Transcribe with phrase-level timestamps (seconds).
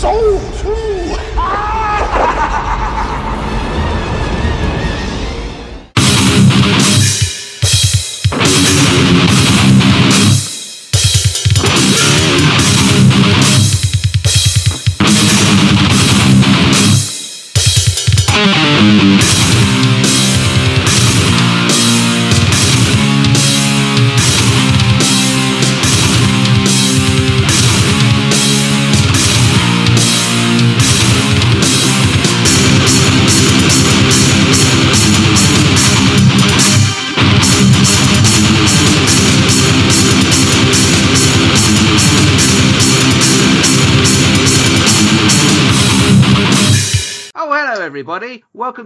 [0.00, 0.49] soul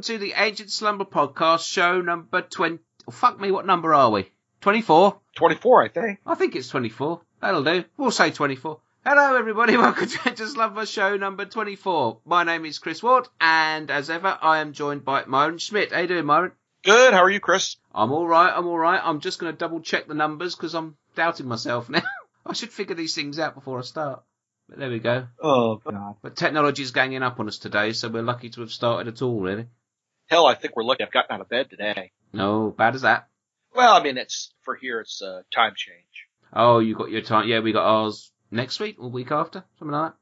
[0.04, 2.78] to the Ancient Slumber Podcast, show number 20.
[3.08, 4.30] Oh, fuck me, what number are we?
[4.60, 5.18] 24?
[5.34, 6.18] 24, I think.
[6.26, 7.22] I think it's 24.
[7.40, 7.84] That'll do.
[7.96, 8.80] We'll say 24.
[9.06, 9.76] Hello, everybody.
[9.78, 12.18] Welcome to Ancient Slumber, show number 24.
[12.26, 15.90] My name is Chris Ward, and as ever, I am joined by Myron Schmidt.
[15.90, 16.52] How you doing, Myron?
[16.82, 17.14] Good.
[17.14, 17.76] How are you, Chris?
[17.94, 19.00] I'm alright, I'm alright.
[19.02, 22.02] I'm just going to double check the numbers because I'm doubting myself now.
[22.44, 24.22] I should figure these things out before I start.
[24.68, 25.28] But there we go.
[25.42, 26.16] Oh, God.
[26.20, 29.40] But technology's ganging up on us today, so we're lucky to have started at all,
[29.40, 29.66] really.
[30.26, 32.12] Hell, I think we're lucky I've gotten out of bed today.
[32.32, 33.28] No, bad as that.
[33.74, 36.28] Well, I mean, it's, for here, it's, uh, time change.
[36.52, 37.48] Oh, you got your time.
[37.48, 40.16] Yeah, we got ours next week or week after, something like that.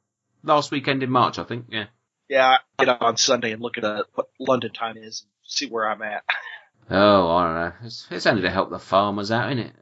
[0.50, 1.67] Last weekend in March, I think.
[1.69, 1.86] Yeah.
[2.28, 5.67] Yeah, I get on Sunday and look at, uh, what London time is and see
[5.67, 6.25] where I'm at.
[6.91, 7.72] Oh, I don't know.
[7.87, 9.72] It's, it's only to help the farmers out, isn't it?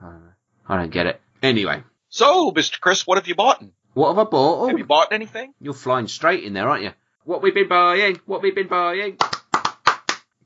[0.00, 0.30] I don't know.
[0.68, 1.20] I don't get it.
[1.42, 2.78] Anyway, So, Mr.
[2.78, 3.64] Chris, what have you bought?
[3.94, 4.66] what have I bought?
[4.66, 5.54] Have Oh, you bought anything?
[5.58, 6.92] you're flying straight in there, aren't you?
[7.24, 8.20] What we been buying?
[8.26, 9.16] What we been buying?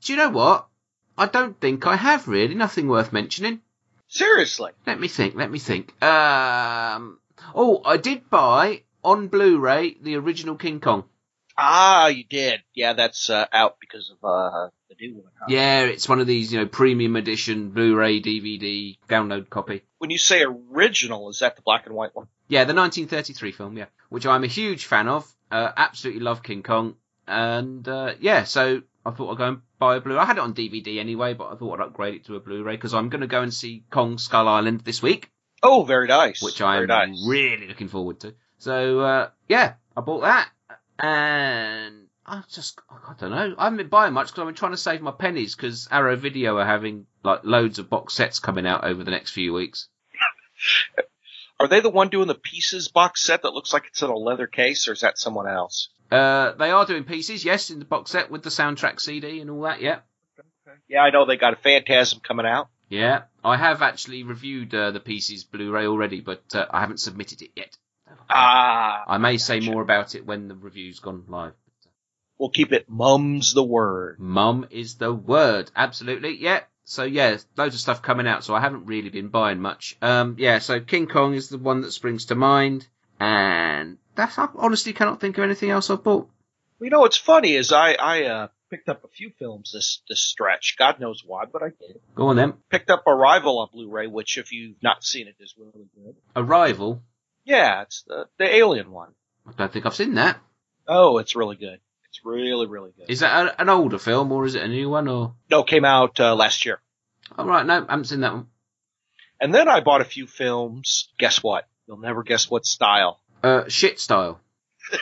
[0.05, 0.67] Do you know what?
[1.17, 2.53] I don't think I have really.
[2.53, 3.61] Nothing worth mentioning.
[4.07, 4.71] Seriously.
[4.85, 5.35] Let me think.
[5.35, 6.01] Let me think.
[6.03, 7.19] Um.
[7.55, 11.05] Oh, I did buy on Blu-ray the original King Kong.
[11.57, 12.61] Ah, you did.
[12.73, 15.31] Yeah, that's, uh, out because of, uh, the new one.
[15.39, 15.45] huh?
[15.47, 19.83] Yeah, it's one of these, you know, premium edition Blu-ray DVD download copy.
[19.99, 22.27] When you say original, is that the black and white one?
[22.47, 25.31] Yeah, the 1933 film, yeah, which I'm a huge fan of.
[25.49, 26.95] Uh, absolutely love King Kong,
[27.27, 30.17] and uh, yeah, so I thought I'd go and buy a Blu.
[30.17, 32.75] I had it on DVD anyway, but I thought I'd upgrade it to a Blu-ray
[32.75, 35.31] because I'm going to go and see Kong Skull Island this week,
[35.63, 36.41] Oh, very nice.
[36.41, 37.25] which very I'm nice.
[37.27, 38.33] really looking forward to.
[38.57, 40.49] So uh, yeah, I bought that,
[40.99, 43.55] and I just I don't know.
[43.57, 46.15] I haven't been buying much because I've been trying to save my pennies because Arrow
[46.15, 49.89] Video are having like loads of box sets coming out over the next few weeks.
[51.59, 54.15] Are they the one doing the pieces box set that looks like it's in a
[54.15, 55.89] leather case, or is that someone else?
[56.11, 59.49] Uh, they are doing pieces, yes, in the box set with the soundtrack CD and
[59.49, 59.81] all that.
[59.81, 59.99] Yeah,
[60.87, 62.69] Yeah, I know they got a Phantasm coming out.
[62.89, 63.23] yeah.
[63.43, 67.51] I have actually reviewed uh, the pieces Blu-ray already, but uh, I haven't submitted it
[67.55, 67.77] yet.
[68.29, 69.71] Ah, I may say gotcha.
[69.71, 71.53] more about it when the review's gone live.
[72.39, 74.19] we'll keep it mum's the word.
[74.19, 75.69] Mum is the word.
[75.75, 76.37] Absolutely.
[76.41, 76.61] Yeah.
[76.85, 78.43] So yeah, loads of stuff coming out.
[78.43, 79.95] So I haven't really been buying much.
[80.01, 80.59] Um, yeah.
[80.59, 82.87] So King Kong is the one that springs to mind,
[83.19, 86.29] and that's I honestly cannot think of anything else I've bought.
[86.79, 90.19] You know, what's funny is I, I, uh, picked up a few films this, this
[90.19, 90.75] stretch.
[90.77, 91.99] God knows why, but I did.
[92.15, 92.53] Go on then.
[92.69, 96.15] Picked up Arrival on Blu-ray, which if you've not seen it is really good.
[96.35, 97.01] Arrival.
[97.45, 99.11] Yeah, it's the, the alien one.
[99.47, 100.37] I don't think I've seen that.
[100.87, 101.79] Oh, it's really good.
[102.09, 103.09] It's really, really good.
[103.09, 105.35] Is that a, an older film or is it a new one or?
[105.49, 106.81] no, came out, uh, last year.
[107.37, 108.47] Oh right, no, I haven't seen that one.
[109.39, 111.09] And then I bought a few films.
[111.17, 111.67] Guess what?
[111.87, 113.19] You'll never guess what style.
[113.45, 114.41] Uh, shit style.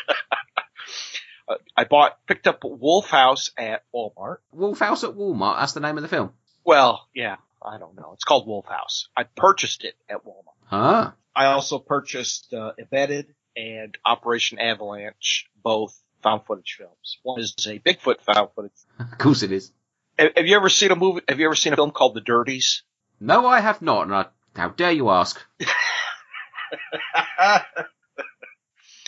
[1.45, 4.37] Uh, I bought, picked up Wolf House at Walmart.
[4.53, 5.59] Wolf House at Walmart.
[5.59, 6.31] That's the name of the film.
[6.63, 8.11] Well, yeah, I don't know.
[8.13, 9.09] It's called Wolf House.
[9.17, 10.55] I purchased it at Walmart.
[10.67, 11.11] Huh?
[11.35, 17.19] I also purchased uh, Embedded and Operation Avalanche, both found footage films.
[17.23, 18.71] One is a Bigfoot found footage.
[18.99, 19.73] of course it is.
[20.17, 21.23] Have have you ever seen a movie?
[21.27, 22.83] Have you ever seen a film called The Dirties?
[23.19, 24.03] No, I have not.
[24.03, 25.41] And I, how dare you ask?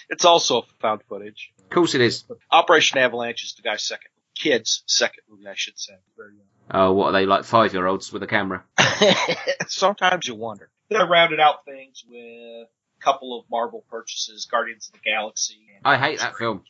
[0.09, 1.51] it's also found footage.
[1.63, 2.23] Of course it is.
[2.51, 5.93] Operation Avalanche is the guy's second, kid's second movie, I should say.
[6.17, 6.45] Very young.
[6.71, 7.43] Oh, what are they like?
[7.45, 8.63] Five year olds with a camera?
[9.67, 10.69] Sometimes you wonder.
[10.89, 12.67] Then I rounded out things with a
[13.01, 15.57] couple of Marvel purchases, Guardians of the Galaxy.
[15.75, 16.63] And I hate that film.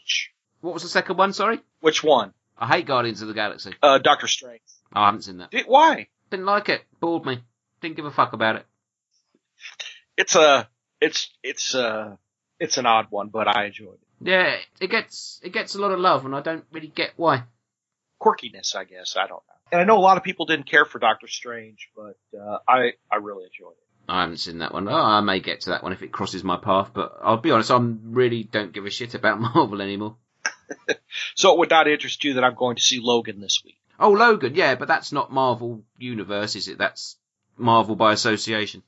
[0.61, 1.33] What was the second one?
[1.33, 1.59] Sorry.
[1.81, 2.33] Which one?
[2.57, 3.73] I hate Guardians of the Galaxy.
[3.83, 4.61] Uh, Doctor Strange.
[4.95, 5.51] Oh, I haven't seen that.
[5.51, 6.07] Did- Why?
[6.29, 6.81] Didn't like it.
[6.99, 7.39] Bored me.
[7.81, 8.65] Didn't give a fuck about it.
[10.17, 10.67] It's a,
[11.01, 12.15] it's, it's uh
[12.59, 14.29] it's an odd one, but I enjoyed it.
[14.29, 17.43] Yeah, it gets it gets a lot of love, and I don't really get why.
[18.21, 19.15] Quirkiness, I guess.
[19.17, 19.55] I don't know.
[19.71, 22.93] And I know a lot of people didn't care for Doctor Strange, but uh, I
[23.11, 23.85] I really enjoyed it.
[24.07, 24.87] I haven't seen that one.
[24.87, 27.51] Oh, I may get to that one if it crosses my path, but I'll be
[27.51, 30.17] honest, I really don't give a shit about Marvel anymore.
[31.35, 33.77] So it would not interest you that I'm going to see Logan this week.
[33.99, 36.77] Oh, Logan, yeah, but that's not Marvel Universe, is it?
[36.77, 37.17] That's
[37.57, 38.83] Marvel by association.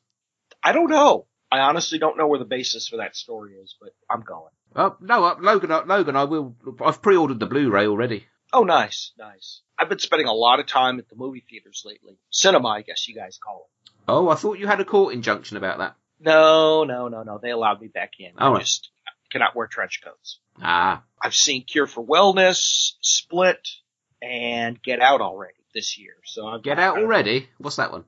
[0.64, 1.28] I don't know.
[1.52, 4.52] I honestly don't know where the basis for that story is, but I'm going.
[4.76, 8.26] Oh, no, uh, Logan, uh, Logan, I will, I've pre-ordered the Blu-ray already.
[8.54, 9.62] Oh, nice, nice.
[9.80, 12.18] I've been spending a lot of time at the movie theaters lately.
[12.32, 13.92] Cinema, I guess you guys call it.
[14.08, 15.96] Oh, I thought you had a court injunction about that.
[16.20, 17.40] No, no, no, no.
[17.42, 18.32] They allowed me back in.
[18.40, 18.90] Oh, I just
[19.32, 20.40] cannot wear trench coats.
[20.62, 23.68] Ah, I've seen Cure for Wellness, Split,
[24.22, 26.14] and Get Out already this year.
[26.26, 27.50] So I'm Get Out already?
[27.58, 28.06] What's that one?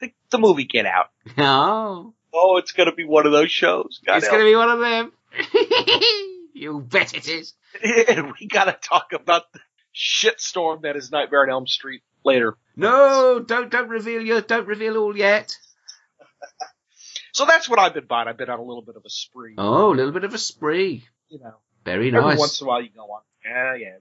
[0.00, 1.10] The, the movie Get Out.
[1.38, 4.00] Oh, Oh, it's gonna be one of those shows.
[4.04, 5.12] God it's going to be one of them.
[6.54, 7.54] you bet it is.
[8.08, 9.60] And we gotta talk about the
[9.94, 12.56] shitstorm that is Nightmare on Elm Street later.
[12.76, 15.56] No, don't don't reveal your don't reveal all yet.
[17.34, 18.28] So that's what I've been buying.
[18.28, 19.54] I've been on a little bit of a spree.
[19.56, 21.02] Oh, a little bit of a spree.
[21.30, 22.22] You know, Very nice.
[22.22, 23.22] every once in a while you go on.
[23.42, 23.96] Yeah, yeah.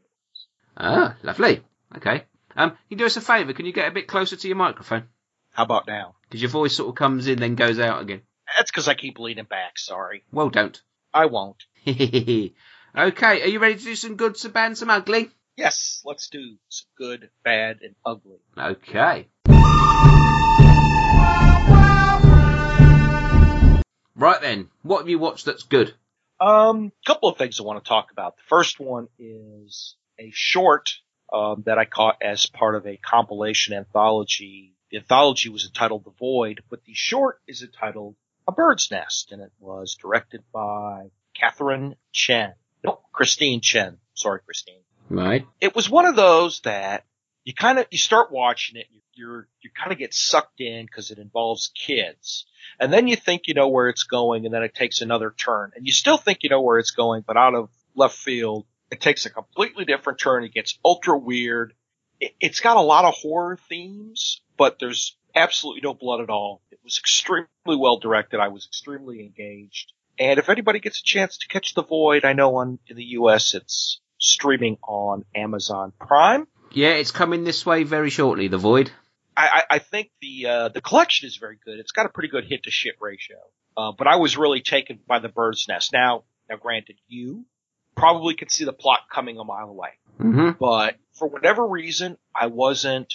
[0.75, 1.61] Ah, lovely.
[1.95, 2.25] Okay.
[2.57, 3.53] Um, can you do us a favour?
[3.53, 5.03] Can you get a bit closer to your microphone?
[5.51, 6.15] How about now?
[6.23, 8.21] Because your voice sort of comes in, then goes out again.
[8.57, 9.77] That's because I keep leaning back.
[9.77, 10.81] Sorry, Well, don't.
[11.13, 11.63] I won't.
[11.87, 12.51] okay,
[12.95, 15.29] are you ready to do some good, some bad, some ugly?
[15.57, 18.39] Yes, let's do some good, bad, and ugly.
[18.57, 19.27] Okay.
[24.15, 25.93] Right then, what have you watched that's good?
[26.39, 28.37] Um, couple of things I want to talk about.
[28.37, 30.91] The first one is a short
[31.31, 34.75] um, that I caught as part of a compilation anthology.
[34.91, 38.15] The anthology was entitled The Void, but the short is entitled
[38.47, 42.53] A Bird's Nest, and it was directed by Catherine Chen.
[42.83, 43.97] Nope, Christine Chen.
[44.13, 44.81] Sorry, Christine.
[45.09, 45.45] Right.
[45.61, 47.05] It was one of those that
[47.43, 51.11] you kind of you start watching it, you're you kind of get sucked in because
[51.11, 52.45] it involves kids,
[52.79, 55.71] and then you think you know where it's going, and then it takes another turn,
[55.75, 59.01] and you still think you know where it's going, but out of left field, it
[59.01, 60.43] takes a completely different turn.
[60.43, 61.73] It gets ultra weird.
[62.21, 66.61] It, it's got a lot of horror themes, but there's absolutely no blood at all.
[66.71, 68.39] It was extremely well directed.
[68.39, 69.91] I was extremely engaged.
[70.17, 73.03] And if anybody gets a chance to catch The Void, I know on in the
[73.19, 73.53] U.S.
[73.53, 76.47] it's streaming on Amazon Prime.
[76.71, 78.91] Yeah, it's coming this way very shortly, The Void.
[79.35, 81.79] I, I, I think the uh, the collection is very good.
[81.79, 83.37] It's got a pretty good hit to shit ratio.
[83.75, 85.93] Uh, but I was really taken by the bird's nest.
[85.93, 87.45] Now, now, granted, you
[87.95, 90.51] probably could see the plot coming a mile away, Mm-hmm.
[90.59, 93.13] but for whatever reason, I wasn't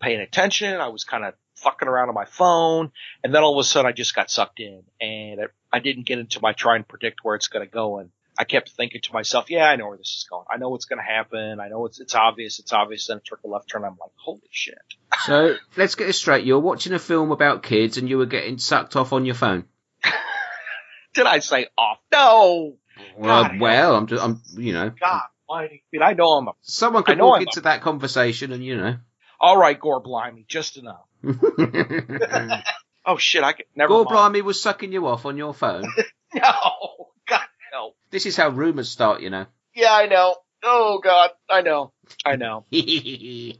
[0.00, 0.80] paying attention.
[0.80, 2.90] I was kind of fucking around on my phone,
[3.22, 6.06] and then all of a sudden, I just got sucked in, and I, I didn't
[6.06, 7.98] get into my try and predict where it's going to go.
[7.98, 10.46] And I kept thinking to myself, "Yeah, I know where this is going.
[10.50, 11.60] I know what's going to happen.
[11.60, 12.58] I know it's it's obvious.
[12.58, 13.84] It's obvious." Then it took a left turn.
[13.84, 14.78] I'm like, "Holy shit!"
[15.26, 16.46] So, let's get it straight.
[16.46, 19.64] You're watching a film about kids and you were getting sucked off on your phone.
[21.14, 21.98] Did I say off?
[22.10, 22.76] No.
[23.18, 23.60] Well, God.
[23.60, 25.64] well, I'm just, I'm, you know, God, why?
[25.64, 26.52] I mean, I know I'm a.
[26.62, 28.96] someone could walk I'm into that conversation and, you know.
[29.40, 31.06] All right, Gore Blimey, just enough.
[33.06, 33.88] Oh shit, I could never.
[33.88, 34.10] Gore mind.
[34.10, 35.84] Blimey was sucking you off on your phone.
[36.32, 37.40] No, God
[37.72, 37.94] no.
[38.10, 39.46] this is how rumours start, you know.
[39.74, 40.36] Yeah, I know.
[40.62, 41.92] Oh God, I know.
[42.24, 42.66] I know.
[42.70, 43.56] We'll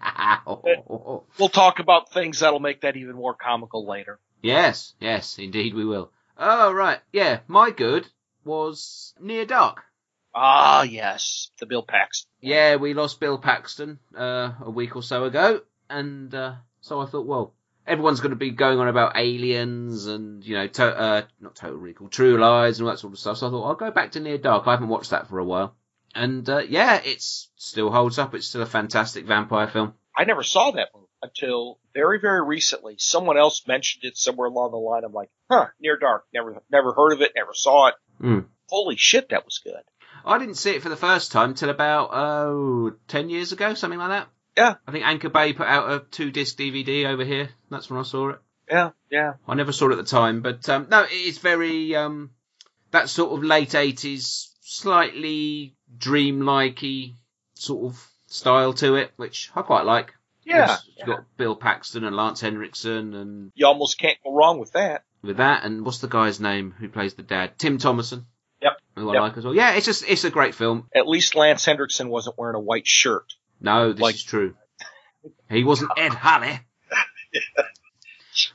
[1.50, 4.20] talk about things that'll make that even more comical later.
[4.40, 6.12] yes, yes, indeed we will.
[6.38, 7.00] Oh, right.
[7.12, 8.06] Yeah, my good
[8.44, 9.82] was Near Dark.
[10.34, 12.28] Ah, yes, the Bill Paxton.
[12.40, 17.06] Yeah, we lost Bill Paxton uh, a week or so ago, and uh, so I
[17.06, 17.54] thought, well,
[17.86, 21.76] everyone's going to be going on about aliens and you know, to- uh, not Total
[21.76, 23.38] Recall, True Lies and all that sort of stuff.
[23.38, 24.66] So I thought I'll go back to Near Dark.
[24.66, 25.74] I haven't watched that for a while,
[26.14, 28.34] and uh, yeah, it still holds up.
[28.34, 29.94] It's still a fantastic vampire film.
[30.16, 32.96] I never saw that movie until very, very recently.
[32.98, 35.02] Someone else mentioned it somewhere along the line.
[35.04, 36.24] I'm like, huh, Near Dark.
[36.32, 37.32] Never, never heard of it.
[37.36, 37.94] Never saw it.
[38.22, 38.46] Mm.
[38.68, 39.74] Holy shit, that was good.
[40.24, 43.98] I didn't see it for the first time till about oh ten years ago, something
[43.98, 44.28] like that.
[44.56, 44.74] Yeah.
[44.86, 47.48] I think Anchor Bay put out a two disc DVD over here.
[47.70, 48.38] That's when I saw it.
[48.68, 49.34] Yeah, yeah.
[49.48, 52.30] I never saw it at the time, but um, no, it is very um,
[52.92, 57.14] that sort of late eighties, slightly dreamlikey
[57.54, 60.14] sort of style to it, which I quite like.
[60.44, 60.64] Yeah.
[60.64, 64.72] It's- it's got Bill Paxton and Lance Henriksen, and You almost can't go wrong with
[64.72, 65.04] that.
[65.22, 67.58] with that, and what's the guy's name who plays the dad?
[67.58, 68.24] Tim Thomerson.
[68.96, 69.20] Who I Yep.
[69.22, 69.54] like as well.
[69.54, 70.88] Yeah, it's just it's a great film.
[70.94, 73.32] At least Lance Henriksen wasn't wearing a white shirt.
[73.60, 74.54] No, this Like- is true.
[75.50, 76.60] He wasn't Ed Harley.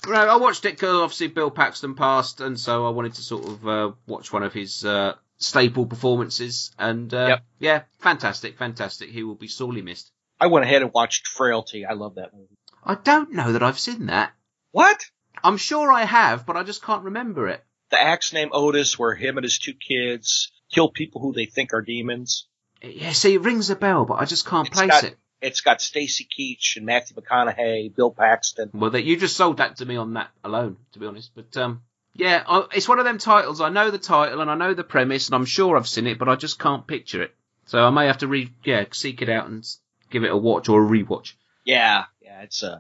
[0.08, 3.46] Right, I watched it because obviously Bill Paxton passed, and so I wanted to sort
[3.46, 6.72] of uh, watch one of his uh, staple performances.
[6.80, 7.44] And uh, Yep.
[7.60, 9.10] yeah, fantastic, fantastic.
[9.10, 10.12] He will be sorely missed.
[10.40, 11.86] I went ahead and watched Frailty.
[11.86, 12.58] I love that movie.
[12.84, 14.32] I don't know that I've seen that.
[14.72, 15.06] What?
[15.44, 17.64] I'm sure I have, but I just can't remember it.
[17.92, 21.74] The axe named Otis, where him and his two kids kill people who they think
[21.74, 22.48] are demons.
[22.82, 25.18] Yeah, see, it rings a bell, but I just can't It's place got- it.
[25.42, 28.72] It's got Stacy Keach and Matthew McConaughey, Bill Paxton.
[28.74, 31.32] Well, that you just sold that to me on that alone, to be honest.
[31.36, 33.62] But um, yeah, I, it's one of them titles.
[33.62, 36.18] I know the title and I know the premise, and I'm sure I've seen it,
[36.18, 37.36] but I just can't picture it.
[37.66, 39.64] So I may have to re yeah seek it out and
[40.10, 41.34] give it a watch or a rewatch.
[41.64, 42.80] Yeah, yeah, it's uh,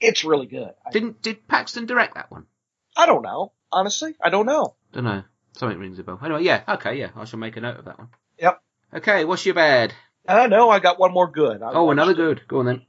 [0.00, 0.72] it's really good.
[0.92, 2.46] Didn't did Paxton direct that one?
[2.96, 4.74] I don't know, honestly, I don't know.
[4.92, 5.22] Don't know.
[5.56, 6.18] Something rings a bell.
[6.24, 8.08] Anyway, yeah, okay, yeah, I shall make a note of that one.
[8.38, 8.60] Yep.
[8.94, 9.92] Okay, what's your bad?
[10.26, 10.70] I know.
[10.70, 11.62] I got one more good.
[11.62, 12.42] I Oh, watched- another good.
[12.48, 12.86] Go on then.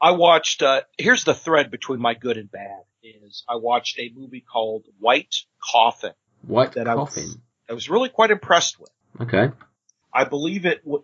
[0.00, 0.62] I watched.
[0.62, 2.82] Uh, here's the thread between my good and bad.
[3.02, 6.12] Is I watched a movie called White Coffin.
[6.42, 7.42] White That I- coffin.
[7.68, 8.90] I was really quite impressed with.
[9.20, 9.50] Okay.
[10.12, 11.02] I believe it w-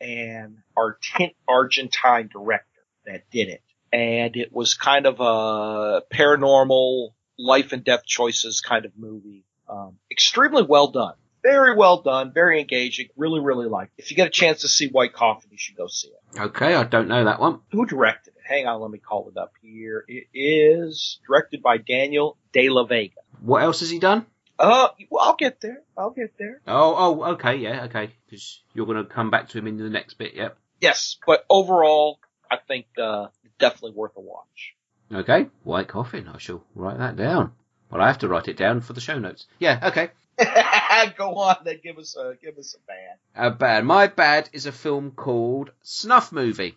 [0.00, 2.66] an Argent- Argentine director
[3.06, 3.62] that did it.
[3.92, 7.10] And it was kind of a paranormal
[7.42, 9.44] life and death choices kind of movie.
[9.68, 11.14] Um, extremely well done.
[11.42, 12.32] Very well done.
[12.32, 13.08] Very engaging.
[13.16, 14.04] Really, really like it.
[14.04, 16.40] If you get a chance to see White Coffin, you should go see it.
[16.40, 17.60] Okay, I don't know that one.
[17.72, 18.42] Who directed it?
[18.46, 20.04] Hang on, let me call it up here.
[20.06, 23.20] It is directed by Daniel De La Vega.
[23.40, 24.26] What else has he done?
[24.58, 25.82] Uh, well, I'll get there.
[25.96, 26.60] I'll get there.
[26.66, 28.10] Oh, oh, okay, yeah, okay.
[28.26, 30.56] Because you're going to come back to him in the next bit, yep.
[30.80, 32.20] Yes, but overall,
[32.50, 34.74] I think uh, definitely worth a watch.
[35.12, 36.28] Okay, White Coffin.
[36.28, 37.52] I shall write that down.
[37.90, 39.46] Well, I have to write it down for the show notes.
[39.58, 40.10] Yeah, okay.
[41.18, 43.46] Go on, then give us a give us a bad.
[43.46, 43.84] Uh, bad.
[43.84, 46.76] My bad is a film called Snuff Movie.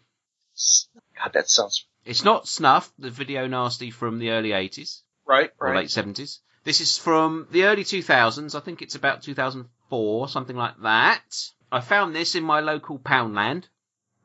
[1.18, 5.52] God, that sounds It's not Snuff, the video nasty from the early 80s right.
[5.60, 5.78] or Right.
[5.78, 6.40] late 70s.
[6.66, 8.56] This is from the early 2000s.
[8.56, 11.24] I think it's about 2004, something like that.
[11.72, 13.64] I found this in my local Poundland,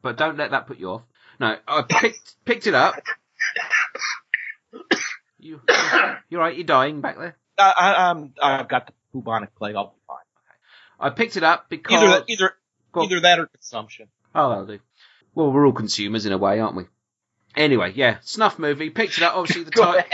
[0.03, 1.03] but don't let that put you off.
[1.39, 2.95] No, I picked picked it up.
[5.39, 5.61] You,
[6.29, 6.55] you're right.
[6.55, 7.37] You're dying back there.
[7.59, 9.75] I, I, I'm I've got the bubonic plague.
[9.75, 10.19] I'll be fine.
[11.01, 12.55] I picked it up because Either that, either
[13.01, 14.09] either that or consumption.
[14.35, 14.81] Oh, that'll do.
[15.35, 16.85] Well, we're all consumers in a way, aren't we?
[17.57, 18.91] Anyway, yeah, snuff movie.
[18.91, 19.37] Picked it up.
[19.37, 20.03] Obviously, the title.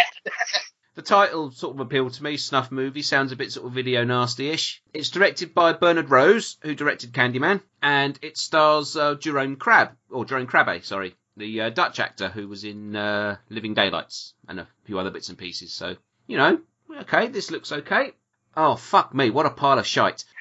[0.96, 2.38] The title sort of appealed to me.
[2.38, 4.82] Snuff movie sounds a bit sort of video nasty-ish.
[4.94, 10.24] It's directed by Bernard Rose, who directed Candyman, and it stars uh, Jerome Crabbe or
[10.24, 14.68] Jerome Crabbe, sorry, the uh, Dutch actor who was in uh, Living Daylights and a
[14.84, 15.72] few other bits and pieces.
[15.72, 16.60] So you know,
[17.00, 18.12] okay, this looks okay.
[18.56, 20.24] Oh fuck me, what a pile of shite.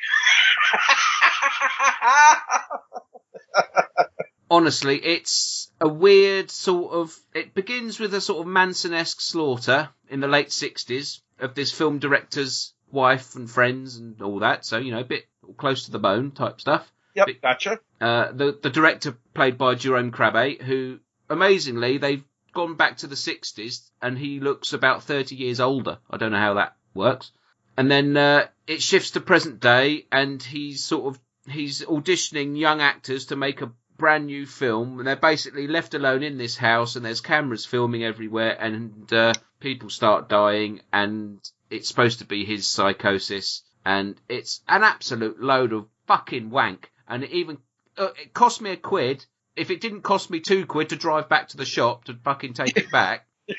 [4.49, 7.15] honestly, it's a weird sort of.
[7.33, 11.99] It begins with a sort of Manson-esque slaughter in the late '60s of this film
[11.99, 14.65] director's wife and friends and all that.
[14.65, 15.25] So you know, a bit
[15.57, 16.89] close to the bone type stuff.
[17.15, 17.79] Yep, gotcha.
[17.99, 23.15] Uh, the the director played by Jerome Crabbe, who amazingly they've gone back to the
[23.15, 25.97] '60s and he looks about 30 years older.
[26.09, 27.31] I don't know how that works.
[27.77, 32.81] And then uh, it shifts to present day, and he's sort of he's auditioning young
[32.81, 36.95] actors to make a brand new film, and they're basically left alone in this house,
[36.95, 42.45] and there's cameras filming everywhere, and uh, people start dying, and it's supposed to be
[42.45, 47.57] his psychosis, and it's an absolute load of fucking wank, and it even
[47.97, 49.25] uh, it cost me a quid.
[49.55, 52.53] If it didn't cost me two quid to drive back to the shop to fucking
[52.53, 53.55] take it back, so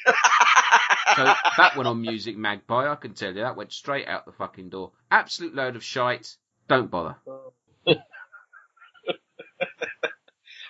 [1.17, 3.41] that went on Music Magpie, I can tell you.
[3.43, 4.93] That went straight out the fucking door.
[5.11, 6.37] Absolute load of shite.
[6.69, 7.17] Don't bother.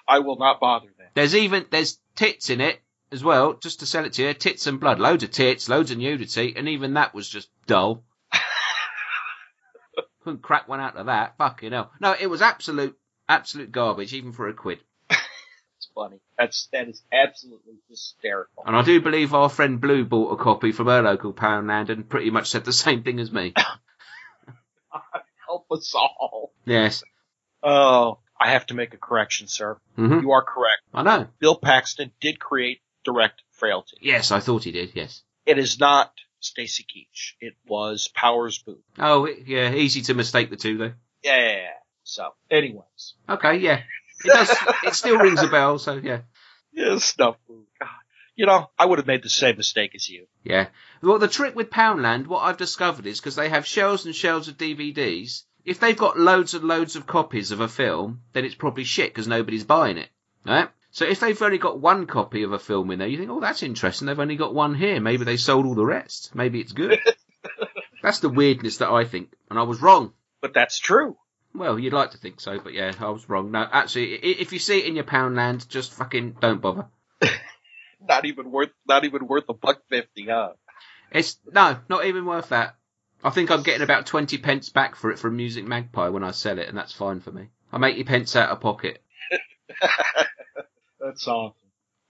[0.08, 1.08] I will not bother then.
[1.14, 2.80] There's even there's tits in it
[3.10, 4.34] as well, just to sell it to you.
[4.34, 8.04] Tits and blood, loads of tits, loads of nudity, and even that was just dull.
[10.26, 11.36] Couldn't crack one out of that.
[11.38, 11.92] Fucking hell.
[12.00, 14.80] No, it was absolute absolute garbage, even for a quid.
[15.08, 16.18] It's funny.
[16.36, 18.64] That's that is absolutely hysterical.
[18.66, 22.08] And I do believe our friend Blue bought a copy from her local Poundland and
[22.08, 23.54] pretty much said the same thing as me.
[25.46, 26.52] Help us all.
[26.64, 27.04] yes.
[27.62, 29.78] Oh, I have to make a correction, sir.
[29.94, 30.82] hmm You are correct.
[30.92, 31.28] I know.
[31.38, 33.98] Bill Paxton did create direct Frailty.
[34.00, 34.90] Yes, I thought he did.
[34.96, 35.22] Yes.
[35.46, 36.12] It is not
[36.46, 37.32] Stacy Keach.
[37.40, 38.78] It was Powers Boothe.
[38.98, 39.72] Oh, yeah.
[39.72, 40.92] Easy to mistake the two, though.
[41.22, 41.36] Yeah.
[41.36, 41.68] yeah, yeah.
[42.04, 43.14] So, anyways.
[43.28, 43.82] Okay, yeah.
[44.24, 44.50] It does.
[44.84, 45.78] it still rings a bell.
[45.78, 46.20] So yeah,
[46.72, 47.36] Yeah, stuff.
[47.48, 47.88] God.
[48.34, 50.26] You know, I would have made the same mistake as you.
[50.44, 50.68] yeah.
[51.02, 54.48] Well, the trick with Poundland, what I've discovered is because they have shelves and shelves
[54.48, 55.42] of DVDs.
[55.64, 59.10] If they've got loads and loads of copies of a film, then it's probably shit
[59.10, 60.08] because nobody's buying it,
[60.44, 60.68] right?
[60.96, 63.38] So if they've only got one copy of a film in there, you think, oh,
[63.38, 64.06] that's interesting.
[64.06, 64.98] They've only got one here.
[64.98, 66.34] Maybe they sold all the rest.
[66.34, 66.98] Maybe it's good.
[68.02, 70.14] that's the weirdness that I think, and I was wrong.
[70.40, 71.18] But that's true.
[71.54, 73.50] Well, you'd like to think so, but yeah, I was wrong.
[73.50, 76.86] No, actually, if you see it in your Poundland, just fucking don't bother.
[78.08, 80.52] Not even worth, not even worth a buck fifty, huh?
[81.12, 82.76] It's no, not even worth that.
[83.22, 86.30] I think I'm getting about twenty pence back for it from Music Magpie when I
[86.30, 87.48] sell it, and that's fine for me.
[87.72, 89.02] I'm eighty pence out of pocket.
[91.16, 91.54] That's awesome.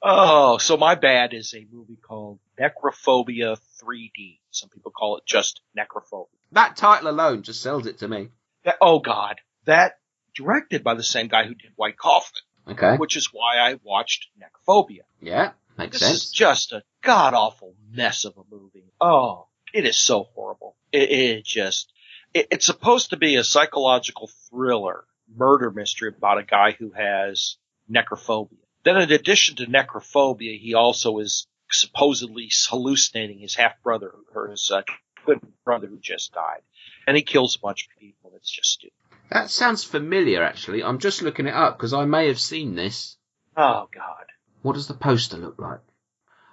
[0.02, 4.40] Oh, so my bad is a movie called Necrophobia 3D.
[4.50, 6.26] Some people call it just Necrophobia.
[6.52, 8.30] That title alone just sells it to me.
[8.64, 9.98] That, oh God, that
[10.34, 12.32] directed by the same guy who did White Coffin,
[12.68, 12.96] Okay.
[12.96, 15.02] which is why I watched Necrophobia.
[15.20, 16.12] Yeah, makes sense.
[16.12, 18.92] This is just a god awful mess of a movie.
[19.00, 20.74] Oh, it is so horrible.
[20.90, 21.92] It, it just,
[22.34, 27.56] it, it's supposed to be a psychological thriller, murder mystery about a guy who has
[27.90, 28.58] necrophobia.
[28.86, 34.70] Then in addition to necrophobia, he also is supposedly hallucinating his half brother or his
[34.70, 34.82] uh,
[35.24, 36.60] twin brother who just died.
[37.04, 38.30] And he kills a bunch of people.
[38.36, 38.94] It's just stupid.
[39.32, 40.84] That sounds familiar, actually.
[40.84, 43.16] I'm just looking it up because I may have seen this.
[43.56, 44.26] Oh God.
[44.62, 45.80] What does the poster look like?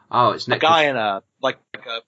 [0.09, 1.99] Oh, it's A guy in a, like, like a,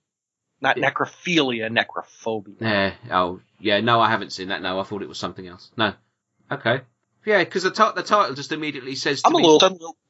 [0.60, 0.90] not Yeah.
[0.90, 2.56] necrophilia, necrophobia.
[2.60, 2.94] Yeah.
[3.12, 3.80] Oh, yeah.
[3.82, 4.64] No, I haven't seen that.
[4.64, 5.70] No, I thought it was something else.
[5.78, 5.94] No.
[6.52, 6.82] Okay.
[7.26, 9.60] Yeah, because the, ti- the title just immediately says to I'm a little,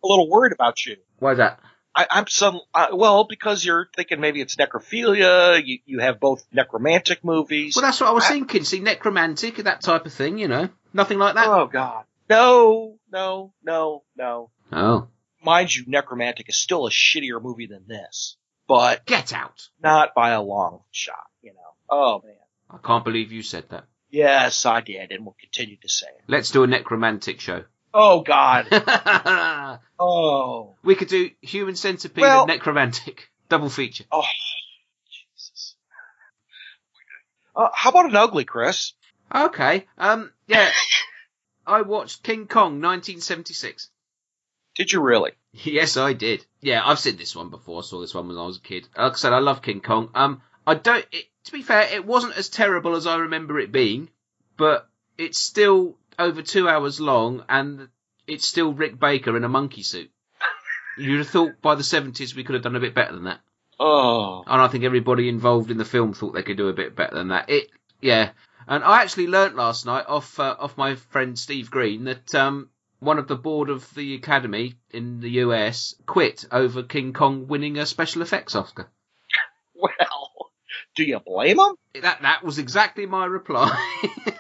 [0.03, 0.97] a little worried about you.
[1.19, 1.59] Why that?
[1.95, 6.45] I, I'm some, uh, well, because you're thinking maybe it's necrophilia, you, you have both
[6.51, 7.75] Nekromantik movies.
[7.75, 8.63] Well, that's what I was I- thinking.
[8.65, 10.37] See, Nekromantik, and that type of thing.
[10.37, 11.47] You know, nothing like that.
[11.47, 12.03] oh god.
[12.29, 14.49] No, no, no, no.
[14.71, 15.07] Oh,
[15.43, 18.35] Mind you, Nekromantik is still a shittier movie than this,
[18.67, 19.69] but get out!
[19.81, 21.59] not by a long shot, you know.
[21.89, 22.33] Oh man.
[22.69, 23.85] I can't believe you said that.
[24.15, 26.23] Yes, I did, and will continue to say it.
[26.29, 27.65] Let's do a Nekromantik show.
[27.93, 28.67] Oh god.
[29.99, 30.75] Oh.
[30.83, 33.19] we could do human centipede Well- and Nekromantik
[33.49, 34.05] double feature.
[34.11, 34.23] Oh.
[35.33, 35.75] Jesus.
[37.55, 38.93] Uh, how about an ugly, Chris?
[39.33, 39.85] Okay.
[39.97, 40.31] Um.
[40.47, 40.69] Yeah.
[41.67, 43.89] I watched King Kong 1976.
[44.75, 45.31] Did you really?
[45.63, 46.45] Yes, I did.
[46.61, 47.79] Yeah, I've seen this one before.
[47.79, 48.87] I saw this one when I was a kid.
[48.97, 50.09] Like I said, I love King Kong.
[50.13, 51.05] Um, I don't.
[51.13, 54.09] It, to be fair, it wasn't as terrible as I remember it being,
[54.57, 57.87] but it's still over two hours long, and
[58.27, 60.11] it's still Rick Baker in a monkey suit.
[60.97, 63.41] You'd have thought by the seventies we could have done a bit better than that.
[63.79, 64.43] Oh.
[64.47, 67.15] And I think everybody involved in the film thought they could do a bit better
[67.15, 67.49] than that.
[67.49, 67.69] It,
[68.01, 68.31] yeah.
[68.67, 72.69] And I actually learnt last night off uh, off my friend Steve Green that um,
[72.99, 77.77] one of the board of the Academy in the US quit over King Kong winning
[77.77, 78.89] a special effects Oscar.
[79.75, 80.24] Well,
[80.95, 81.75] do you blame him?
[82.01, 83.75] That that was exactly my reply.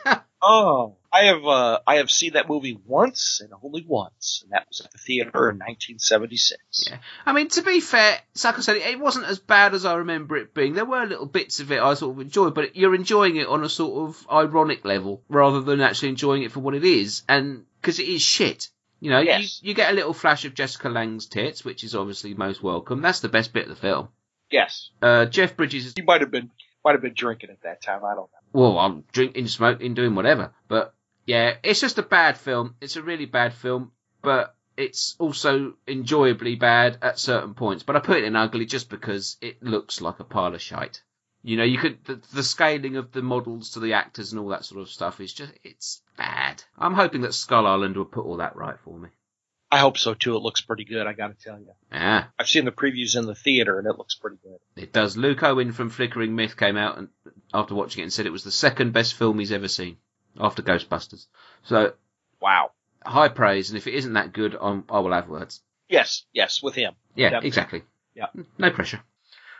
[0.47, 4.67] Oh, I have uh, I have seen that movie once and only once, and that
[4.69, 6.87] was at the theater in 1976.
[6.87, 6.97] Yeah.
[7.25, 10.37] I mean, to be fair, like I said, it wasn't as bad as I remember
[10.37, 10.73] it being.
[10.73, 13.63] There were little bits of it I sort of enjoyed, but you're enjoying it on
[13.63, 17.65] a sort of ironic level rather than actually enjoying it for what it is, and
[17.81, 18.69] because it is shit.
[18.99, 19.61] You know, Yes.
[19.63, 23.01] you, you get a little flash of Jessica Lange's tits, which is obviously most welcome.
[23.01, 24.09] That's the best bit of the film.
[24.51, 26.51] Yes, Uh, Jeff Bridges is, you might have been
[26.83, 28.05] might have been drinking at that time.
[28.05, 28.39] I don't know.
[28.53, 30.93] well, I'm drinking, smoking, doing whatever, but
[31.25, 32.75] yeah, it's just a bad film.
[32.79, 37.83] It's a really bad film, but it's also enjoyably bad at certain points.
[37.83, 41.01] But I put it in ugly just because it looks like a pile of shite.
[41.41, 44.49] You know, you could the, the scaling of the models to the actors and all
[44.49, 46.63] that sort of stuff is just it's bad.
[46.77, 49.09] I'm hoping that Skull Island will put all that right for me.
[49.71, 50.35] I hope so too.
[50.35, 51.07] It looks pretty good.
[51.07, 51.71] I got to tell you.
[51.91, 54.59] Ah, I've seen the previews in the theater, and it looks pretty good.
[54.75, 55.17] it does.
[55.17, 57.09] Luke Owen from Flickering Myth came out and
[57.53, 59.97] after watching it and said it was the second best film he's ever seen
[60.39, 61.25] after Ghostbusters.
[61.63, 61.93] So
[62.39, 62.71] Wow.
[63.05, 65.61] high praise, and if it isn't that good, I'm, I will have words.
[65.89, 66.93] Yes, yes, with him.
[67.15, 67.47] Yeah, Definitely.
[67.47, 67.83] exactly.
[68.15, 68.27] Yeah.
[68.57, 69.01] No pressure.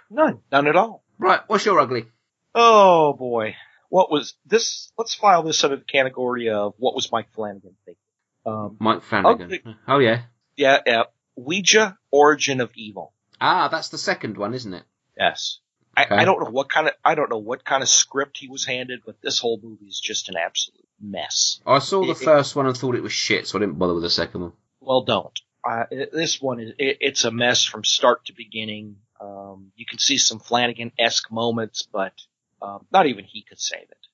[0.09, 1.03] None, none at all.
[1.17, 2.05] Right, what's your ugly?
[2.53, 3.55] Oh boy,
[3.89, 4.91] what was this?
[4.97, 7.99] Let's file this under the category of what was Mike Flanagan thinking?
[8.45, 9.75] Um, Mike Flanagan.
[9.87, 10.21] Oh yeah.
[10.55, 11.03] yeah, yeah.
[11.35, 13.11] Ouija, Origin of Evil.
[13.41, 14.83] Ah, that's the second one, isn't it?
[15.17, 15.59] Yes.
[15.97, 16.13] Okay.
[16.15, 18.47] I, I don't know what kind of I don't know what kind of script he
[18.47, 21.61] was handed, but this whole movie is just an absolute mess.
[21.65, 23.79] I saw the It- it- first one and thought it was shit, so I didn't
[23.79, 24.53] bother with the second one.
[24.81, 25.39] Well, don't.
[25.67, 28.97] Uh, this one is it, it's a mess from start to beginning.
[29.19, 32.13] Um, you can see some Flanagan-esque moments, but
[32.61, 34.04] um, not even he could save it.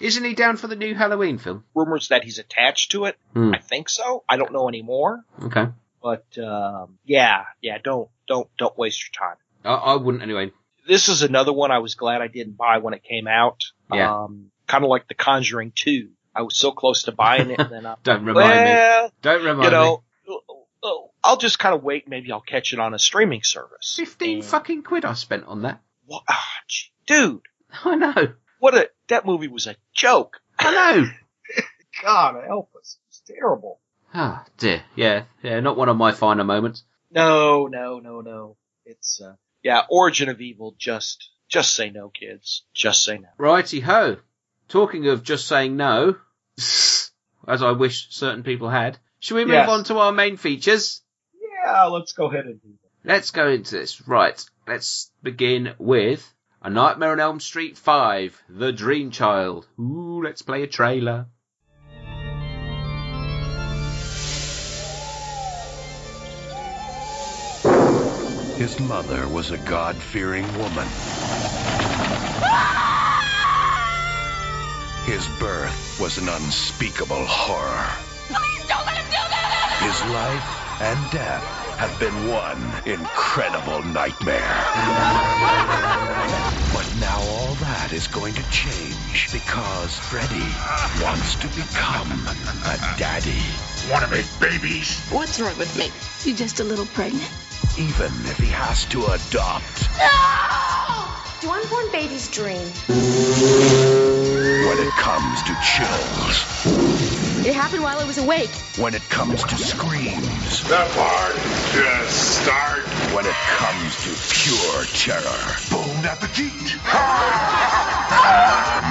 [0.00, 1.64] Isn't he down for the new Halloween film?
[1.74, 3.16] rumors that he's attached to it.
[3.34, 3.54] Hmm.
[3.54, 4.24] I think so.
[4.28, 5.66] I don't know anymore, Okay.
[6.02, 7.78] but um, yeah, yeah.
[7.82, 9.36] Don't don't don't waste your time.
[9.64, 10.52] I, I wouldn't anyway.
[10.88, 13.62] This is another one I was glad I didn't buy when it came out.
[13.92, 14.22] Yeah.
[14.24, 16.08] Um, kind of like The Conjuring 2.
[16.34, 19.10] I was so close to buying it, and then I, Don't remind me.
[19.20, 19.84] Don't remind you me.
[19.84, 20.02] know,
[21.22, 22.08] I'll just kind of wait.
[22.08, 23.94] Maybe I'll catch it on a streaming service.
[23.96, 25.80] Fifteen And- fucking quid I spent on that.
[26.06, 27.42] What, ah, gee, dude,
[27.84, 28.14] I know.
[28.58, 30.38] what a that movie was a joke.
[30.58, 31.06] I know.
[32.02, 33.80] God help us, it's terrible.
[34.12, 34.82] Ah, dear.
[34.96, 35.60] Yeah, yeah.
[35.60, 36.82] Not one of my finer moments.
[37.12, 38.56] No, no, no, no.
[38.84, 40.74] It's uh, Yeah, Origin of Evil.
[40.78, 42.64] Just, just say no, kids.
[42.74, 43.28] Just say no.
[43.38, 44.16] Righty ho.
[44.68, 46.16] Talking of just saying no,
[46.58, 47.10] as
[47.46, 49.68] I wish certain people had, should we move Yes.
[49.68, 51.02] on to our main features?
[51.64, 53.08] Yeah, let's go ahead and do that.
[53.12, 54.06] Let's go into this.
[54.08, 54.42] Right.
[54.66, 56.26] Let's begin with
[56.62, 59.66] A Nightmare on Elm Street 5, The Dream Child.
[59.78, 61.24] Ooh, let's play a trailer.
[68.58, 70.86] His mother was a God fearing woman.
[75.06, 77.88] His birth was an unspeakable horror.
[78.28, 79.80] Please don't let him do that!
[79.80, 80.44] His life
[80.82, 81.42] and death
[81.78, 84.66] have been one incredible nightmare.
[87.60, 90.46] But now all that is going to change because Freddy
[91.04, 92.10] wants to become
[92.64, 93.42] a daddy.
[93.90, 94.98] Want to make babies?
[95.10, 95.90] What's wrong with me?
[96.24, 97.30] You're just a little pregnant.
[97.78, 99.88] Even if he has to adopt.
[99.98, 100.10] No!
[101.40, 102.66] Do unborn babies dream?
[104.66, 107.46] When it comes to chills.
[107.46, 108.50] It happened while I was awake.
[108.76, 110.62] When it comes to screams.
[110.68, 111.40] The party
[111.72, 112.89] just start.
[113.14, 115.56] When it comes to pure terror.
[115.70, 116.78] Bon appetit.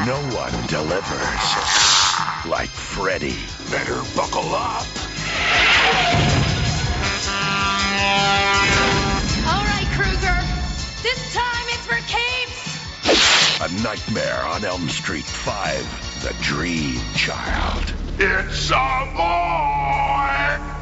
[0.05, 1.45] No one delivers
[2.45, 3.37] like Freddy.
[3.71, 4.85] Better buckle up.
[9.47, 10.43] All right, Kruger.
[11.01, 12.59] This time it's for keeps.
[13.61, 16.23] A Nightmare on Elm Street 5.
[16.23, 17.93] The Dream Child.
[18.19, 20.78] It's a boy.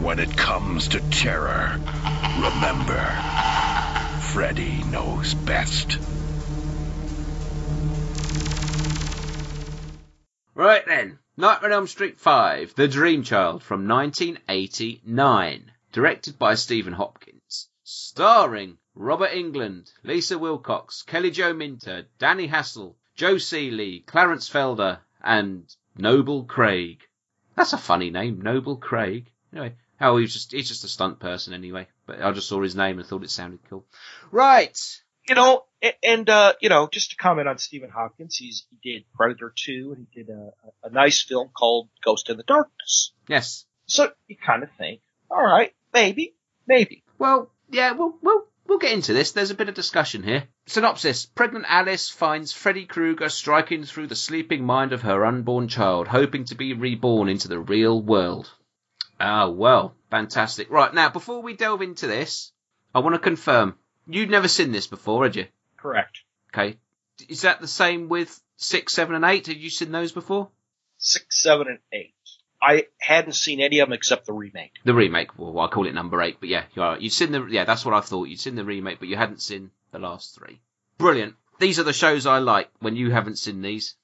[0.00, 1.78] When it comes to terror,
[2.36, 3.04] remember,
[4.32, 5.98] Freddy knows best.
[10.54, 11.18] Right then.
[11.36, 15.72] Nightmare on Elm Street 5, The Dream Child from 1989.
[15.92, 17.68] Directed by Stephen Hopkins.
[17.84, 25.72] Starring Robert Englund, Lisa Wilcox, Kelly Jo Minter, Danny Hassel, Joe Seeley, Clarence Felder, and
[25.96, 27.02] Noble Craig.
[27.54, 29.30] That's a funny name, Noble Craig.
[29.52, 31.86] Anyway, oh, he's just, he's just a stunt person anyway.
[32.06, 33.84] But I just saw his name and thought it sounded cool.
[34.30, 34.78] Right.
[35.28, 35.64] You know,
[36.02, 39.94] and, uh, you know, just to comment on Stephen Hopkins, he's, he did Predator 2
[39.96, 43.12] and he did a, a nice film called Ghost in the Darkness.
[43.28, 43.66] Yes.
[43.86, 46.34] So you kind of think, all right, maybe,
[46.66, 47.02] maybe.
[47.18, 49.32] Well, yeah, we'll, we'll, we'll get into this.
[49.32, 50.44] There's a bit of discussion here.
[50.66, 51.26] Synopsis.
[51.26, 56.44] Pregnant Alice finds Freddy Krueger striking through the sleeping mind of her unborn child, hoping
[56.46, 58.50] to be reborn into the real world.
[59.20, 60.70] Ah, well, fantastic.
[60.70, 62.52] Right, now, before we delve into this,
[62.94, 63.76] I want to confirm.
[64.06, 65.46] You'd never seen this before, had you?
[65.76, 66.20] Correct.
[66.52, 66.78] Okay.
[67.28, 69.48] Is that the same with 6, 7, and 8?
[69.48, 70.50] Had you seen those before?
[70.98, 72.14] Six, seven, and eight.
[72.60, 74.72] I hadn't seen any of them except the remake.
[74.84, 75.38] The remake.
[75.38, 77.00] Well, I call it number eight, but yeah, you're right.
[77.00, 78.26] You'd seen the, yeah, that's what I thought.
[78.26, 80.60] You'd seen the remake, but you hadn't seen the last three.
[80.98, 81.36] Brilliant.
[81.60, 83.94] These are the shows I like when you haven't seen these.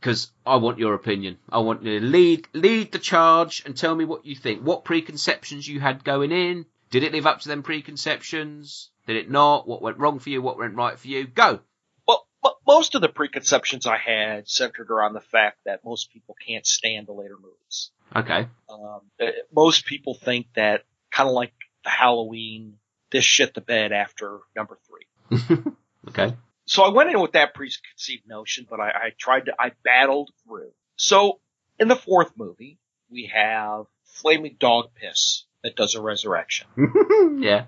[0.00, 1.38] Because I want your opinion.
[1.48, 4.62] I want you to lead, lead the charge and tell me what you think.
[4.62, 6.66] What preconceptions you had going in.
[6.90, 8.90] Did it live up to them preconceptions?
[9.06, 9.66] Did it not?
[9.66, 10.40] What went wrong for you?
[10.40, 11.26] What went right for you?
[11.26, 11.60] Go!
[12.06, 16.66] Well, most of the preconceptions I had centered around the fact that most people can't
[16.66, 17.90] stand the later movies.
[18.14, 18.46] Okay.
[18.68, 21.52] Um, uh, most people think that kind of like
[21.84, 22.74] the Halloween,
[23.10, 25.64] this shit the bed after number three.
[26.08, 26.34] okay.
[26.68, 30.30] So I went in with that preconceived notion, but I, I tried to, I battled
[30.44, 30.70] through.
[30.96, 31.40] So
[31.78, 32.78] in the fourth movie,
[33.10, 36.66] we have Flaming Dog Piss that does a resurrection.
[37.40, 37.64] yeah.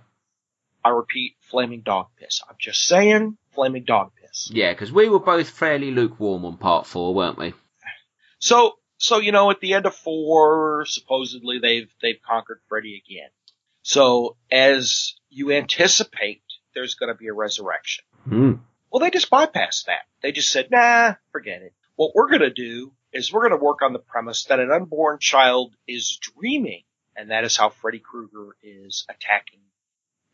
[0.85, 2.43] I repeat, Flaming Dog Piss.
[2.49, 4.51] I'm just saying, Flaming Dog Piss.
[4.53, 7.55] Yeah, because we were both fairly lukewarm on part four, weren't we?
[8.39, 13.31] So, so you know, at the end of four, supposedly they've they've conquered Freddy again.
[13.83, 16.43] So as you anticipate,
[16.75, 18.05] there's going to be a resurrection.
[18.25, 18.53] Hmm.
[18.91, 20.07] Well, they just bypassed that.
[20.23, 21.73] They just said, nah, forget it.
[21.97, 24.71] What we're going to do is we're going to work on the premise that an
[24.71, 26.83] unborn child is dreaming,
[27.17, 29.61] and that is how Freddy Krueger is attacking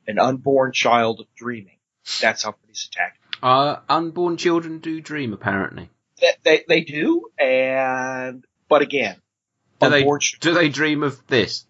[0.06, 1.78] an unborn child dreaming.
[2.20, 3.20] That's how Freddy's attacking.
[3.42, 5.90] Uh, unborn children do dream, apparently.
[6.20, 9.16] They, they, they do, and, but again,
[9.80, 10.04] Do they,
[10.40, 11.66] do they dream of this?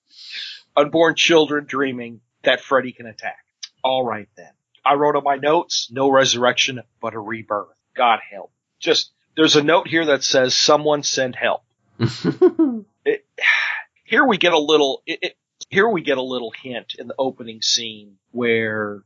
[0.76, 3.38] unborn children dreaming that Freddy can attack.
[3.82, 4.50] All right then.
[4.86, 7.76] I wrote on my notes, no resurrection, but a rebirth.
[7.96, 8.52] God help.
[8.78, 11.62] Just, there's a note here that says someone send help.
[13.08, 13.24] It,
[14.04, 15.36] here we get a little, it, it,
[15.68, 19.02] here we get a little hint in the opening scene where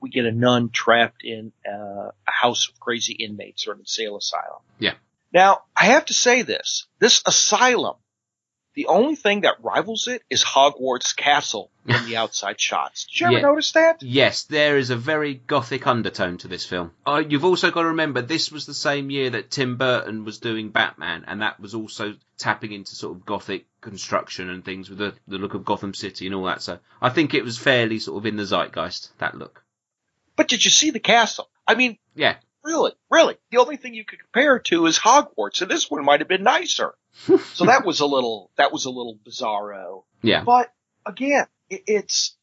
[0.00, 4.14] we get a nun trapped in uh, a house of crazy inmates or an insane
[4.16, 4.62] asylum.
[4.78, 4.94] Yeah.
[5.32, 6.86] Now, I have to say this.
[6.98, 7.96] This asylum
[8.74, 13.04] the only thing that rivals it is Hogwarts Castle in the outside shots.
[13.06, 13.42] Did you ever Yeah.
[13.42, 14.02] notice that?
[14.02, 16.92] Yes, there is a very gothic undertone to this film.
[17.06, 20.38] Uh, you've also got to remember this was the same year that Tim Burton was
[20.38, 24.98] doing Batman, and that was also tapping into sort of gothic construction and things with
[24.98, 26.62] the, the look of Gotham City and all that.
[26.62, 29.62] So I think it was fairly sort of in the zeitgeist that look.
[30.36, 31.50] But did you see the castle?
[31.68, 35.60] I mean, Yeah, really, really, the only thing you could compare it to is Hogwarts,
[35.60, 36.94] and this one might have been nicer.
[37.54, 40.04] so that was a little, that was a little bizarro.
[40.22, 40.72] yeah, But
[41.06, 42.36] again, it, it's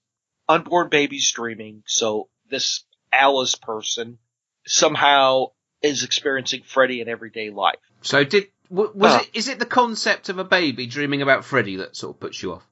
[0.48, 1.84] unborn babies dreaming.
[1.86, 4.18] So this Alice person
[4.66, 5.48] somehow
[5.82, 7.80] is experiencing Freddy in everyday life.
[8.02, 9.20] So did was Uh.
[9.24, 9.30] it?
[9.34, 12.54] Is it the concept of a baby dreaming about Freddy that sort of puts you
[12.54, 12.68] off?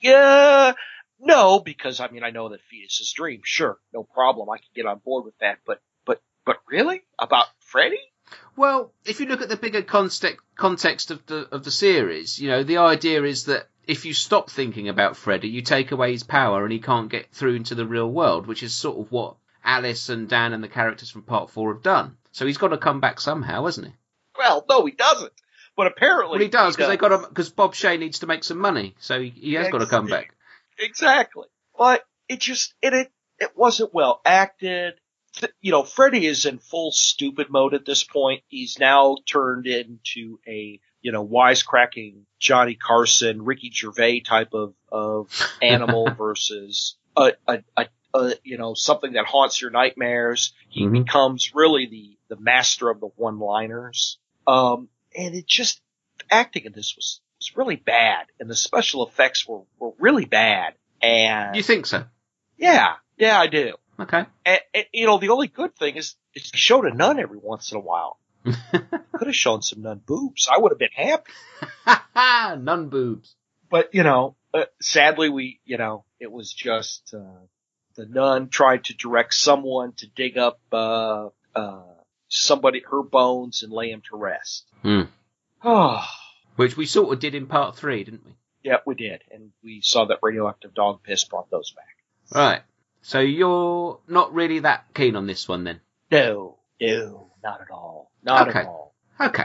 [0.00, 0.72] Yeah,
[1.20, 3.40] no, because I mean, I know that fetuses dream.
[3.44, 4.50] Sure, no problem.
[4.50, 5.58] I can get on board with that.
[5.66, 7.02] But, but, but really?
[7.18, 8.00] About Freddy?
[8.56, 12.48] Well, if you look at the bigger context context of the of the series, you
[12.48, 16.22] know, the idea is that if you stop thinking about Freddy, you take away his
[16.22, 19.36] power and he can't get through into the real world, which is sort of what
[19.64, 22.16] Alice and Dan and the characters from part four have done.
[22.32, 23.92] So he's got to come back somehow, hasn't he?
[24.38, 25.32] Well, no, he doesn't.
[25.76, 28.58] But apparently Well, he does because they got because Bob Shaye needs to make some
[28.58, 30.34] money, so he, he has got to come back.
[30.78, 31.46] Exactly.
[31.76, 34.94] But it just, it, it, it wasn't well acted.
[35.60, 38.42] You know, Freddy is in full stupid mode at this point.
[38.48, 45.28] He's now turned into a, you know, wisecracking Johnny Carson, Ricky Gervais type of, of
[45.62, 50.52] animal versus a, a, a, a, you know, something that haunts your nightmares.
[50.68, 51.04] He Mhm.
[51.04, 54.18] becomes really the, the master of the one-liners.
[54.46, 55.80] Um, and it just,
[56.30, 60.74] acting in this was, was really bad and the special effects were, were really bad.
[61.02, 62.04] And You think so?
[62.56, 63.74] yeah, yeah, I do.
[64.00, 64.24] Okay.
[64.44, 67.38] And, and you know, the only good thing is, is they showed a nun every
[67.38, 68.18] once in a while.
[68.44, 70.48] Could have shown some nun boobs.
[70.52, 71.30] I would have been happy.
[71.84, 72.56] Ha ha!
[72.90, 73.34] Boobs.
[73.70, 77.40] But you know, uh, sadly, we, you know, it was just uh,
[77.96, 81.82] the nun tried to direct someone to dig up uh, uh,
[82.28, 84.66] somebody her bones and lay him to rest.
[84.82, 85.02] Hmm.
[85.64, 86.04] Oh,
[86.56, 88.32] Which we sort of did in part three, didn't we?
[88.64, 91.96] yeah, we did, and we saw that radioactive dog piss brought those back.
[92.34, 92.62] Right.
[93.02, 95.80] So you're not really that keen on this one then?
[96.10, 98.60] No, no, not at all, not Okay.
[98.60, 98.94] at all.
[99.20, 99.44] Okay.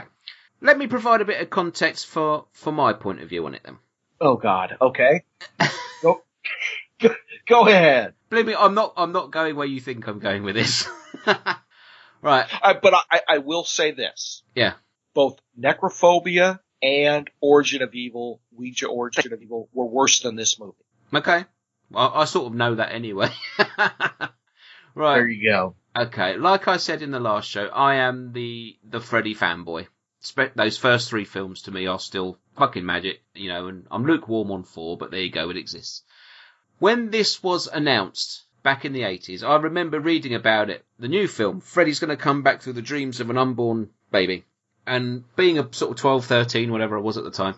[0.60, 3.62] Let me provide a bit of context for, for my point of view on it
[3.64, 3.78] then.
[4.20, 4.76] Oh God.
[4.80, 5.24] Okay.
[6.02, 6.22] go,
[7.00, 7.10] go,
[7.48, 8.14] go ahead.
[8.30, 10.88] Believe me, I'm not, I'm not going where you think I'm going with this.
[12.22, 12.46] right.
[12.62, 14.74] I, but I, I will say this: Yeah.
[15.14, 20.74] both Necrophobia and Origin of Evil, Ouija Origin of Evil, were worse than this movie.
[21.14, 21.44] Okay.
[21.90, 23.30] Well, I sort of know that anyway.
[23.78, 24.30] right.
[24.94, 25.74] There you go.
[25.96, 26.36] Okay.
[26.36, 29.86] Like I said in the last show, I am the, the Freddy fanboy.
[30.20, 34.04] Spe- those first three films to me are still fucking magic, you know, and I'm
[34.04, 36.02] lukewarm on four, but there you go, it exists.
[36.78, 40.84] When this was announced back in the 80s, I remember reading about it.
[40.98, 44.44] The new film, Freddy's going to come back through the dreams of an unborn baby.
[44.86, 47.54] And being a sort of 12, 13, whatever I was at the time,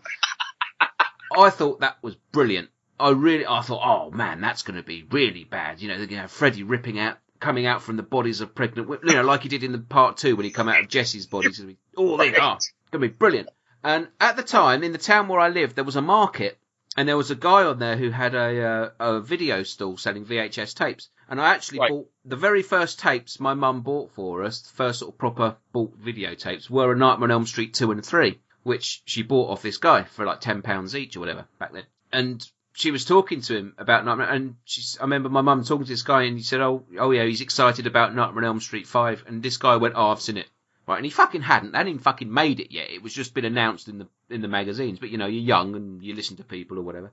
[1.37, 2.71] I thought that was brilliant.
[3.01, 5.81] I really, I thought, oh man, that's going to be really bad.
[5.81, 8.55] You know, they're going to have Freddy ripping out, coming out from the bodies of
[8.55, 10.81] pregnant women, you know, like he did in the part two when he come out
[10.81, 11.49] of Jesse's body.
[11.49, 12.59] It's gonna be, oh, they are.
[12.91, 13.49] Going to be brilliant.
[13.83, 16.59] And at the time, in the town where I lived, there was a market
[16.97, 20.27] and there was a guy on there who had a, uh, a video stall selling
[20.27, 21.09] VHS tapes.
[21.29, 21.91] And I actually Right.
[21.91, 25.57] bought the very first tapes my mum bought for us, the first sort of proper
[25.73, 29.63] bought videotapes, were A Nightmare on Elm Street 2 and 3, which she bought off
[29.63, 31.85] this guy for like £10 each or whatever back then.
[32.13, 35.85] And she was talking to him about Nightmare, and she's, I remember my mum talking
[35.85, 38.61] to this guy and he said, oh, oh yeah, he's excited about Nightmare on Elm
[38.61, 39.25] Street 5.
[39.27, 40.47] And this guy went, oh, I've seen it.
[40.87, 41.73] Right, and he fucking hadn't.
[41.73, 42.91] They hadn't fucking made it yet.
[42.91, 44.99] It was just been announced in the in the magazines.
[44.99, 47.13] But you know, you're young and you listen to people or whatever.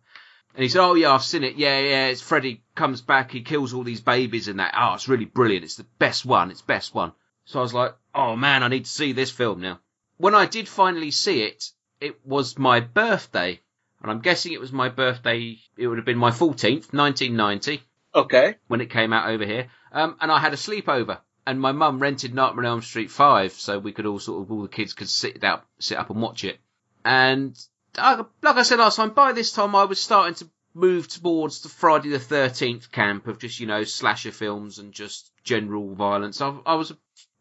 [0.56, 1.58] And he said, "Oh yeah, I've seen it.
[1.58, 2.08] Yeah, yeah.
[2.08, 3.30] It's Freddy comes back.
[3.30, 4.74] He kills all these babies and that.
[4.76, 5.64] Oh, it's really brilliant.
[5.64, 6.50] It's the best one.
[6.50, 7.12] It's best one."
[7.46, 9.80] So I was like, "Oh man, I need to see this film now."
[10.18, 11.70] When I did finally see it,
[12.02, 13.62] it was my birthday,
[14.02, 15.58] and I'm guessing it was my birthday.
[15.78, 17.82] It would have been my 14th, 1990
[18.16, 18.56] Okay.
[18.68, 19.68] when it came out over here.
[19.92, 23.54] Um, and I had a sleepover, and my mum rented Nightmare on Elm Street five,
[23.54, 26.22] so we could all sort of all the kids could sit up, sit up and
[26.22, 26.60] watch it.
[27.06, 27.58] And
[27.98, 31.62] uh, like I said last time, by this time I was starting to move towards
[31.62, 36.42] the Friday the Thirteenth camp of just you know slasher films and just general violence.
[36.42, 36.92] I, I was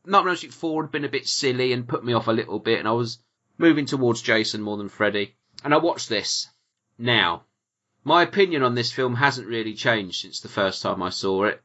[0.05, 2.33] Nightmare on Elm Street four had been a bit silly and put me off a
[2.33, 3.19] little bit, and I was
[3.59, 5.35] moving towards Jason more than Freddy.
[5.67, 6.49] And I watched this
[6.97, 7.43] now.
[8.05, 11.61] My opinion on this film hasn't really changed since the first time I saw it.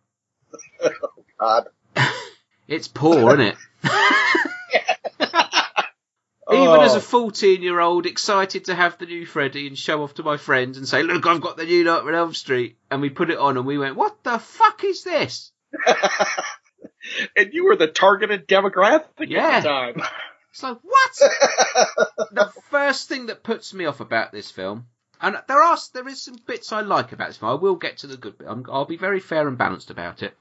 [0.84, 0.90] oh,
[1.40, 1.68] God.
[2.68, 3.56] It's poor, isn't it?
[6.52, 6.98] Even as Oh.
[6.98, 10.38] a 14 year old, excited to have the new Freddy and show off to my
[10.38, 12.78] friends and say, look, I've got the new Nightmare on Elm Street.
[12.90, 15.52] And we put it on and we went, what the fuck is this?
[17.38, 19.48] and you were the targeted demographic Yeah.
[19.48, 20.02] at the time.
[20.52, 21.12] It's like, what?
[22.32, 24.88] the first thing that puts me off about this film,
[25.22, 27.52] and there are there is some bits I like about this film.
[27.52, 28.48] I will get to the good bit.
[28.50, 30.36] I'm, I'll be very fair and balanced about it.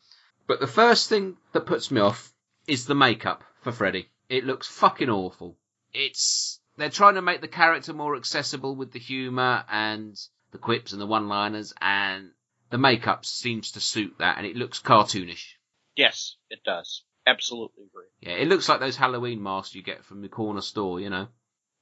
[0.49, 2.33] But the first thing that puts me off
[2.67, 4.09] is the makeup for Freddy.
[4.29, 5.57] It looks fucking awful.
[5.95, 10.17] It's they're trying to make the character more accessible with the humour and
[10.51, 12.33] the quips and the one-liners, and
[12.71, 15.55] the makeup seems to suit that, and it looks cartoonish.
[15.95, 17.05] yes, it does.
[17.27, 18.07] Absolutely agree.
[18.21, 21.29] Yeah, it looks like those Halloween masks you get from the corner store, you know.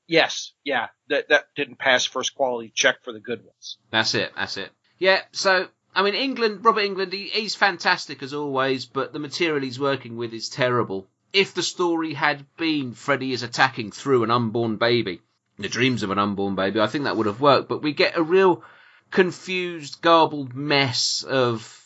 [0.07, 0.89] Yes, yeah.
[1.09, 3.79] That that didn't pass first quality check for the good ones.
[3.91, 4.33] That's it.
[4.35, 4.71] That's it.
[4.99, 5.21] Yeah.
[5.33, 9.81] So I mean, Englund, Robert Englund, he, he's fantastic as always, but the material he's
[9.81, 11.07] working with is terrible.
[11.33, 15.21] If the story had been Freddy is attacking through an unborn baby,
[15.59, 17.69] the dreams of an unborn baby, I think that would have worked.
[17.69, 18.63] But we get a real
[19.11, 21.78] confused, garbled mess of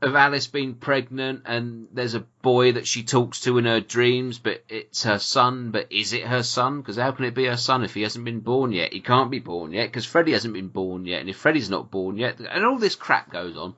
[0.00, 4.38] of Alice being pregnant, and there's a boy that she talks to in her dreams,
[4.38, 5.70] but it's her son.
[5.70, 6.80] But is it her son?
[6.80, 8.92] Because how can it be her son if he hasn't been born yet?
[8.92, 11.90] He can't be born yet because Freddy hasn't been born yet, and if Freddy's not
[11.90, 13.74] born yet, and all this crap goes on.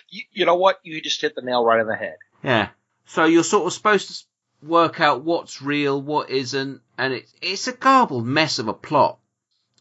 [0.09, 0.79] you, you know what?
[0.83, 2.17] You just hit the nail right on the head.
[2.43, 2.69] Yeah.
[3.05, 7.67] So you're sort of supposed to work out what's real, what isn't, and it's it's
[7.67, 9.19] a garbled mess of a plot.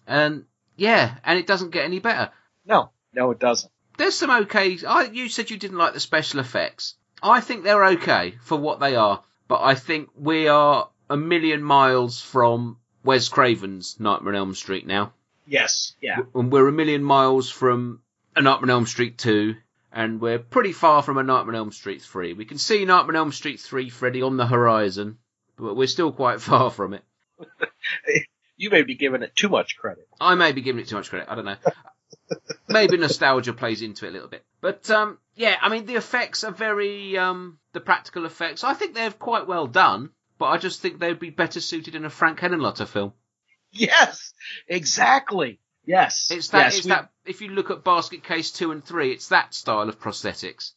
[0.07, 0.45] And
[0.77, 2.31] yeah, and it doesn't get any better.
[2.67, 3.73] No, no, it doesn't.
[4.03, 4.77] There's some okay.
[4.85, 6.97] I, you said you didn't like the special effects.
[7.23, 11.63] I think they're okay for what they are, but I think we are a million
[11.63, 15.13] miles from Wes Craven's Nightmare on Elm Street now.
[15.47, 16.19] Yes, yeah.
[16.35, 18.01] And we're a million miles from
[18.35, 19.55] a Nightmare on Elm Street 2,
[19.93, 22.33] and we're pretty far from a Nightmare on Elm Street 3.
[22.33, 25.19] We can see Nightmare on Elm Street 3, Freddy, on the horizon,
[25.57, 27.05] but we're still quite far from it.
[28.59, 30.07] You may be giving it too much credit.
[30.21, 31.29] I may be giving it too much credit.
[31.29, 31.57] I don't know.
[32.69, 34.45] Maybe nostalgia plays into it a little bit.
[34.61, 38.95] But, um, yeah, I mean, the effects are very, um, the practical effects, I think
[38.95, 42.39] they're quite well done, but I just think they'd be better suited in a Frank
[42.41, 43.13] Henenlotter film.
[43.71, 44.35] Yes,
[44.69, 45.59] exactly.
[45.85, 48.85] Yes, It's that, Yes, it's we, that, if you look at Basket Case 2 and
[48.85, 50.73] 3, it's that style of prosthetics.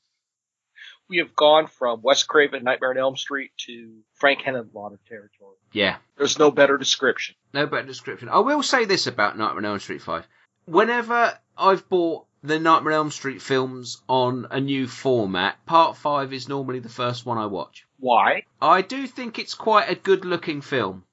[1.07, 5.57] we have gone from Wes Craven, Nightmare on Elm Street to Frank Henenlotter territory.
[5.71, 5.97] Yeah.
[6.17, 7.35] There's no better description.
[7.53, 8.29] No better description.
[8.29, 10.27] I will say this about Nightmare on Elm Street 5.
[10.65, 16.33] Whenever I've bought the Nightmare on Elm Street films on a new format, part 5
[16.33, 17.85] is normally the first one I watch.
[17.99, 18.43] Why?
[18.61, 21.03] I do think it's quite a good looking film.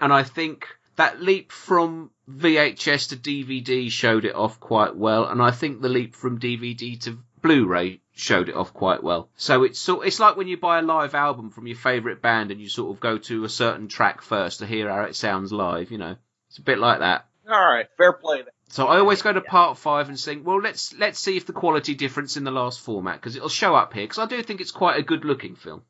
[0.00, 5.26] And I think that leap from VHS to DVD showed it off quite well.
[5.26, 9.28] And I think the leap from DVD to Blu-ray showed it off quite well.
[9.36, 12.50] So it's sort, it's like when you buy a live album from your favourite band
[12.50, 15.52] and you sort of go to a certain track first to hear how it sounds
[15.52, 16.16] live, you know.
[16.48, 17.26] It's a bit like that.
[17.48, 18.42] All right, fair play.
[18.42, 18.52] Then.
[18.70, 21.52] So I always go to part five and think, well, let's let's see if the
[21.52, 24.60] quality difference in the last format because it'll show up here because I do think
[24.60, 25.82] it's quite a good looking film.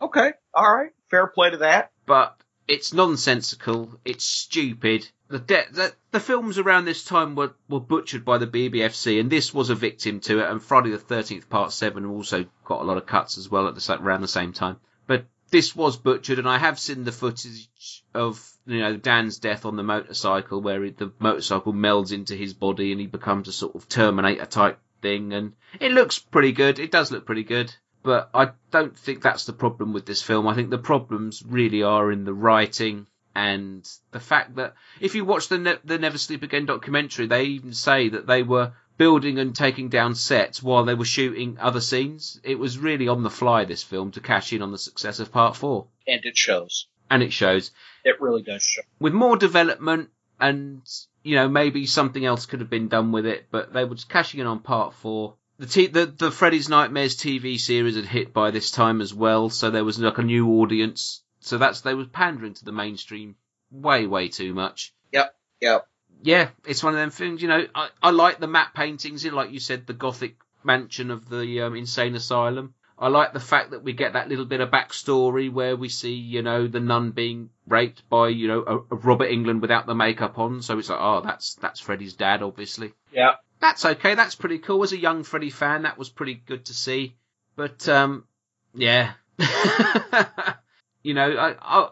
[0.00, 1.92] Okay, all right, fair play to that.
[2.06, 4.00] but it's nonsensical.
[4.04, 5.06] It's stupid.
[5.28, 9.30] The, de- the the films around this time were, were butchered by the BBFC, and
[9.30, 10.50] this was a victim to it.
[10.50, 13.74] And Friday the Thirteenth Part Seven also got a lot of cuts as well at
[13.74, 14.76] the around the same time.
[15.06, 17.68] But this was butchered, and I have seen the footage
[18.14, 22.92] of you know Dan's death on the motorcycle, where the motorcycle melds into his body
[22.92, 26.78] and he becomes a sort of Terminator type thing, and it looks pretty good.
[26.78, 27.74] It does look pretty good.
[28.02, 30.48] But I don't think that's the problem with this film.
[30.48, 35.24] I think the problems really are in the writing and the fact that if you
[35.24, 39.38] watch the ne- the Never Sleep Again documentary, they even say that they were building
[39.38, 42.40] and taking down sets while they were shooting other scenes.
[42.44, 45.32] It was really on the fly this film to cash in on the success of
[45.32, 46.88] Part Four, And it shows.
[47.10, 47.70] And it shows
[48.04, 48.82] It really does show.
[48.98, 50.10] with more development
[50.40, 50.82] and
[51.22, 54.08] you know maybe something else could have been done with it, but they were just
[54.08, 55.34] cashing in on Part Four.
[55.58, 59.50] The, t- the the Freddy's Nightmares TV series had hit by this time as well,
[59.50, 61.22] so there was like a new audience.
[61.40, 63.36] So that's they were pandering to the mainstream
[63.70, 64.92] way way too much.
[65.12, 65.86] Yep, yep.
[66.24, 67.42] Yeah, it's one of them things.
[67.42, 71.10] You know, I, I like the matte paintings, know, like you said, the gothic mansion
[71.10, 72.74] of the um, insane asylum.
[73.02, 76.14] I like the fact that we get that little bit of backstory where we see,
[76.14, 79.94] you know, the nun being raped by, you know, a, a Robert Englund without the
[79.96, 80.62] makeup on.
[80.62, 82.92] So it's like, oh, that's that's Freddy's dad, obviously.
[83.12, 83.32] Yeah.
[83.58, 84.14] That's okay.
[84.14, 84.84] That's pretty cool.
[84.84, 87.16] As a young Freddy fan, that was pretty good to see.
[87.56, 88.24] But um,
[88.72, 89.14] yeah,
[91.02, 91.88] you know, I, I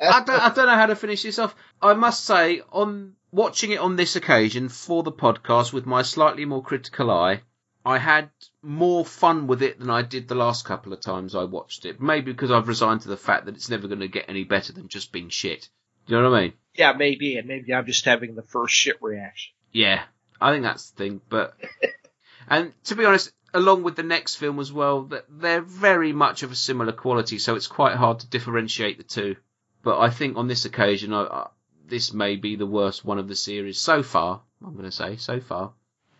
[0.00, 1.54] I don't, I don't know how to finish this off.
[1.80, 6.44] I must say, on watching it on this occasion for the podcast with my slightly
[6.44, 7.42] more critical eye,
[7.84, 8.30] I had
[8.62, 12.00] more fun with it than I did the last couple of times I watched it.
[12.00, 14.72] Maybe because I've resigned to the fact that it's never going to get any better
[14.72, 15.68] than just being shit.
[16.06, 16.52] Do you know what I mean?
[16.74, 19.52] Yeah, maybe, and maybe I'm just having the first shit reaction.
[19.72, 20.02] Yeah,
[20.40, 21.20] I think that's the thing.
[21.28, 21.56] But
[22.48, 26.42] and to be honest, along with the next film as well, that they're very much
[26.42, 29.36] of a similar quality, so it's quite hard to differentiate the two.
[29.82, 31.46] But I think on this occasion, I, I,
[31.86, 34.42] this may be the worst one of the series so far.
[34.64, 35.72] I'm going to say so far.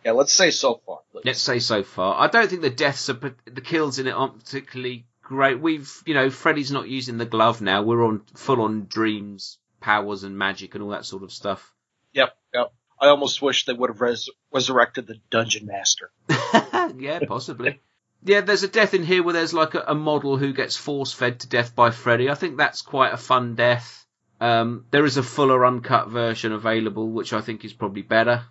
[0.04, 1.00] Yeah, let's say so far.
[1.12, 1.22] please.
[1.24, 2.18] Let's say so far.
[2.18, 5.60] I don't think the deaths are the kills in it aren't particularly great.
[5.60, 7.82] We've you know Freddy's not using the glove now.
[7.82, 11.72] We're on full on dreams, powers, and magic and all that sort of stuff.
[12.12, 12.72] Yep, yep.
[13.00, 16.10] I almost wish they would have res- resurrected the dungeon master.
[16.98, 17.80] yeah, possibly.
[18.22, 21.12] Yeah, there's a death in here where there's like a, a model who gets force
[21.12, 22.28] fed to death by Freddy.
[22.28, 24.06] I think that's quite a fun death.
[24.40, 28.42] Um, there is a fuller uncut version available, which I think is probably better.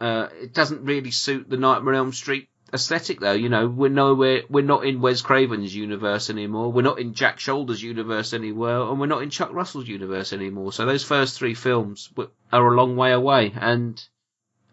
[0.00, 3.32] Uh, it doesn't really suit the Nightmare on Elm Street aesthetic though.
[3.32, 6.70] You know, we're nowhere, we're not in Wes Craven's universe anymore.
[6.72, 10.72] We're not in Jack Sholder's universe anymore, and we're not in Chuck Russell's universe anymore.
[10.72, 12.10] So those first three films
[12.52, 14.02] are a long way away, and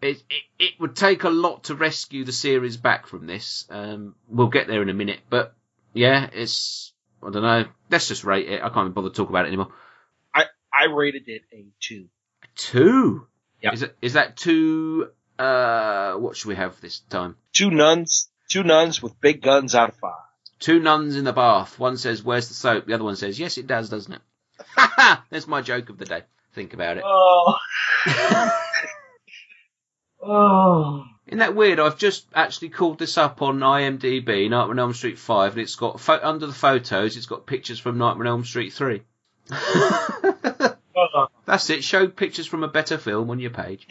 [0.02, 3.66] it, it it would take a lot to rescue the series back from this.
[3.70, 5.54] Um, we'll get there in a minute, but
[5.94, 7.64] yeah, it's I don't know.
[7.90, 8.62] Let's just rate it.
[8.62, 9.68] I can't even bother to talk about it anymore.
[10.34, 12.06] I I rated it a two.
[12.54, 13.26] Two.
[13.62, 13.74] Yep.
[13.74, 15.10] Is it is that two?
[15.38, 17.36] Uh, what should we have this time?
[17.52, 20.12] Two nuns, two nuns with big guns out of five.
[20.58, 21.78] Two nuns in the bath.
[21.78, 24.22] One says, "Where's the soap?" The other one says, "Yes, it does, doesn't it?"
[25.30, 26.22] That's my joke of the day.
[26.54, 27.04] Think about it.
[27.06, 27.54] Oh.
[30.22, 31.04] oh.
[31.26, 31.80] Isn't that weird?
[31.80, 35.74] I've just actually called this up on IMDb, Nightmare on Elm Street 5, and it's
[35.74, 39.02] got, pho- under the photos, it's got pictures from Nightmare on Elm Street 3.
[41.44, 41.82] That's it.
[41.82, 43.88] Show pictures from a better film on your page.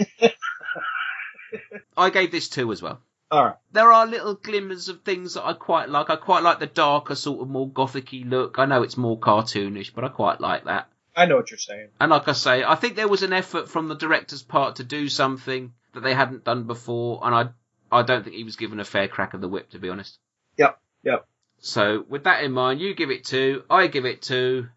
[1.97, 3.01] I gave this two as well.
[3.31, 3.55] All right.
[3.71, 6.09] There are little glimmers of things that I quite like.
[6.09, 8.59] I quite like the darker, sort of more gothic-y look.
[8.59, 10.87] I know it's more cartoonish, but I quite like that.
[11.15, 11.89] I know what you're saying.
[11.99, 14.83] And like I say, I think there was an effort from the director's part to
[14.83, 17.49] do something that they hadn't done before, and I
[17.91, 20.19] I don't think he was given a fair crack of the whip, to be honest.
[20.57, 20.77] Yep.
[21.03, 21.25] Yep.
[21.59, 24.67] So with that in mind, you give it two, I give it two.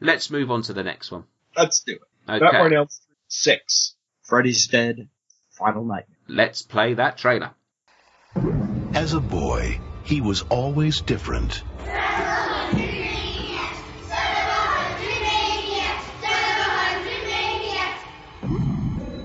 [0.00, 1.24] Let's move on to the next one.
[1.56, 2.00] Let's do it.
[2.28, 3.94] Okay, Nightmare on Elm Street six.
[4.22, 5.08] Freddy's dead.
[5.56, 6.18] Final nightmare.
[6.28, 7.50] let's play that trailer.
[8.92, 11.62] As a boy, he was always different.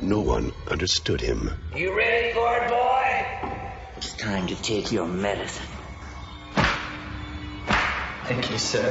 [0.01, 1.51] No one understood him.
[1.75, 3.49] You ready for it, boy?
[3.97, 5.65] It's time to take your medicine.
[8.23, 8.89] Thank you, sir.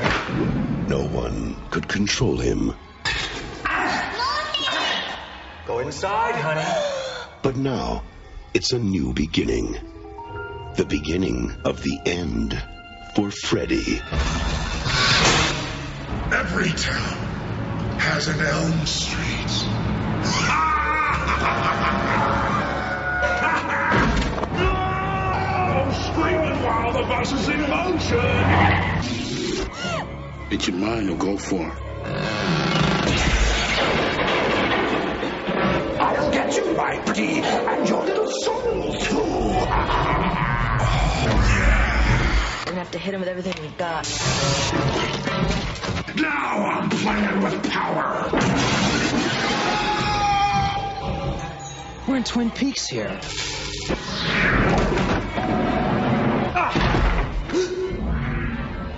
[0.88, 2.74] No one could control him.
[5.66, 6.99] Go inside, honey.
[7.42, 8.04] But now,
[8.52, 9.72] it's a new beginning.
[10.76, 12.52] The beginning of the end
[13.14, 13.98] for Freddy.
[16.30, 17.16] Every town
[17.98, 19.68] has an Elm Street.
[25.72, 28.18] I'm screaming while the bus is in motion.
[30.50, 31.74] It's your mind or go for
[36.80, 39.16] my pretty, and your little soul too.
[39.16, 39.52] We're
[42.64, 44.08] gonna have to hit him with everything we've got.
[46.16, 48.30] Now I'm playing with power.
[52.08, 53.20] We're in Twin Peaks here.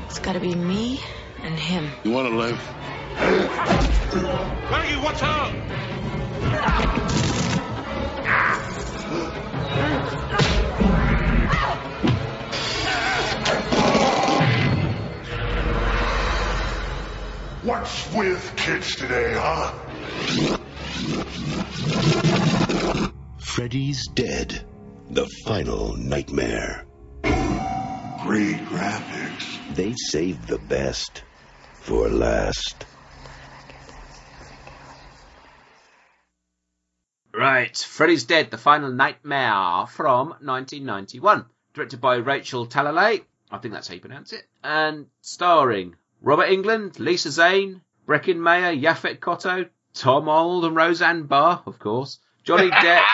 [0.07, 1.01] It's gotta be me
[1.43, 1.91] and him.
[2.05, 2.61] You want to live?
[4.70, 5.53] Maggie, watch out!
[17.63, 19.71] What's with kids today, huh?
[23.39, 24.67] Freddy's dead.
[25.11, 26.85] The final nightmare.
[27.23, 29.75] Great graphics.
[29.77, 31.23] They saved the best
[31.75, 32.85] for last.
[37.33, 41.47] Right, Freddy's Dead, The Final Nightmare from 1991.
[41.75, 47.01] Directed by Rachel Talalay, I think that's how you pronounce it, and starring Robert Englund,
[47.01, 53.05] Lisa Zane, Breckin Meyer, Yaphet Kotto, Tom Arnold and Roseanne Barr, of course, Johnny Depp,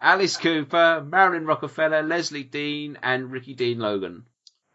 [0.00, 4.24] Alice Cooper, Marilyn Rockafellow, Lezlie Deane, and Ricky Dean Logan.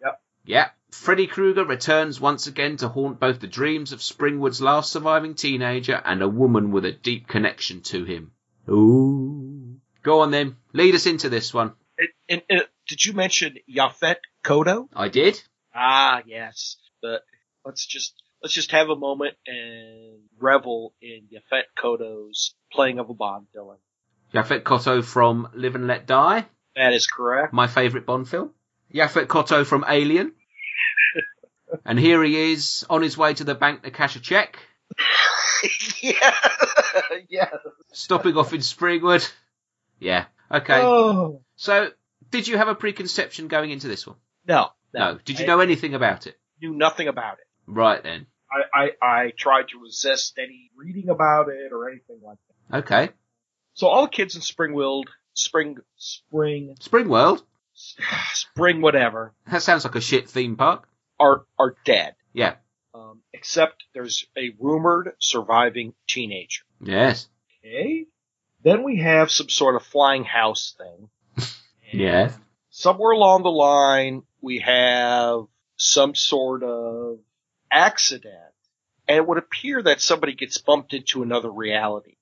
[0.01, 0.21] Yep.
[0.45, 0.69] Yeah.
[0.91, 6.01] Freddy Krueger returns once again to haunt both the dreams of Springwood's last surviving teenager
[6.05, 8.31] and a woman with a deep connection to him.
[8.69, 9.75] Ooh.
[10.01, 10.55] Go on then.
[10.71, 11.73] Lead us into this one.
[11.97, 14.87] And, and, and did you mention Yaphet Kotto?
[14.95, 15.41] I did.
[15.73, 16.77] Ah, yes.
[17.01, 17.23] But
[17.65, 23.13] let's just let's just have a moment and revel in Yaphet Kotto's playing of a
[23.13, 23.77] Bond villain.
[24.33, 26.45] Yaphet Kotto from Live and Let Die,
[26.75, 27.53] That is correct.
[27.53, 28.51] my favourite Bond film.
[28.93, 30.33] Yaphet Kotto from Alien.
[31.85, 34.59] and here he is on his way to the bank to cash a check,
[36.01, 36.35] yeah,
[37.29, 37.49] yeah.
[37.91, 39.29] stopping off in Springwood.
[39.99, 40.25] Yeah.
[40.51, 40.81] Okay.
[40.81, 41.89] Oh So,
[42.29, 44.17] did you have a preconception going into this one?
[44.47, 45.17] no, No.
[45.25, 46.37] Did you I know anything about it?
[46.61, 47.44] knew nothing about it.
[47.67, 48.27] Right then.
[48.51, 52.37] I, I I tried to resist any reading about it or anything like
[52.69, 52.77] that.
[52.79, 53.09] Okay.
[53.73, 57.43] So all the kids in Springfield, Spring, Spring, Spring World.
[58.33, 60.87] Spring, whatever, That sounds like a shit theme park.
[61.19, 62.15] are are dead.
[62.33, 62.55] Yeah.
[62.93, 66.63] Um, except there's a rumored surviving teenager.
[66.81, 67.27] Yes.
[67.65, 68.05] Okay.
[68.63, 71.09] Then we have some sort of flying house thing.
[71.91, 72.35] Yes.
[72.71, 75.45] Somewhere along the line, we have
[75.77, 77.19] some sort of
[77.75, 78.53] accident,
[79.07, 82.15] and it would appear that somebody gets bumped into another reality.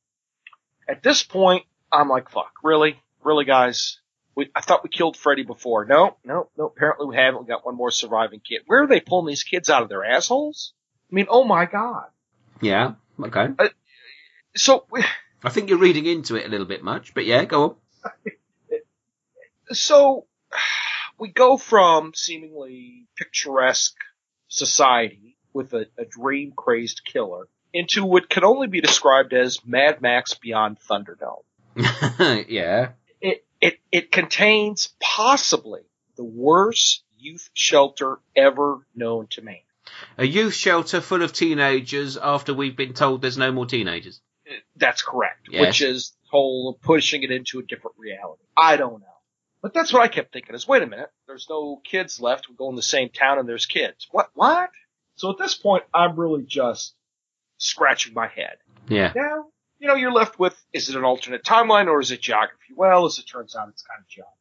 [0.89, 2.99] At this point, I'm like, fuck, really?
[3.23, 3.99] Really, guys?
[4.35, 5.85] We, I thought we killed Freddy before.
[5.85, 7.41] No, no, no, apparently we haven't.
[7.41, 8.61] We got one more surviving kid.
[8.65, 10.73] Where are they pulling these kids out of their assholes?
[11.11, 12.07] I mean, oh my god.
[12.59, 12.93] Yeah.
[13.21, 13.47] Okay.
[13.59, 13.69] Uh,
[14.55, 14.87] so,
[15.43, 17.75] I think you're reading into it a little bit much, but yeah, go on.
[19.71, 20.25] so
[21.19, 23.95] we go from seemingly picturesque
[24.47, 30.01] society with a, a dream crazed killer into what can only be described as Mad
[30.01, 31.43] Max Beyond Thunderdome.
[32.47, 32.89] yeah.
[33.19, 35.81] It, it, it contains possibly
[36.15, 39.57] the worst youth shelter ever known to man.
[40.17, 44.21] A youth shelter full of teenagers after we've been told there's no more teenagers.
[44.75, 45.47] That's correct.
[45.49, 45.61] Yes.
[45.61, 48.43] Which is the whole pushing it into a different reality.
[48.55, 49.07] I don't know.
[49.61, 52.49] But that's what I kept thinking is, wait a minute, there's no kids left.
[52.49, 54.07] We go in the same town and there's kids.
[54.11, 54.69] What, what?
[55.15, 56.95] So at this point, I'm really just
[57.57, 58.57] scratching my head.
[58.89, 59.13] Yeah.
[59.15, 59.45] Now,
[59.79, 62.73] you know, you're left with, is it an alternate timeline or is it geography?
[62.75, 64.37] Well, as it turns out, it's kind of geography.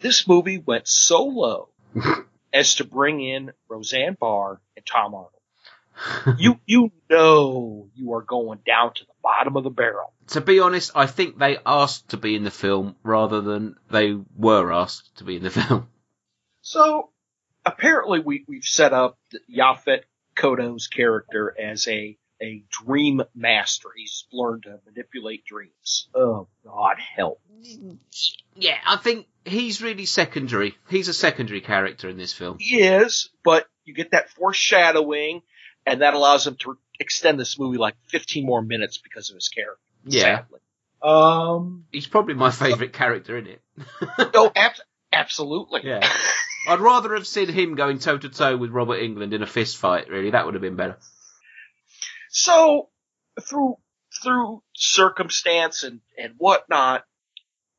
[0.00, 1.68] This movie went so low
[2.52, 5.32] as to bring in Roseanne Barr and Tom Arnold.
[6.38, 10.14] You, you know you are going down to the bottom of the barrel.
[10.28, 14.16] to be honest, I think they asked to be in the film rather than they
[14.34, 15.88] were asked to be in the film.
[16.62, 17.10] So
[17.66, 19.18] apparently we, we've set up
[19.54, 20.04] Yaphet
[20.42, 23.88] Kotto's character as a, a dream master.
[23.96, 26.08] He's learned to manipulate dreams.
[26.14, 27.40] Oh God help.
[28.56, 30.74] Yeah, I think he's really secondary.
[30.88, 32.56] He's a secondary character in this film.
[32.58, 35.42] He is, but you get that foreshadowing
[35.86, 39.48] and that allows him to extend this movie like 15 more minutes because of his
[39.48, 39.80] character.
[40.04, 40.22] Yeah.
[40.42, 40.60] Sadly.
[41.02, 43.62] Um, He's probably my favourite character in it.
[44.34, 44.72] oh, ab-
[45.12, 45.80] absolutely.
[45.84, 46.00] Yeah.
[46.66, 49.76] I'd rather have seen him going toe to toe with Robert Englund in a fist
[49.76, 50.30] fight, really.
[50.30, 50.98] That would have been better.
[52.30, 52.88] So
[53.40, 53.76] through
[54.22, 57.04] through circumstance and and whatnot,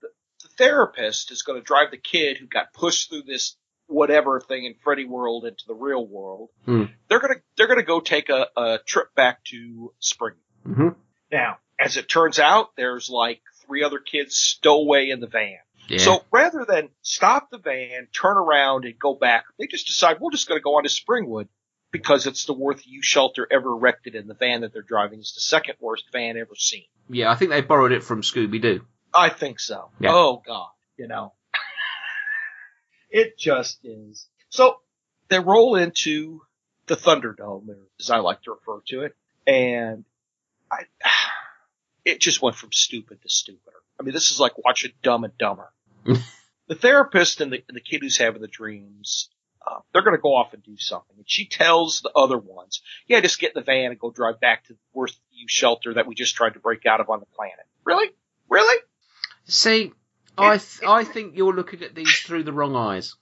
[0.01, 0.09] the,
[0.41, 3.55] the therapist is going to drive the kid who got pushed through this
[3.87, 6.49] whatever thing in Freddy World into the real world.
[6.65, 6.85] Hmm.
[7.07, 10.35] They're gonna they're gonna go take a, a trip back to Spring.
[10.67, 10.89] Mm-hmm.
[11.31, 15.57] Now, as it turns out, there's like three other kids stowaway in the van.
[15.87, 15.97] Yeah.
[15.99, 20.31] So rather than stop the van, turn around and go back, they just decide we're
[20.31, 21.47] just going to go on to Springwood
[21.91, 25.33] because it's the worst youth shelter ever erected and the van that they're driving is
[25.35, 26.85] the second worst van ever seen.
[27.09, 28.81] yeah, I think they borrowed it from Scooby Doo.
[29.13, 29.91] I think so.
[29.99, 30.11] Yeah.
[30.13, 31.33] Oh God, you know.
[33.11, 34.27] it just is.
[34.49, 34.77] So
[35.29, 36.41] they roll into
[36.87, 39.15] the Thunderdome, as I like to refer to it,
[39.45, 40.03] and
[40.71, 40.85] I,
[42.05, 43.77] it just went from stupid to stupider.
[44.03, 45.71] I mean, this is like watching Dumb and Dumber.
[46.05, 49.29] the therapist and the, and the kid who's having the dreams,
[49.65, 51.15] uh, they're going to go off and do something.
[51.15, 54.41] And she tells the other ones, yeah, just get in the van and go drive
[54.41, 57.21] back to the worst youth shelter that we just tried to break out of on
[57.21, 57.65] the planet.
[57.85, 58.09] Really?
[58.49, 58.81] Really?
[59.45, 59.93] See,
[60.37, 63.15] I th- I think you're looking at these through the wrong eyes.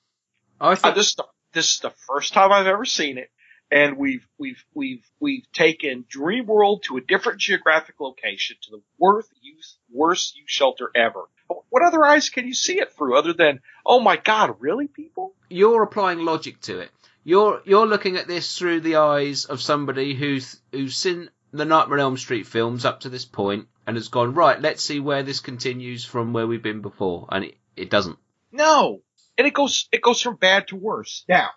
[0.60, 3.30] I Uh, think is the- this is the first time I've ever seen it.
[3.72, 8.82] And we've, we've, we've, we've taken Dream World to a different geographic location to the
[8.98, 11.22] worst youth, worst youth shelter ever.
[11.70, 15.34] What other eyes can you see it through other than, oh my god, really people?
[15.52, 16.90] you're applying logic to it.
[17.24, 22.00] You're you're looking at this through the eyes of somebody who's who's seen the Nightmare
[22.00, 24.60] on Elm Street films up to this point and has gone right.
[24.60, 28.18] Let's see where this continues from where we've been before, and it, it doesn't.
[28.52, 29.02] No.
[29.38, 31.26] And it goes, it goes from bad to worse.
[31.28, 31.50] Now,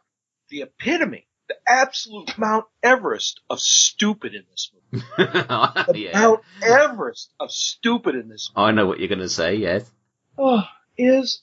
[0.48, 5.04] the epitome, the absolute Mount Everest of stupid in this movie.
[5.16, 8.66] The yeah, Mount Everest of stupid in this movie.
[8.66, 9.56] I know what you're going to say.
[9.56, 9.90] Yes.
[10.38, 10.62] oh,
[10.96, 11.42] is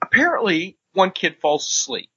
[0.00, 2.10] apparently one kid falls asleep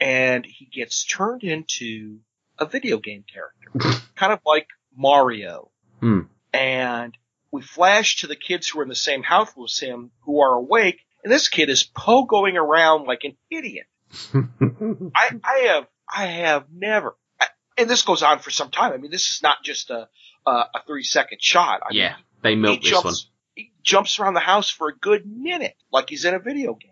[0.00, 2.18] and he gets turned into
[2.58, 5.70] a video game character, kind of like Mario.
[6.00, 6.20] Hmm.
[6.52, 7.16] And
[7.50, 10.54] we flash to the kids who are in the same house with him who are
[10.54, 13.86] awake, and this kid is pogoing around like an idiot.
[14.34, 17.46] I, I have, I have never, I,
[17.78, 18.92] and this goes on for some time.
[18.92, 20.08] I mean, this is not just a,
[20.46, 21.80] a, a three second shot.
[21.82, 24.96] I yeah, mean, they he milk this jumps, he jumps around the house for a
[24.96, 26.90] good minute, like he's in a video game.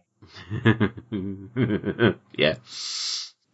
[2.36, 2.54] yeah.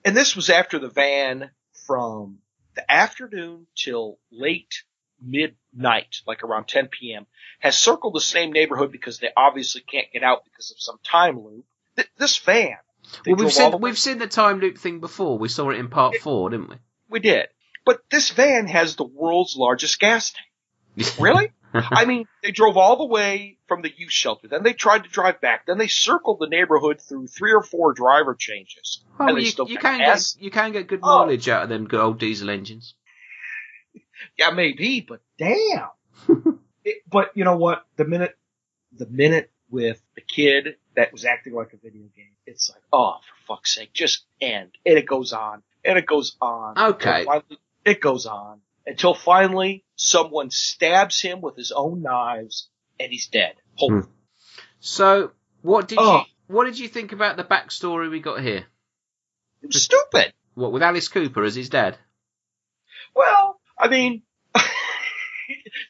[0.05, 1.51] And this was after the van
[1.87, 2.39] from
[2.75, 4.85] the afternoon till late
[5.21, 7.27] midnight, like around 10 p.m.,
[7.61, 11.43] has circled the same neighborhood because they obviously can't get out because of some time
[11.43, 11.65] loop.
[11.97, 12.77] Th- this van.
[13.27, 15.39] Well, we've seen the we've seen the time loop thing before.
[15.39, 16.77] We saw it in part four, didn't we?
[17.11, 17.49] we did.
[17.85, 21.09] But this van has the world's largest gas tank.
[21.21, 21.51] Really?
[21.75, 24.49] I mean, they drove all the way from the youth shelter.
[24.49, 25.67] Then they tried to drive back.
[25.67, 29.05] Then they circled the neighborhood through three or four driver changes.
[29.21, 30.33] Oh, and you, you can gas.
[30.33, 31.19] get you can get good Oh.
[31.27, 32.95] mileage out of them good old diesel engines.
[34.39, 35.89] Yeah, maybe, but damn.
[36.85, 37.85] it, but you know what?
[37.97, 38.37] The minute,
[38.93, 43.17] the minute with the kid that was acting like a video game, it's like, oh,
[43.47, 44.71] for fuck's sake, just end.
[44.87, 46.79] And it goes on, and it goes on.
[46.95, 47.25] Okay.
[47.25, 52.69] Finally- it goes on until finally someone stabs him with his own knives,
[53.01, 53.55] and he's dead.
[53.79, 54.01] Hmm.
[54.81, 55.31] So,
[55.63, 56.19] what did Oh.
[56.19, 56.23] you
[56.55, 58.67] what did you think about the backstory we got here?
[59.63, 60.33] it was stupid.
[60.55, 61.97] What with Alice Cooper as his dad?
[63.15, 64.23] Well, I mean,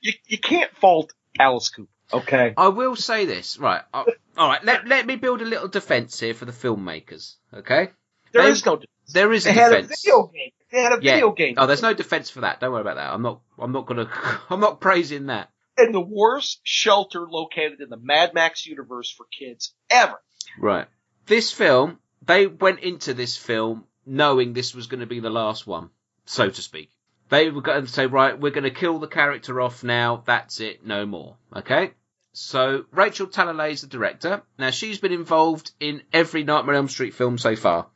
[0.01, 1.91] you you can't fault Alice Cooper.
[2.13, 2.55] Okay.
[2.57, 3.83] I will say this, right?
[3.93, 4.05] uh,
[4.37, 7.35] all right, let let me build a little defense here for the filmmakers.
[7.53, 7.89] Okay,
[8.33, 8.81] There They- is no.
[9.13, 10.03] there is a They had a defense.
[10.05, 10.51] video game.
[10.71, 11.15] They had a Yeah.
[11.15, 11.55] video game.
[11.59, 12.61] Oh, there's no defense for that.
[12.61, 13.13] Don't worry about that.
[13.13, 13.41] I'm not.
[13.59, 14.09] I'm not gonna.
[14.51, 15.51] I'm not praising that.
[15.81, 20.21] and the worst shelter located in the Mad Max universe for kids ever.
[20.59, 20.89] Right.
[21.27, 25.67] This film, they went into this film knowing this was going to be the last
[25.69, 25.91] one,
[26.25, 26.91] so to speak.
[27.29, 30.23] They were going to say, right, we're going to kill the character off now.
[30.25, 30.85] That's it.
[30.87, 31.37] No more.
[31.55, 31.93] Okay.
[32.33, 34.43] So Rachel Talalay is the director.
[34.59, 37.89] Now she's been involved in every Nightmare on Elm Street film so far.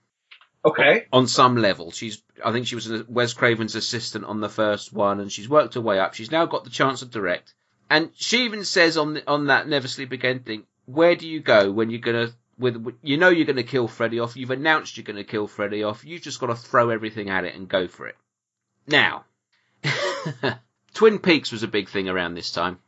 [0.64, 1.07] Okay.
[1.12, 1.91] on some level.
[1.91, 5.74] She's, I think she was Wes Craven's assistant on the first one, and she's worked
[5.74, 6.14] her way up.
[6.14, 7.53] She's now got the chance to direct,
[7.91, 11.41] and she even says on the, on that Never Sleep Again thing, where do you
[11.41, 14.37] go when you're gonna with you know you're gonna kill Freddy off?
[14.37, 16.05] You've announced you're gonna kill Freddy off.
[16.05, 18.16] You've just got to throw everything at it and go for it.
[18.87, 19.24] Now,
[20.95, 22.78] Twin Peaks was a big thing around this time.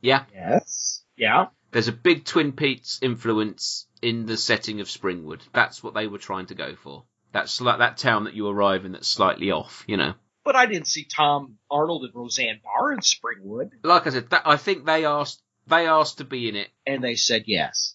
[0.00, 1.02] Yeah, Yes.
[1.16, 1.46] Yeah.
[1.70, 5.40] there's a big Twin Peaks influence in the setting of Springwood.
[5.52, 7.04] That's what they were trying to go for.
[7.32, 10.14] That's like that town that you arrive in that's slightly off, you know.
[10.44, 14.42] But I didn't see Tom Arnold and Roseanne Barr in Springwood, Like I said, that,
[14.44, 16.68] I think they asked they asked to be in it.
[16.86, 17.94] and they said yes.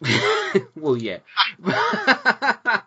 [0.76, 1.18] well, yeah.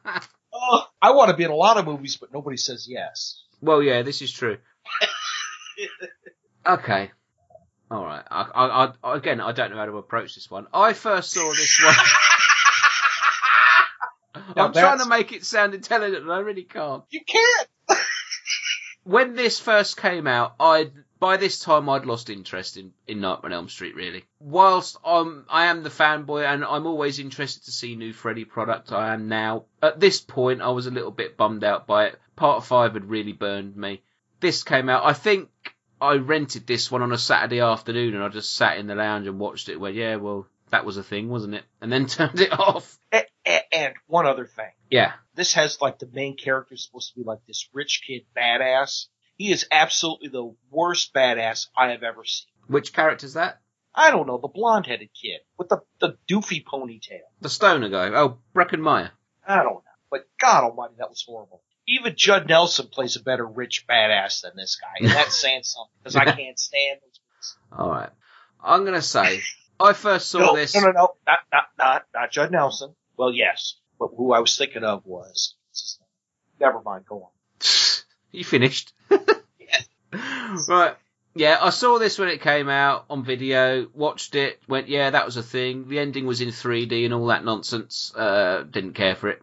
[0.62, 3.43] Oh, I want to be in a lot of movies, but nobody says yes.
[3.62, 4.57] Well, yeah, this is true.
[6.68, 7.10] Okay.
[7.89, 8.24] All right.
[8.30, 10.68] I, I, I, again, I don't know how to approach this one.
[10.74, 11.95] I first saw this one.
[14.55, 17.03] Now I'm trying to make it sound intelligent, and I really can't.
[17.10, 17.68] You can't.
[19.03, 23.51] when this first came out, I by this time I'd lost interest in, in Nightmare
[23.51, 23.95] on Elm Street.
[23.95, 28.45] Really, whilst I'm I am the fanboy and I'm always interested to see new Freddy
[28.45, 28.91] product.
[28.91, 29.66] I am now.
[29.82, 32.20] At this point, I was a little bit bummed out by it.
[32.39, 34.01] Part five had really burned me.
[34.39, 35.03] This came out.
[35.05, 35.49] I think
[35.99, 39.27] I rented this one on a Saturday afternoon and I just sat in the lounge
[39.27, 39.75] and watched it.
[39.77, 41.65] Where yeah, well that was a thing, wasn't it?
[41.81, 42.97] And then turned it off.
[43.11, 44.71] A- a- and one other thing.
[44.89, 45.11] Yeah.
[45.35, 49.07] This has like the main character is supposed to be like this rich kid badass.
[49.35, 52.47] He is absolutely the worst badass I have ever seen.
[52.67, 53.59] Which character's that?
[53.93, 57.19] I don't know, the blonde headed kid with the, the doofy ponytail.
[57.41, 58.07] The stoner guy.
[58.17, 59.11] Oh, Breckin Meyer.
[59.45, 59.83] I don't know.
[60.11, 61.61] But God almighty, that was horrible.
[61.89, 65.05] Even Judd Nelson plays a better rich badass than this guy.
[65.05, 66.99] And that's saying something because I can't stand.
[67.71, 68.09] All right.
[68.63, 69.41] I'm gonna say
[69.79, 70.75] I first saw no, this.
[70.75, 72.93] No, no, no, not, not, not, not Judd Nelson.
[73.17, 75.55] Well, yes, but who I was thinking of was,
[76.59, 77.29] never mind, go on.
[78.31, 78.93] you finished.
[80.67, 80.95] right.
[81.35, 85.25] Yeah, I saw this when it came out on video, watched it, went, yeah, that
[85.25, 85.87] was a thing.
[85.87, 88.13] The ending was in 3D and all that nonsense.
[88.15, 89.41] Uh, didn't care for it.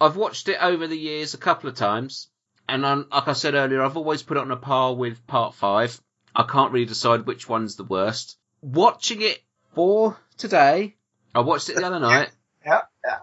[0.00, 2.28] I've watched it over the years a couple of times,
[2.68, 5.54] and I'm, like I said earlier, I've always put it on a par with part
[5.54, 6.00] five.
[6.34, 8.36] I can't really decide which one's the worst.
[8.60, 9.42] Watching it
[9.74, 10.96] for today,
[11.34, 12.30] I watched it the other night.
[12.64, 13.18] Yeah, yeah.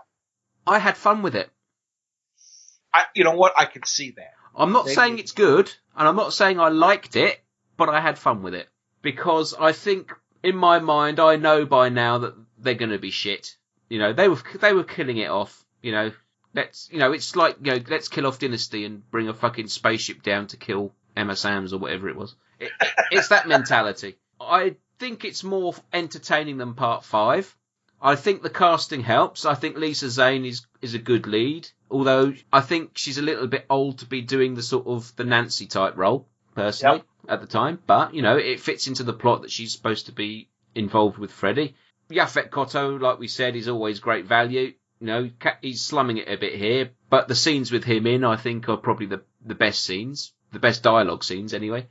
[0.67, 1.49] I had fun with it.
[2.93, 3.53] I, you know what?
[3.57, 4.33] I can see that.
[4.55, 5.19] I'm not Thank saying you.
[5.19, 7.41] it's good, and I'm not saying I liked it,
[7.77, 8.67] but I had fun with it.
[9.01, 10.13] Because I think,
[10.43, 13.55] in my mind, I know by now that they're going to be shit.
[13.89, 15.63] You know, they were they were killing it off.
[15.81, 16.11] You know,
[16.55, 19.67] let's you know it's like you know let's kill off Dynasty and bring a fucking
[19.67, 22.35] spaceship down to kill Emma Samms or whatever it was.
[22.59, 22.71] It,
[23.11, 24.15] it's that mentality.
[24.39, 27.55] I think it's more entertaining than Part Five.
[28.01, 29.45] I think the casting helps.
[29.45, 33.47] I think Lisa Zane is is a good lead, although I think she's a little
[33.47, 37.05] bit old to be doing the sort of the Nancy type role personally Yep.
[37.29, 37.79] at the time.
[37.85, 41.31] But you know, it fits into the plot that she's supposed to be involved with
[41.31, 41.75] Freddy.
[42.09, 44.73] Yaphet Kotto, like we said, is always great value.
[45.05, 45.29] You know,
[45.61, 48.75] he's slumming it a bit here, but the scenes with him in, I think, are
[48.75, 51.85] probably the the best scenes, the best dialogue scenes, anyway.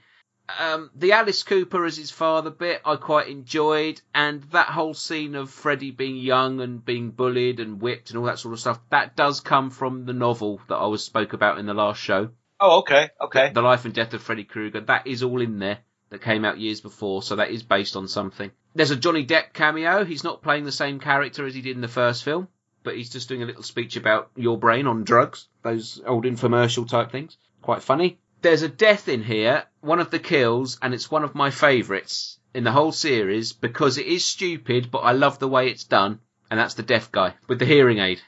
[0.59, 5.37] Um, the Alice Cooper as his father bit I quite enjoyed, and that whole scene
[5.37, 8.81] of Freddy being young and being bullied and whipped and all that sort of stuff,
[8.91, 12.31] that does come from the novel that I was spoke about in the last show.
[12.59, 13.53] Oh, okay, okay.
[13.55, 14.81] The Life and Death of Freddy Krueger.
[14.81, 15.79] That is all in there.
[16.11, 18.51] That came out years before, so that is based on something.
[18.75, 20.05] There's a Johnny Depp cameo.
[20.05, 22.49] He's not playing the same character as he did in the first film,
[22.85, 25.49] but he's just doing a little speech about your brain on drugs.
[25.63, 27.37] Those old infomercial type things.
[27.63, 28.19] Quite funny.
[28.43, 32.39] There's a death in here, one of the kills, and it's one of my favourites
[32.55, 36.21] in the whole series because it is stupid, but I love the way it's done,
[36.51, 38.21] and that's the deaf guy with the hearing aid.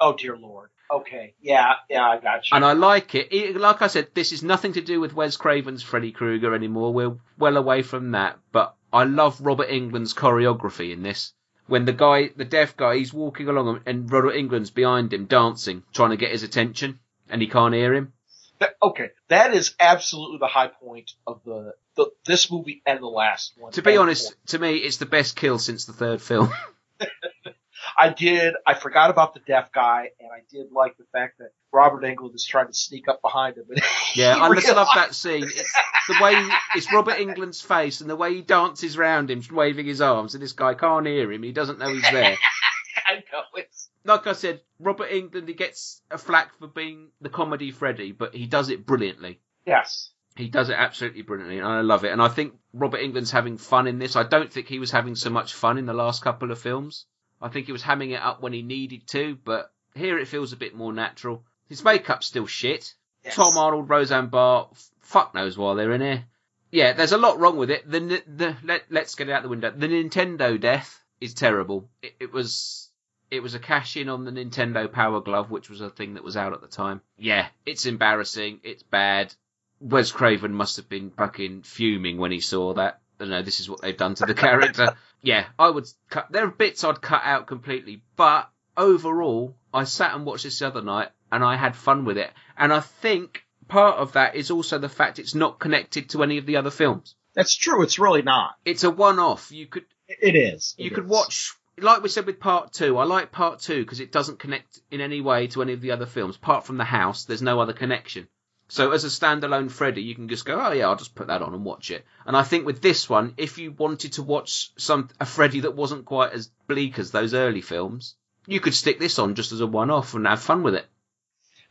[0.00, 0.70] Oh dear lord.
[0.90, 1.34] Okay.
[1.40, 2.56] Yeah, yeah, I got you.
[2.56, 3.32] And I like it.
[3.32, 3.56] it.
[3.56, 6.92] Like I said, this is nothing to do with Wes Craven's Freddy Krueger anymore.
[6.92, 8.38] We're well away from that.
[8.50, 11.32] But I love Robert Englund's choreography in this.
[11.70, 15.84] When the guy, the deaf guy, he's walking along and Robert Englund's behind him dancing,
[15.94, 16.98] trying to get his attention,
[17.28, 18.12] and he can't hear him.
[18.58, 23.06] That- okay, that is absolutely the high point of the, the this movie and the
[23.06, 23.70] last one.
[23.74, 26.52] To be honest, to me, it's the best kill since the third film.
[27.96, 28.54] I did.
[28.66, 32.34] I forgot about the deaf guy, and I did like the fact that Robert Englund
[32.34, 33.64] is trying to sneak up behind him.
[34.16, 35.44] Yeah, I just love that scene.
[35.44, 35.72] It's
[36.08, 36.34] the way
[36.74, 40.42] it's Robert Englund's face and the way he dances round him, waving his arms, and
[40.42, 41.44] this guy can't hear him.
[41.44, 42.36] He doesn't know he's there.
[43.06, 47.28] I know it's like I said, Robert Englund he gets a flack for being the
[47.28, 49.40] comedy Freddy, but he does it brilliantly.
[49.64, 50.10] yes.
[50.36, 52.12] He does it absolutely brilliantly, and I love it.
[52.12, 54.16] And I think Robert Englund's having fun in this.
[54.16, 57.04] I don't think he was having so much fun in the last couple of films.
[57.42, 60.52] I think he was hamming it up when he needed to, but here it feels
[60.52, 61.44] a bit more natural.
[61.70, 62.94] His makeup's still shit.
[63.24, 63.36] Yes.
[63.36, 64.68] Tom Arnold, Roseanne Barr,
[65.00, 66.24] fuck knows why they're in here.
[66.70, 67.90] Yeah, there's a lot wrong with it.
[67.90, 69.70] The, the, let, let's get it out the window.
[69.70, 71.88] The Nintendo death is terrible.
[72.02, 72.90] It, it was
[73.30, 76.24] it was a cash in on the Nintendo Power Glove, which was a thing that
[76.24, 77.00] was out at the time.
[77.16, 78.60] Yeah, it's embarrassing.
[78.64, 79.32] It's bad.
[79.80, 83.00] Wes Craven must have been fucking fuming when he saw that.
[83.20, 84.94] You know, this is what they've done to the character.
[85.22, 86.32] yeah, I would cut.
[86.32, 90.66] There are bits I'd cut out completely, but overall, I sat and watched this the
[90.66, 92.30] other night, and I had fun with it.
[92.56, 96.38] And I think part of that is also the fact it's not connected to any
[96.38, 97.14] of the other films.
[97.34, 97.82] That's true.
[97.82, 98.56] It's really not.
[98.64, 99.52] It's a one-off.
[99.52, 100.74] You could It is.
[100.76, 104.00] you It could watch like we said with part two i like part two because
[104.00, 106.84] it doesn't connect in any way to any of the other films apart from the
[106.84, 108.28] house there's no other connection
[108.68, 111.42] so as a standalone freddy you can just go oh yeah i'll just put that
[111.42, 114.72] on and watch it and i think with this one if you wanted to watch
[114.76, 118.14] some a freddy that wasn't quite as bleak as those early films
[118.46, 120.86] you could stick this on just as a one-off and have fun with it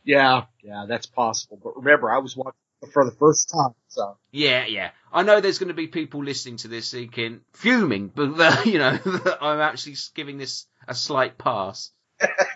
[0.04, 1.58] Yeah, yeah, that's possible.
[1.62, 2.58] But remember, I was watching
[2.92, 4.90] for the first time, so Yeah, yeah.
[5.12, 8.78] I know there's going to be people listening to this thinking, fuming, but uh, you
[8.78, 8.98] know,
[9.40, 11.90] I'm actually giving this a slight pass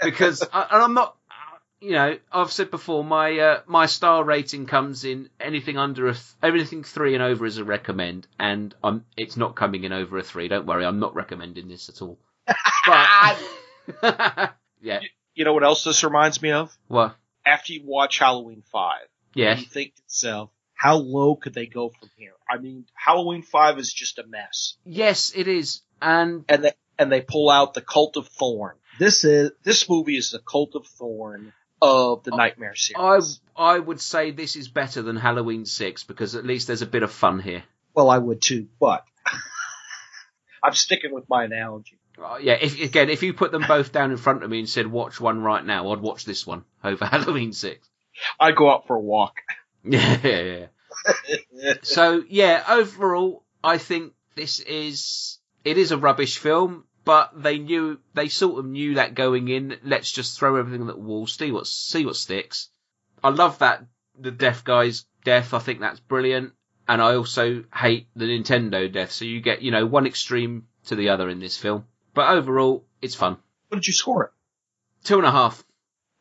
[0.02, 4.24] because, I, and I'm not, uh, you know, I've said before, my uh, my star
[4.24, 8.74] rating comes in anything under a th- everything three and over is a recommend, and
[8.82, 10.48] I'm it's not coming in over a three.
[10.48, 12.18] Don't worry, I'm not recommending this at all.
[12.86, 15.00] But yeah,
[15.34, 16.76] you know what else this reminds me of?
[16.88, 17.14] well,
[17.46, 21.90] After you watch Halloween Five, yeah, you think to yourself, how low could they go
[21.90, 22.32] from here?
[22.50, 27.10] I mean, Halloween Five is just a mess, yes, it is, and and they and
[27.10, 28.76] they pull out the Cult of Thorn.
[28.98, 33.40] This is this movie is the Cult of Thorn of the Nightmare I series.
[33.56, 37.02] I would say this is better than Halloween Six because at least there's a bit
[37.02, 37.64] of fun here.
[37.94, 39.04] well, I would too, but
[40.62, 41.98] I'm sticking with my analogy.
[42.22, 44.68] Uh, yeah, if again, if you put them both down in front of me and
[44.68, 47.88] said watch one right now, I'd watch this one over Halloween Six.
[48.38, 49.34] I'd go out for a walk.
[49.86, 50.66] Yeah, yeah,
[51.52, 51.74] yeah.
[51.82, 57.98] So yeah, overall, I think this is it is a rubbish film, but they knew
[58.14, 59.76] they sort of knew that going in.
[59.84, 62.70] Let's just throw everything at the wall, see what see what sticks.
[63.22, 63.84] I love that
[64.18, 65.52] the deaf guy's death.
[65.52, 66.52] I think that's brilliant,
[66.88, 69.12] and I also hate the Nintendo death.
[69.12, 71.84] So you get you know one extreme to the other in this film,
[72.14, 73.36] but overall, it's fun.
[73.68, 74.30] What did you score it?
[75.04, 75.62] Two and a half.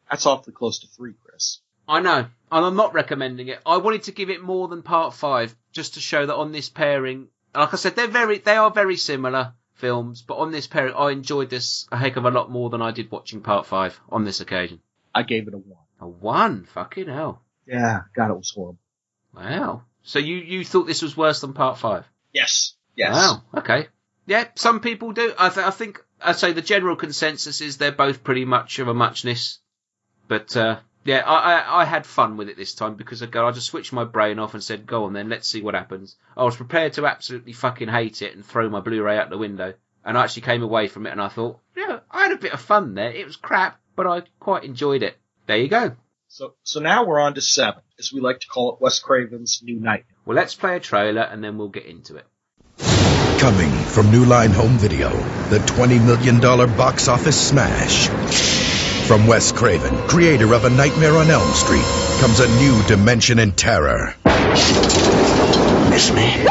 [0.10, 1.60] That's awfully close to three, Chris.
[1.88, 3.60] I know, and I'm not recommending it.
[3.66, 6.70] I wanted to give it more than part five, just to show that on this
[6.70, 9.54] pairing, like I said, they're very, they are very similar.
[9.74, 12.82] films, but on this pairing, I enjoyed this a heck of a lot more than
[12.82, 14.80] I did watching part five on this occasion.
[15.14, 15.78] I gave it a one.
[16.00, 17.42] A one, fucking hell!
[17.66, 18.80] Yeah, God, it was horrible.
[19.36, 19.84] Wow.
[20.04, 22.06] So you you thought this was worse than part five?
[22.32, 23.14] Yes, yes.
[23.14, 23.44] Wow.
[23.58, 23.88] Okay.
[24.26, 25.34] Yeah, some people do.
[25.38, 28.88] I, th- I think I say the general consensus is they're both pretty much of
[28.88, 29.60] a muchness.
[30.28, 33.48] But uh, yeah, I, I I had fun with it this time because I go
[33.48, 36.16] I just switched my brain off and said, "Go on then, let's see what happens."
[36.38, 39.74] I was prepared to absolutely fucking hate it and throw my Blu-ray out the window,
[40.06, 42.54] and I actually came away from it and I thought, yeah, I had a bit
[42.54, 43.12] of fun there.
[43.12, 45.18] It was crap, but I quite enjoyed it.
[45.48, 45.96] There you go.
[46.30, 49.62] So, so now we're on to seven, as we like to call it, Wes Craven's
[49.64, 50.18] New Nightmare.
[50.26, 52.26] Well, let's play a trailer and then we'll get into it.
[53.44, 55.10] Coming from New Line Home Video,
[55.50, 58.08] the $20 million box office smash.
[59.06, 61.84] From Wes Craven, creator of A Nightmare on Elm Street,
[62.22, 64.16] comes a new dimension in terror.
[65.90, 66.46] Miss me?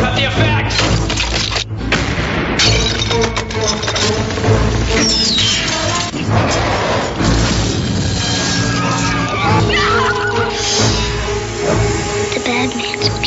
[0.00, 1.41] Cut the effect!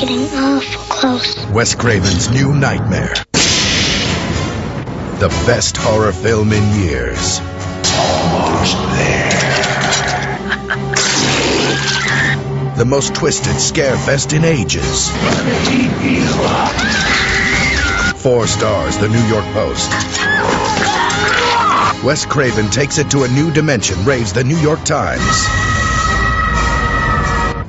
[0.07, 1.47] Getting awful close.
[1.47, 3.15] Wes Craven's New Nightmare.
[5.19, 7.39] The best horror film in years.
[7.97, 9.31] Almost there.
[12.77, 15.09] The most twisted scare fest in ages.
[18.21, 19.89] Four stars, The New York Post.
[22.03, 25.74] Wes Craven takes it to a new dimension, raves The New York Times.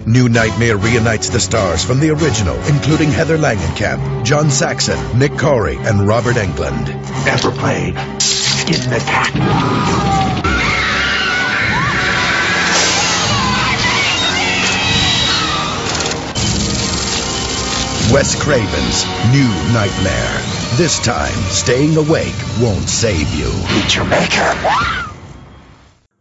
[0.09, 5.77] New Nightmare reunites the stars from the original, including Heather Langenkamp, John Saxon, Nick Corri,
[5.79, 6.87] and Robert Englund.
[7.27, 7.95] Never played.
[8.67, 9.35] Didn't attack.
[18.13, 20.41] Wes Craven's New Nightmare.
[20.77, 23.51] This time, staying awake won't save you.
[23.75, 24.55] Meet your maker.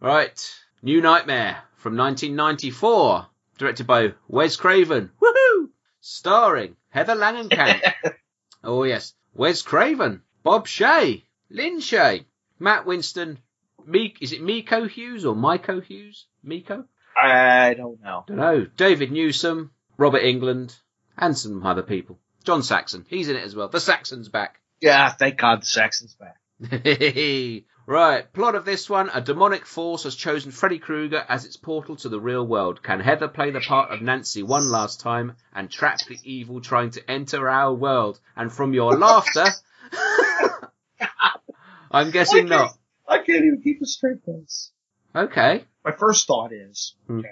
[0.01, 3.27] Right, New Nightmare from 1994,
[3.57, 5.11] directed by Wes Craven.
[5.21, 5.69] Woohoo!
[6.01, 7.81] Starring Heather Langenkamp.
[8.63, 12.25] oh yes, Wes Craven, Bob Shaye, Lynn Shaye,
[12.59, 13.39] Matt Winston,
[13.85, 14.17] Meek.
[14.21, 16.27] Is it Miko Hughes or Miko Hughes?
[16.43, 16.85] Miko?
[17.17, 18.23] I don't know.
[18.27, 18.65] Don't know.
[18.77, 20.77] David Newsom, Robert Englund,
[21.17, 22.19] and some other people.
[22.43, 23.69] John Saxon, he's in it as well.
[23.69, 24.59] The Saxon's back.
[24.81, 26.37] Yeah, thank God the Saxon's back.
[27.85, 29.09] right, plot of this one.
[29.13, 32.81] A demonic force has chosen Freddy Krueger as its portal to the real world.
[32.83, 36.91] Can Heather play the part of Nancy one last time and trap the evil trying
[36.91, 38.19] to enter our world?
[38.35, 39.45] And from your laughter,
[41.91, 42.71] I'm guessing I can't-
[43.07, 44.71] I can't even keep a straight face.
[45.15, 45.63] Okay.
[45.83, 47.19] My first thought is, Hmm.
[47.19, 47.29] okay,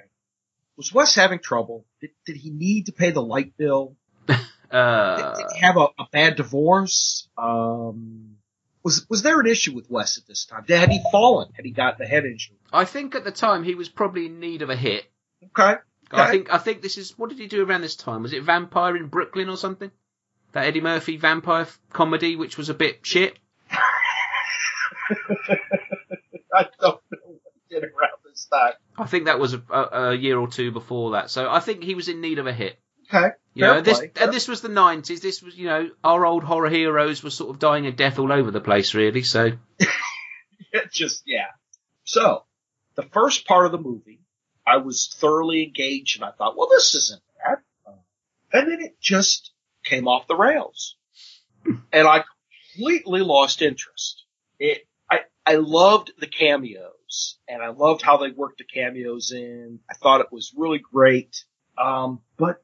[0.77, 1.85] was Wes having trouble?
[1.99, 3.95] Did, did he need to pay the light bill?
[4.27, 4.37] Did,
[4.71, 7.27] Uh, did he have a, a bad divorce?
[7.37, 8.32] Um,
[8.83, 10.65] was was there an issue with Wes at this time?
[10.67, 11.49] Had he fallen?
[11.53, 12.57] Had he gotten a head injury?
[12.71, 15.05] I think at the time he was probably in need of a hit.
[15.45, 15.75] Okay.
[16.11, 18.21] I think I think this is what did he do around this time?
[18.21, 19.89] Was it Vampire in Brooklyn or something?
[20.51, 23.39] That Eddie Murphy vampire f- comedy, which was a bit shit.
[23.71, 23.79] I
[26.79, 28.73] don't know what he did around this time.
[28.95, 31.31] I think that was a, a, a year or two before that.
[31.31, 32.77] So I think he was in need of a hit.
[33.13, 33.29] Okay.
[33.53, 35.21] You know, this and this was the nineties.
[35.21, 38.31] This was you know our old horror heroes were sort of dying a death all
[38.31, 39.21] over the place, really.
[39.21, 39.51] So
[40.73, 41.51] It just yeah.
[42.03, 42.45] So
[42.95, 44.21] the first part of the movie,
[44.65, 47.57] I was thoroughly engaged, and I thought, well, this isn't bad.
[47.85, 47.97] Uh,
[48.51, 49.51] And then it just
[49.85, 50.95] came off the rails,
[51.91, 52.23] and I
[52.73, 54.23] completely lost interest.
[54.57, 59.79] It I I loved the cameos, and I loved how they worked the cameos in.
[59.87, 61.45] I thought it was really great.
[61.77, 62.63] Um, but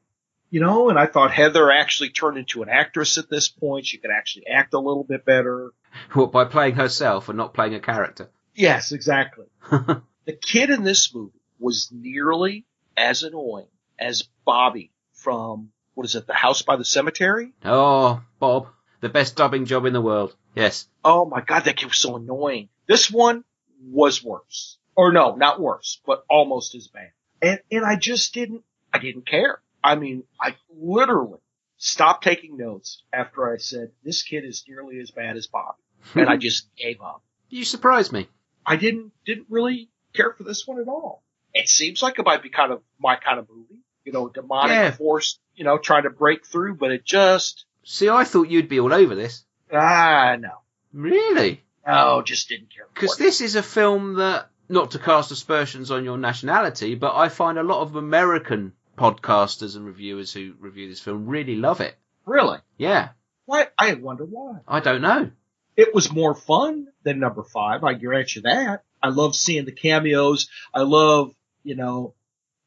[0.50, 3.86] you know, and I thought Heather actually turned into an actress at this point.
[3.86, 5.70] She could actually act a little bit better.
[6.12, 8.30] what, by playing herself and not playing a character.
[8.54, 9.46] Yes, exactly.
[9.70, 12.64] the kid in this movie was nearly
[12.96, 17.52] as annoying as Bobby from what is it, The House by the Cemetery?
[17.64, 18.68] oh, Bob,
[19.00, 20.34] the best dubbing job in the world.
[20.54, 20.88] Yes.
[21.04, 22.68] Oh my god, that kid was so annoying.
[22.86, 23.44] This one
[23.82, 24.78] was worse.
[24.96, 27.12] Or no, not worse, but almost as bad.
[27.40, 29.60] And and I just didn't I didn't care.
[29.82, 31.40] I mean, I literally
[31.78, 35.78] stopped taking notes after I said this kid is nearly as bad as Bobby.
[36.14, 37.22] And I just gave up.
[37.48, 38.28] You surprised me.
[38.66, 41.22] I didn't didn't really care for this one at all.
[41.54, 44.70] It seems like it might be kind of my kind of movie, you know, demonic
[44.76, 44.90] Yeah.
[44.92, 48.78] force, you know, trying to break through, but it just See, I thought you'd be
[48.78, 49.44] all over this.
[49.72, 50.60] ah no,
[50.92, 51.62] Really?
[51.86, 52.86] no, just didn't care.
[52.94, 57.28] Because this is a film that, not to cast aspersions on your nationality, but I
[57.30, 61.96] find a lot of American podcasters and reviewers who review this film really love it.
[62.26, 62.58] Really?
[62.76, 63.10] Yeah,
[63.46, 63.68] Why?
[63.78, 64.58] I wonder why.
[64.68, 65.30] I don't know.
[65.76, 67.82] It was more fun than number five.
[67.84, 68.82] I grant you that.
[69.02, 70.48] I love seeing the cameos.
[70.74, 71.32] I love,
[71.64, 72.14] you know,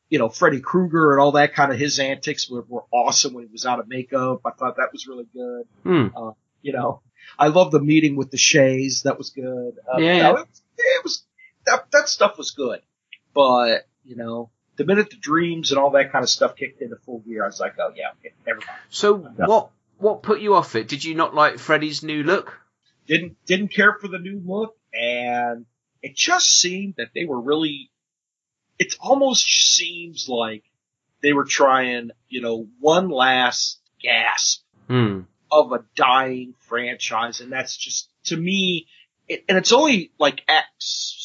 [0.09, 3.45] you know, Freddy Krueger and all that kind of his antics were, were awesome when
[3.45, 4.41] he was out of makeup.
[4.45, 5.63] I thought that was really good.
[5.83, 6.07] Hmm.
[6.15, 7.01] Uh, you know,
[7.37, 9.03] I love the meeting with the Shayes.
[9.03, 9.77] That was good.
[9.93, 10.31] Uh, Yeah.
[10.41, 10.47] it,
[10.77, 11.23] it was,
[11.67, 12.81] that, that stuff was good.
[13.33, 16.95] But, you know, the minute the dreams and all that kind of stuff kicked into
[16.97, 18.79] full gear, I was like, oh yeah, okay, never mind.
[18.89, 20.87] So what what put you off it?
[20.87, 22.59] Did you not like Freddy's new look?
[23.05, 25.65] didn't didn't care for the new look and
[26.01, 27.91] it just seemed that they were really
[28.79, 30.63] it almost seems like
[31.21, 35.21] they were trying you know one last gasp Hmm.
[35.51, 38.87] of a dying franchise and that's just to me
[39.27, 41.15] it, and it's only like x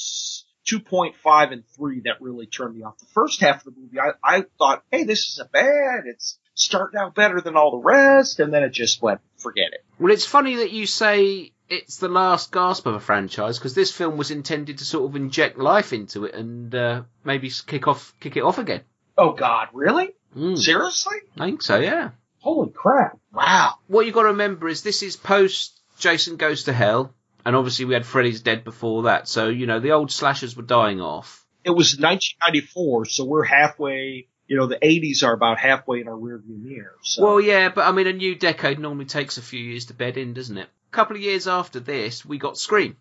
[0.70, 4.10] 2.5 and 3 that really turned me off the first half of the movie i,
[4.38, 8.52] I thought hey this isn't bad it's starting out better than all the rest and
[8.52, 12.50] then it just went forget it Well, it's funny that you say it's the last
[12.52, 16.24] gasp of a franchise because this film was intended to sort of inject life into
[16.24, 18.82] it and uh, maybe kick off kick it off again.
[19.16, 20.56] oh god really Hmm.
[20.56, 21.78] seriously I think so.
[21.78, 22.10] Yeah.
[22.40, 23.18] Holy crap.
[23.32, 23.76] Wow.
[23.86, 27.14] What you got to remember is this is post Jason Goes to Hell,
[27.44, 29.28] and obviously we had Freddy's Dead before that.
[29.28, 31.44] So you know the old slashers were dying off.
[31.64, 36.14] It was 1994, so we're halfway, you know, the 80s are about halfway in our
[36.14, 36.96] rearview mirror.
[37.02, 37.24] So.
[37.24, 40.16] Well, yeah, but I mean, a new decade normally takes a few years to bed
[40.16, 40.68] in, doesn't it?
[40.90, 42.96] A couple of years after this, we got Scream,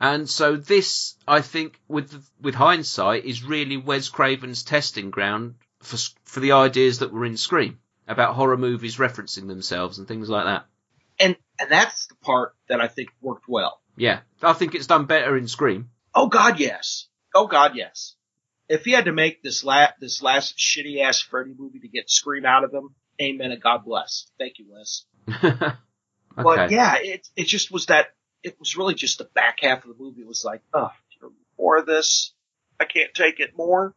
[0.00, 5.98] and so this, I think, with with hindsight, is really Wes Craven's testing ground for
[6.24, 7.78] for the ideas that were in Scream
[8.08, 10.66] about horror movies referencing themselves and things like that.
[11.18, 13.80] and, and that's the part that I think worked well.
[13.96, 15.90] Yeah, I think it's done better in Scream.
[16.14, 17.08] Oh god, yes.
[17.34, 18.14] Oh god, yes.
[18.68, 22.10] If he had to make this la- this last shitty ass Freddy movie to get
[22.10, 24.26] Scream out of him, amen and God bless.
[24.38, 25.04] Thank you, Wes.
[25.44, 25.76] okay.
[26.36, 28.08] But yeah, it, it just was that,
[28.42, 30.90] it was really just the back half of the movie was like, oh,
[31.58, 32.32] more of this.
[32.78, 33.94] I can't take it more.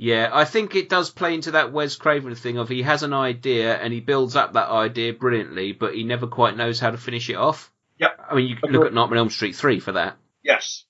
[0.00, 3.12] Yeah, I think it does play into that Wes Craven thing of he has an
[3.12, 6.96] idea and he builds up that idea brilliantly, but he never quite knows how to
[6.96, 7.72] finish it off.
[7.98, 8.26] Yep.
[8.30, 10.16] I mean, you can look at Nightmare on Elm Street 3 for that.
[10.44, 10.84] Yes.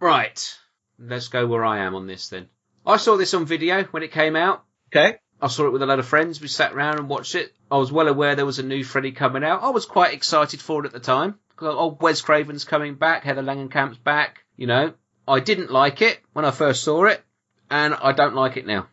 [0.00, 0.58] Right.
[0.98, 2.48] Let's go where I am on this then.
[2.86, 4.64] I saw this on video when it came out.
[4.88, 5.18] Okay.
[5.42, 6.40] I saw it with a lot of friends.
[6.40, 7.52] We sat around and watched it.
[7.70, 9.62] I was well aware there was a new Freddy coming out.
[9.62, 11.38] I was quite excited for it at the time.
[11.60, 13.24] Oh, Wes Craven's coming back.
[13.24, 14.44] Heather Langenkamp's back.
[14.56, 14.94] You know,
[15.26, 17.23] I didn't like it when I first saw it,
[17.74, 18.86] and I don't like it now.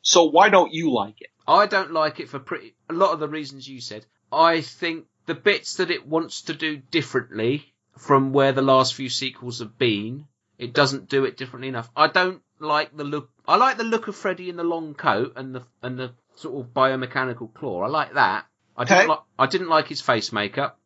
[0.00, 1.28] So why don't you like it?
[1.46, 4.06] I don't like it for pretty a lot of the reasons you said.
[4.32, 9.10] I think the bits that it wants to do differently from where the last few
[9.10, 10.24] sequels have been,
[10.58, 11.90] it doesn't do it differently enough.
[11.94, 13.28] I don't like the look.
[13.46, 16.64] I like the look of Freddy in the long coat and the and the sort
[16.64, 17.82] of biomechanical claw.
[17.82, 18.46] I like that.
[18.78, 19.08] I didn't Okay.
[19.08, 20.79] like I didn't like his face makeup.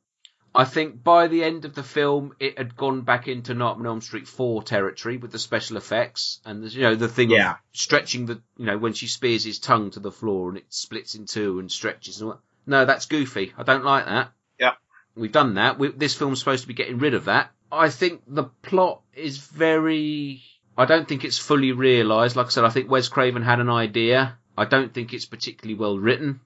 [0.55, 3.95] I think by the end of the film, it had gone back into Nightmare on
[3.97, 7.53] Elm Street 4 territory with the special effects and the, you know the thing Yeah.
[7.53, 10.67] of stretching the you know when she spears his tongue to the floor and it
[10.69, 12.41] splits in two and stretches and what.
[12.67, 13.53] No, that's goofy.
[13.59, 14.33] I don't like that.
[14.61, 14.73] Yeah.
[15.17, 15.79] We've done that.
[15.79, 17.51] We, this film's supposed to be getting rid of that.
[17.73, 20.41] I think the plot is very.
[20.79, 22.37] I don't think it's fully realised.
[22.37, 24.39] Like I said, I think Wes Craven had an idea.
[24.57, 26.41] I don't think it's particularly well written.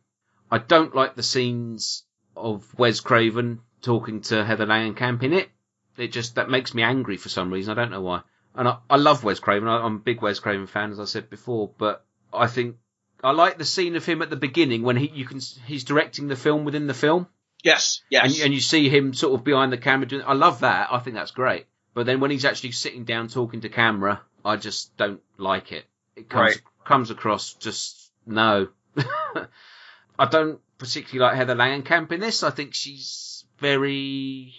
[0.50, 2.04] I don't like the scenes
[2.36, 5.48] of Wes Craven talking to Heather Langenkamp in it.
[5.96, 7.72] It just that makes me angry for some reason.
[7.72, 8.22] I don't know why.
[8.54, 9.68] And I, I love Wes Craven.
[9.68, 11.70] I, I'm a big Wes Craven fan, as I said before.
[11.78, 12.76] But I think
[13.22, 16.28] I like the scene of him at the beginning when he you can he's directing
[16.28, 17.26] the film within the film.
[17.64, 18.02] Yes.
[18.10, 18.36] Yes.
[18.36, 20.22] And, and you see him sort of behind the camera doing.
[20.26, 20.88] I love that.
[20.92, 21.66] I think that's great.
[21.94, 25.84] But then when he's actually sitting down talking to camera, I just don't like it.
[26.14, 26.60] It comes Right.
[26.84, 28.68] comes across just no.
[30.18, 32.42] I don't particularly like Heather Langenkamp in this.
[32.42, 33.27] I think she's
[33.58, 34.54] very.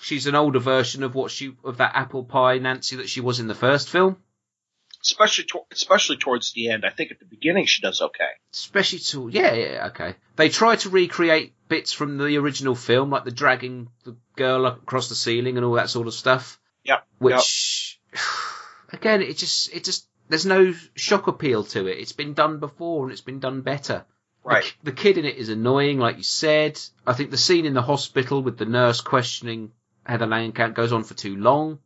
[0.00, 3.40] She's an older version of what she of that apple pie Nancy that she was
[3.40, 4.16] in the first film.
[5.02, 6.84] especially to- especially towards the end.
[6.84, 8.28] I think at the beginning she does okay.
[8.52, 10.14] Especially to yeah, yeah, okay.
[10.36, 15.08] They try to recreate bits from the original film, like the dragging the girl across
[15.08, 16.60] the ceiling and all that sort of stuff.
[16.84, 17.06] Yep.
[17.18, 18.00] Which
[18.92, 21.98] again, it just it just there's no shock appeal to it.
[21.98, 24.04] It's been done before and it's been done better.
[24.44, 24.74] Right.
[24.82, 26.78] The, the kid in it is annoying, like you said.
[27.06, 29.72] I think the scene in the hospital with the nurse questioning
[30.04, 31.78] Heather Langenkamp goes on for too long.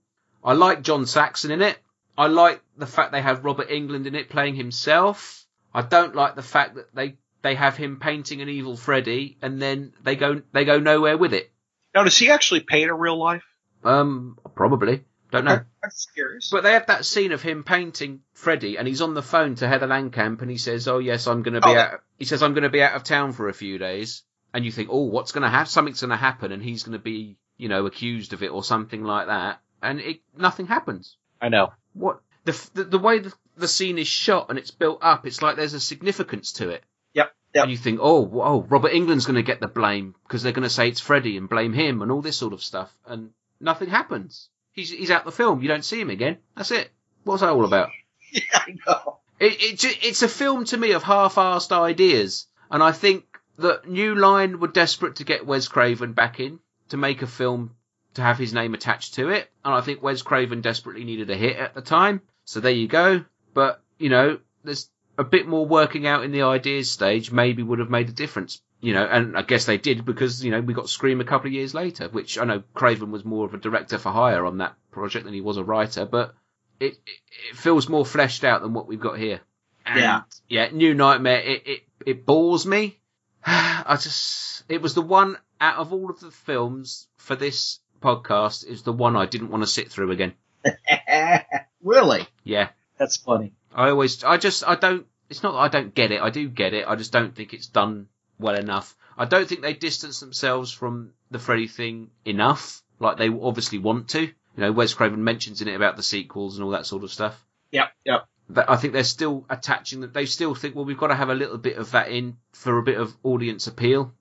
[0.45, 1.79] I like John Saxon in it.
[2.17, 5.47] I like the fact they have Robert Englund in it playing himself.
[5.73, 9.63] I don't like the fact that they they have him painting an evil Freddy and
[9.63, 11.53] then they go they go nowhere with it.
[11.95, 13.45] Now, does he actually paint in real life?
[13.85, 15.05] Um, probably.
[15.31, 15.53] Don't know.
[15.83, 16.51] I'm just curious.
[16.51, 19.69] But they have that scene of him painting Freddy, and he's on the phone to
[19.69, 21.77] Heather Langenkamp, and he says, "Oh yes, I'm going to be Oh.
[21.79, 24.23] out." He says, "I'm going to be out of town for a few days,"
[24.55, 25.67] and you think, "Oh, what's going to happen?
[25.71, 28.65] Something's going to happen, and he's going to be, you know, accused of it or
[28.65, 31.17] something like that." And it nothing happens.
[31.43, 31.73] I know.
[31.93, 35.43] What the the, the way the, the scene is shot and it's built up, it's
[35.43, 36.83] like there's a significance to it.
[37.13, 37.33] Yep.
[37.55, 37.63] Yep.
[37.65, 40.63] And you think, oh, oh, Robert Englund's going to get the blame because they're going
[40.65, 43.89] to say it's Freddy and blame him and all this sort of stuff, and nothing
[43.89, 44.49] happens.
[44.73, 45.63] He's he's out the film.
[45.63, 46.39] You don't see him again.
[46.57, 46.91] That's it.
[47.25, 47.91] What's that all about?
[48.31, 49.21] Yeah, I know.
[49.41, 53.25] It, it it's a film to me of half-assed ideas, and I think
[53.57, 56.61] that New Line were desperate to get Wes Craven back in
[56.91, 57.75] to make a film
[58.15, 61.37] to have his name attached to it, and I think Wes Craven desperately needed a
[61.37, 62.21] hit at the time.
[62.45, 63.25] So there you go.
[63.55, 67.33] But you know, there's a bit more working out in the ideas stage.
[67.33, 68.61] Maybe would have made a difference.
[68.81, 71.49] You know, and I guess they did because you know we got Scream a couple
[71.49, 74.59] of years later, which I know Craven was more of a director for hire on
[74.59, 76.35] that project than he was a writer, but
[76.79, 77.21] it, it,
[77.51, 79.41] it feels more fleshed out than what we've got here.
[79.85, 80.21] And, Yeah.
[80.49, 80.69] yeah.
[80.71, 81.41] New Nightmare.
[81.41, 82.99] It, it it bores me.
[83.47, 88.65] I just it was the one out of all of the films for this podcast
[88.65, 90.35] is the one I didn't want to sit through again.
[91.83, 92.27] really?
[92.45, 92.69] Yeah.
[92.97, 93.53] That's funny.
[93.75, 96.49] I always, I just, I don't, it's not that I don't get it, I do
[96.49, 98.07] get it, I just don't think it's done
[98.39, 98.97] well enough.
[99.17, 104.09] I don't think they distance themselves from the Freddy thing enough, like they obviously want
[104.11, 104.23] to.
[104.23, 107.13] You know, Wes Craven mentions in it about the sequels and all that sort of
[107.13, 107.45] stuff.
[107.71, 107.93] Yep.
[108.05, 108.27] Yep.
[108.51, 111.29] That I think they're still attaching that, they still think, well, we've got to have
[111.29, 114.15] a little bit of that in for a bit of audience appeal.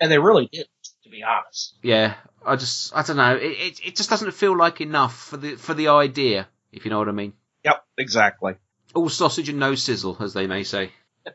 [0.00, 0.66] And they really did,
[1.04, 1.74] to be honest.
[1.82, 2.14] Yeah,
[2.44, 5.56] I just, I don't know, it, it, it just doesn't feel like enough for the,
[5.56, 7.32] for the idea, if you know what I mean.
[7.64, 7.84] Yep.
[7.98, 8.54] Exactly.
[8.94, 10.90] All sausage and no sizzle, as they may say.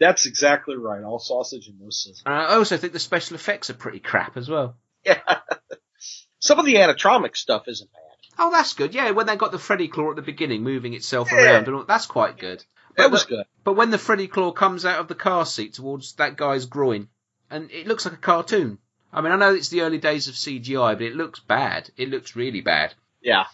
[0.00, 1.02] That's exactly right.
[1.02, 2.22] All sausage and no sizzle.
[2.26, 4.76] And I also think the special effects are pretty crap as well.
[5.04, 5.20] Yeah.
[6.40, 8.02] Some of the animatronic stuff isn't bad.
[8.38, 8.94] Oh, that's good.
[8.94, 11.38] Yeah, when they got the Freddy claw at the beginning, moving itself Yeah.
[11.42, 12.64] around, and all, that's quite good.
[12.96, 13.46] That was the- good.
[13.64, 17.08] But when the Freddy claw comes out of the car seat towards that guy's groin,
[17.50, 18.78] and it looks like a cartoon.
[19.12, 21.90] I mean, I know it's the early days of CGI, but it looks bad.
[21.96, 22.94] It looks really bad.
[23.20, 23.46] Yeah.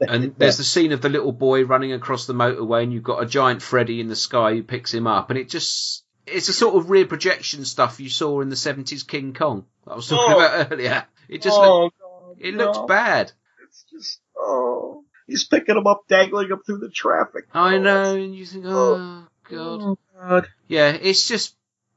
[0.00, 3.22] And there's the scene of the little boy running across the motorway, and you've got
[3.22, 6.02] a giant Freddy in the sky who picks him up, and it just.
[6.26, 9.92] It's the sort of rear projection stuff you saw in the 70s King Kong that
[9.92, 10.38] I was talking Oh.
[10.38, 11.04] about earlier.
[11.28, 13.32] It just oh, looked, God, it looked bad.
[13.62, 15.04] It's just, oh.
[15.26, 17.44] He's picking him up, dangling him through the traffic.
[17.52, 19.80] I Oh, know, and you think, oh, oh, God.
[19.82, 20.48] Oh, God.
[20.66, 21.54] Yeah, it's just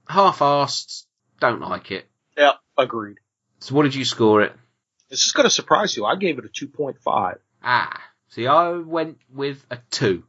[0.10, 1.06] half-assed.
[1.40, 2.06] Don't like it.
[2.38, 3.20] Yeah, agreed.
[3.60, 4.54] So what did you score it?
[5.10, 6.04] This is going to surprise you.
[6.06, 10.24] I gave it a 2.5 Ah, see, I went with a two.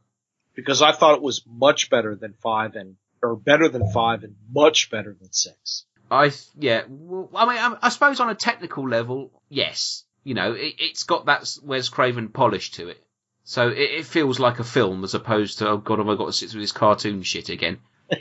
[0.55, 4.35] because I thought it was much better than 5 and, or better than 5 and
[4.51, 5.85] much better than 6.
[6.11, 6.83] I yeah.
[6.87, 10.03] Well, I mean, I, I suppose on a technical level, yes.
[10.23, 13.01] You know, it, it's got that Wes Craven polish to it,
[13.43, 16.25] so it, it feels like a film as opposed to oh god, have I got
[16.25, 17.79] to sit through this cartoon shit again?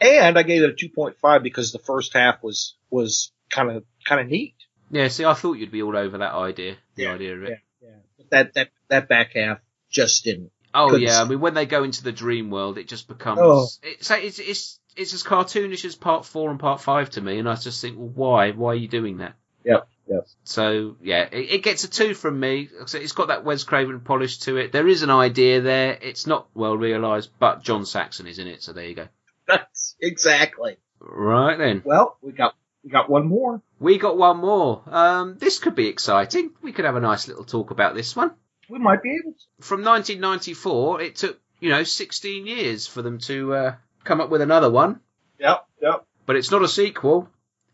[0.00, 4.20] And I gave it a 2.5 because the first half was, was kind of, kind
[4.20, 4.54] of neat.
[4.90, 5.08] Yeah.
[5.08, 6.76] See, I thought you'd be all over that idea.
[6.94, 7.58] The Yeah, idea of it.
[7.82, 7.96] Yeah, yeah.
[8.18, 9.58] But that, that, that back half
[9.90, 10.50] just didn't.
[10.76, 13.38] Oh Couldn't yeah, I mean when they go into the dream world, it just becomes
[13.40, 13.68] Oh.
[13.84, 17.48] it's it's it's it's as cartoonish as part four and part five to me, and
[17.48, 18.50] I just think, well, why?
[18.50, 19.34] Why are you doing that?
[19.64, 20.26] Yep, yep.
[20.42, 22.68] So yeah, it, it gets a two from me.
[22.92, 24.72] It's got that Wes Craven polish to it.
[24.72, 25.96] There is an idea there.
[26.02, 29.08] It's not well realised, but John Saxon is in it, so there you go.
[29.46, 30.76] That's exactly.
[30.98, 32.54] Right then, Well, we got,
[32.84, 33.62] we got one more.
[33.80, 34.82] we got one more.
[34.86, 36.50] Um, this could be exciting.
[36.62, 38.32] We could have a nice little talk about this one.
[38.68, 39.64] We might be able to.
[39.66, 43.74] From 1994, it took you know 16 years for them to uh,
[44.04, 45.00] come up with another one.
[45.38, 46.06] Yep, yep.
[46.26, 47.28] But it's not a sequel.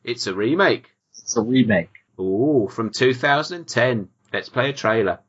[0.04, 0.90] It's a remake.
[1.18, 1.90] It's a remake.
[2.18, 4.08] Ooh, from 2010.
[4.32, 5.20] Let's play a trailer.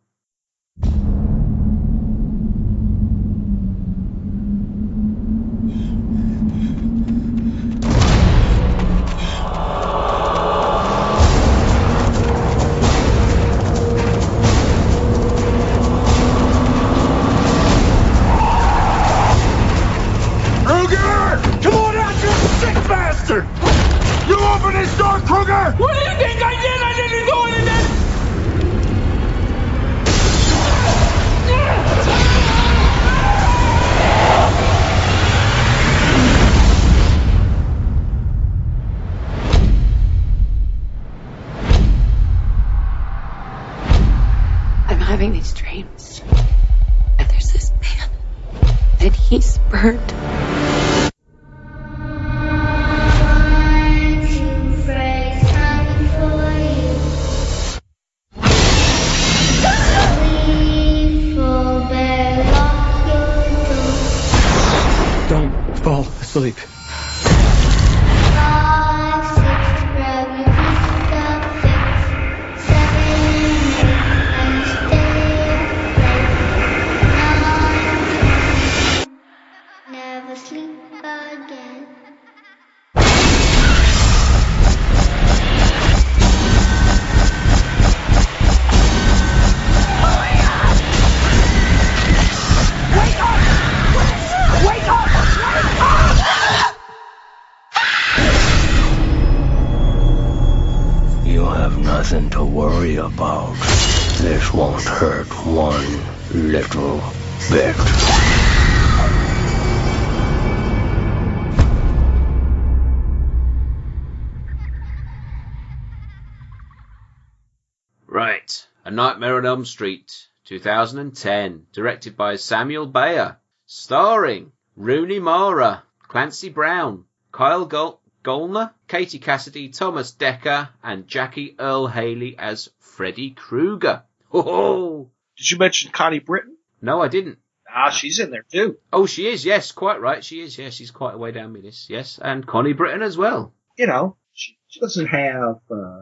[119.41, 121.65] On Elm Street, 2010.
[121.73, 123.37] Directed by Samuel Bayer.
[123.65, 131.87] Starring Rooney Mara, Clancy Brown, Kyle Gol- Gollner, Katie Cassidy, Thomas Dekker, and Jackie Earle
[131.87, 134.03] Haley as Freddy Krueger.
[134.31, 136.57] Oh, Did you mention Connie Britton?
[136.79, 137.39] no, I didn't.
[137.67, 138.77] Ah, she's in there too.
[138.93, 139.43] Oh, she is.
[139.43, 140.23] Yes, quite right.
[140.23, 140.55] She is.
[140.55, 141.89] Yes, she's quite a way down my list.
[141.89, 143.55] Yes, and Connie Britton as well.
[143.75, 146.01] You know, she, she doesn't have uh,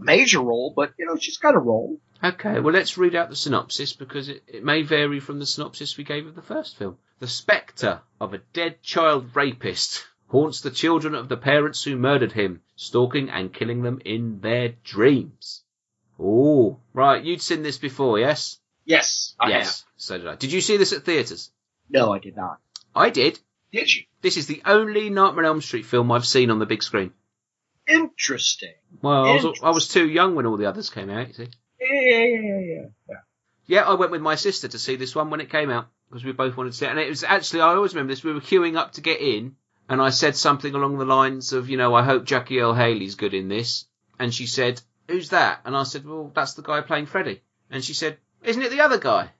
[0.00, 1.98] major role, but you know, she's got a role.
[2.22, 5.96] Okay, well, let's read out the synopsis because it, it may vary from the synopsis
[5.96, 6.98] we gave of the first film.
[7.18, 12.32] The spectre of a dead child rapist haunts the children of the parents who murdered
[12.32, 15.62] him, stalking and killing them in their dreams.
[16.18, 17.24] Oh, right.
[17.24, 18.58] You'd seen this before, yes?
[18.84, 19.84] Yes, I yes.
[19.96, 20.36] So did I.
[20.36, 21.50] Did you see this at theatres?
[21.88, 22.58] No, I did not.
[22.94, 23.38] I did.
[23.72, 24.04] Did you?
[24.20, 27.12] This is the only Nightmare on Elm Street film I've seen on the big screen.
[27.90, 28.74] Interesting.
[29.02, 31.48] Well, I was, I was too young when all the others came out, you see.
[31.80, 33.16] Yeah, yeah, yeah, yeah, yeah.
[33.66, 36.24] Yeah, I went with my sister to see this one when it came out because
[36.24, 36.90] we both wanted to see it.
[36.90, 39.54] And it was actually, I always remember this, we were queuing up to get in
[39.88, 43.14] and I said something along the lines of, you know, I hope Jackie Earle Haley's
[43.14, 43.86] good in this.
[44.18, 45.60] And she said, who's that?
[45.64, 47.42] And I said, well, that's the guy playing Freddy.
[47.70, 49.30] And she said, isn't it the other guy?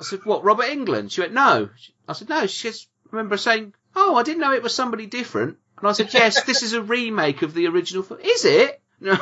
[0.00, 1.10] I said, what, Robert Englund?
[1.10, 1.68] She went, no.
[2.08, 2.46] I said, no.
[2.46, 5.58] She says, remember saying, oh, I didn't know it was somebody different.
[5.80, 8.20] And I said, yes, this is a remake of the original film.
[8.20, 8.82] Is it?
[9.00, 9.16] No.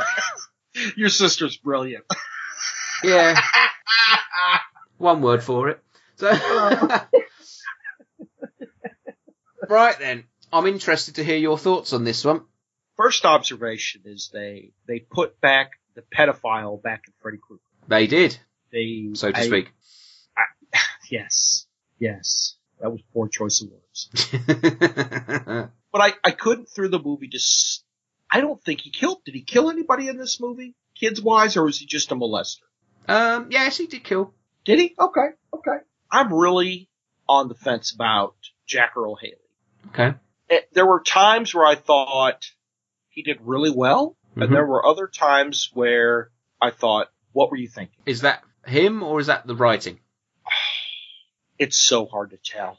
[0.97, 2.05] Your sister's brilliant.
[3.05, 3.41] Yeah.
[4.97, 5.81] One word for it.
[6.17, 6.29] So,
[9.69, 12.41] right then, I'm interested to hear your thoughts on this one.
[12.97, 17.63] First observation is they they put back the pedophile back in Freddy Krueger.
[17.87, 18.37] They did,
[18.73, 19.71] They so to I- speak.
[21.09, 21.67] Yes,
[22.01, 25.69] yes, that was poor choice of words.
[25.93, 27.85] But I I couldn't through the movie just.
[28.31, 29.25] I don't think he killed.
[29.25, 32.61] Did he kill anybody in this movie, kids wise, or was he just a molester?
[33.09, 34.35] um, yes, he did kill.
[34.67, 34.95] Did he?
[34.99, 35.79] Okay, okay.
[36.11, 36.91] I'm really
[37.27, 38.35] on the fence about
[38.67, 39.35] Jack Earle Haley.
[39.89, 40.15] Okay.
[40.51, 42.45] it, there were times where I thought
[43.09, 44.45] he did really well, Mhm.
[44.45, 47.97] and there were other times where I thought, what were you thinking?
[48.05, 50.01] Is that him or is that the writing?
[51.59, 52.79] It's so hard to tell.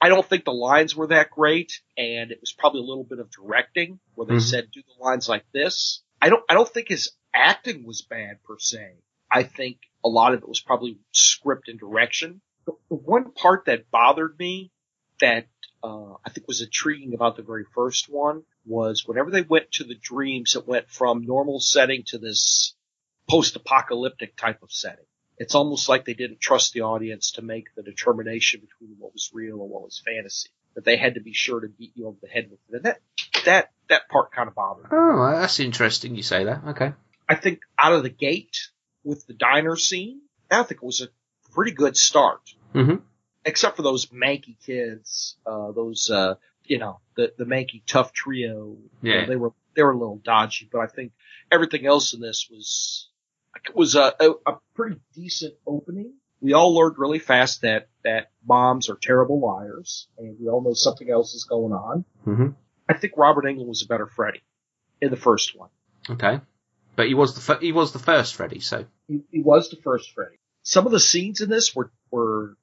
[0.00, 3.18] I don't think the lines were that great, and it was probably a little bit
[3.18, 4.42] of directing where they Mhm.
[4.42, 6.02] said do the lines like this.
[6.22, 8.96] I don't, I don't think his acting was bad per se.
[9.30, 12.40] I think a lot of it was probably script and direction.
[12.66, 14.70] The, the one part that bothered me
[15.20, 15.48] that
[15.82, 19.84] uh, I think was intriguing about the very first one was whenever they went to
[19.84, 22.74] the dreams, it went from normal setting to this
[23.28, 25.04] post-apocalyptic type of setting.
[25.38, 29.30] It's almost like they didn't trust the audience to make the determination between what was
[29.32, 30.50] real and what was fantasy.
[30.74, 32.74] That they had to be sure to beat you over the head with it.
[32.76, 32.98] And that
[33.44, 34.90] that that part kind of bothered me.
[34.92, 36.14] Oh, that's interesting.
[36.14, 36.62] You say that.
[36.68, 36.92] Okay.
[37.28, 38.56] I think out of the gate
[39.04, 40.20] with the diner scene,
[40.50, 41.08] I think it was a
[41.52, 42.40] pretty good start.
[42.74, 42.96] Mm-hmm.
[43.44, 46.34] Except for those manky kids, uh, those, uh,
[46.64, 48.76] you know, the, the manky tough trio.
[49.02, 49.26] You know, Yeah.
[49.26, 51.12] they were, they were a little dodgy, but I think
[51.50, 53.08] everything else in this was,
[53.74, 56.14] was a, a, a pretty decent opening.
[56.40, 60.74] We all learned really fast that, that moms are terrible liars and we all know
[60.74, 62.04] something else is going on.
[62.26, 62.48] Mm-hmm.
[62.88, 64.42] I think Robert Englund was a better Freddy
[65.00, 65.70] in the first one.
[66.08, 66.40] Okay.
[66.96, 69.76] But he was the fir- he was the first Freddy, so He, he was the
[69.76, 70.38] first Freddy.
[70.62, 72.56] Some of the scenes in this were were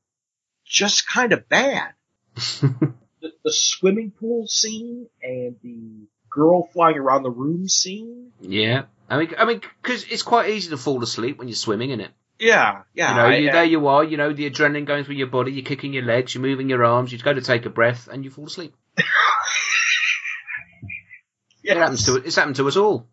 [0.65, 1.93] just kind of bad.
[2.35, 8.31] the, the swimming pool scene and the girl flying around the room scene.
[8.41, 8.83] yeah.
[9.09, 12.01] I mean, I mean, because it's quite easy to fall asleep when you're swimming, isn't
[12.01, 12.11] it?
[12.39, 13.09] Yeah, yeah.
[13.11, 14.03] you know, I- you, I- there you are.
[14.03, 15.51] You know, the adrenaline going through your body.
[15.51, 16.33] You're kicking your legs.
[16.33, 17.11] You're moving your arms.
[17.11, 18.73] You go to take a breath, and you fall asleep.
[21.63, 23.07] It happens to it's happened to us all.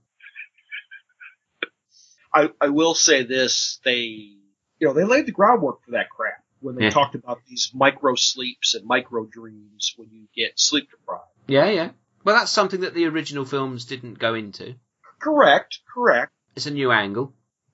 [2.35, 4.39] I, I will say this: they, you
[4.83, 6.43] know, they laid the groundwork for that crap.
[6.61, 6.91] when they Yeah.
[6.91, 11.25] talked about these micro sleeps and micro dreams when you get sleep deprived.
[11.49, 11.91] Yeah, yeah.
[12.25, 14.75] Well, that's something that the original films didn't go into.
[15.19, 16.33] Correct, correct.
[16.57, 17.33] It's a new angle.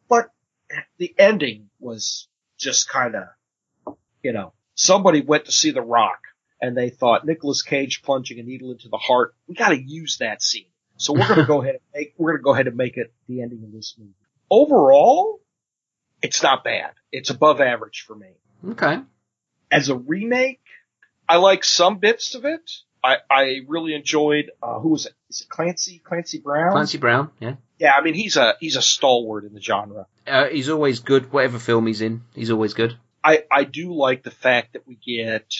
[0.08, 0.30] But
[0.98, 6.20] the ending was just kind of, you know, somebody went to see The Rock
[6.60, 9.34] and they thought Nicolas Cage plunging a needle into the heart.
[9.46, 10.70] We got to use that scene.
[10.96, 12.96] So we're going to go ahead and make, we're going to go ahead and make
[12.96, 14.14] it the ending of this movie.
[14.50, 15.40] Overall,
[16.22, 16.92] it's not bad.
[17.12, 18.30] It's above average for me.
[18.70, 19.00] Okay.
[19.70, 20.60] As a remake,
[21.28, 22.70] I like some bits of it.
[23.02, 25.12] I, I really enjoyed, uh, who was it?
[25.30, 26.00] Is it Clancy?
[26.04, 26.72] Clancy Brown?
[26.72, 27.54] Clancy Brown, yeah.
[27.78, 30.06] Yeah, I mean, he's a, he's a stalwart in the genre.
[30.26, 31.32] Uh, he's always good.
[31.32, 32.96] Whatever film he's in, he's always good.
[33.22, 35.52] I, I do like the fact that we get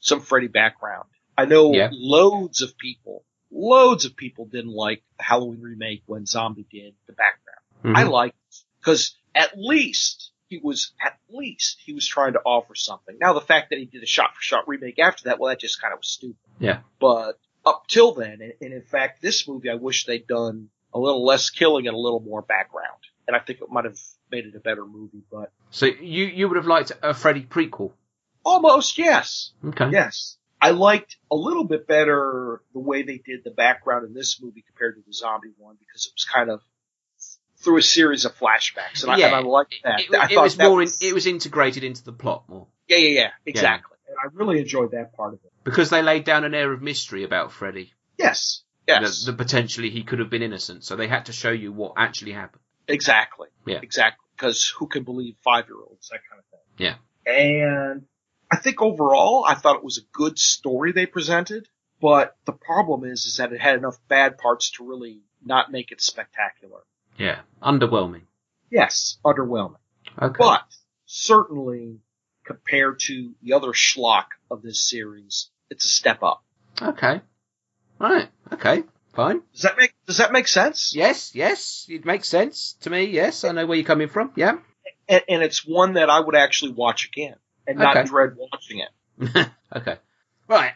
[0.00, 1.04] some Freddy background.
[1.38, 1.88] I know Yeah.
[1.92, 7.12] loads of people, loads of people didn't like the Halloween remake when Zombie did the
[7.12, 7.60] background.
[7.84, 7.96] Mhm.
[7.96, 8.36] I liked
[8.80, 13.16] because at least he was, at least he was trying to offer something.
[13.20, 15.60] Now the fact that he did a shot for shot remake after that, well that
[15.60, 16.36] just kind of was stupid.
[16.60, 16.80] Yeah.
[17.00, 20.98] But up till then, and, and in fact this movie I wish they'd done a
[20.98, 22.98] little less killing and a little more background.
[23.26, 23.98] And I think it might have
[24.30, 27.92] made it a better movie, but So you you would have liked a Freddy prequel.
[28.44, 29.52] almost yes.
[29.64, 29.90] Okay.
[29.90, 30.36] Yes.
[30.62, 34.62] I liked a little bit better the way they did the background in this movie
[34.66, 36.60] compared to the zombie one because it was kind of
[37.62, 40.00] through a series of flashbacks, and, I, and I liked that.
[40.00, 40.82] It, I it thought was more.
[40.82, 43.96] In, it was integrated into the plot more yeah, yeah, yeah, exactly.
[44.08, 45.49] And I really enjoyed that part of it.
[45.64, 47.92] Because they laid down an air of mystery about Freddy.
[48.18, 51.50] Yes, yes, That, that potentially he could have been innocent, so they had to show
[51.50, 52.62] you what actually happened.
[52.88, 53.80] exactly, Yeah.
[53.82, 54.24] exactly.
[54.36, 56.08] Because who can believe five year olds?
[56.08, 56.60] That kind of thing.
[56.78, 56.96] Yeah.
[57.30, 58.06] And
[58.50, 61.68] I think overall, I thought it was a good story they presented.
[62.00, 65.92] But the problem is, is that it had enough bad parts to really not make
[65.92, 66.80] it spectacular.
[67.18, 67.40] Yeah.
[67.62, 68.22] Underwhelming.
[68.70, 69.76] Yes, underwhelming.
[70.20, 70.36] Okay.
[70.38, 70.62] But
[71.04, 71.98] certainly
[72.50, 76.42] compared to the other schlock of this series, it's a step up.
[76.82, 77.20] Okay.
[78.00, 78.28] Right.
[78.52, 78.82] Okay.
[79.12, 79.42] Fine.
[79.52, 80.92] Does that make does that make sense?
[80.94, 81.32] Yes.
[81.34, 81.86] Yes.
[81.88, 83.04] It makes sense to me.
[83.04, 83.44] Yes.
[83.44, 84.32] I know where you're coming from.
[84.34, 84.58] Yeah.
[85.08, 87.36] And, and it's one that I would actually watch again
[87.68, 88.08] and not Okay.
[88.08, 89.48] dread watching it.
[89.76, 89.96] okay.
[90.48, 90.72] Right.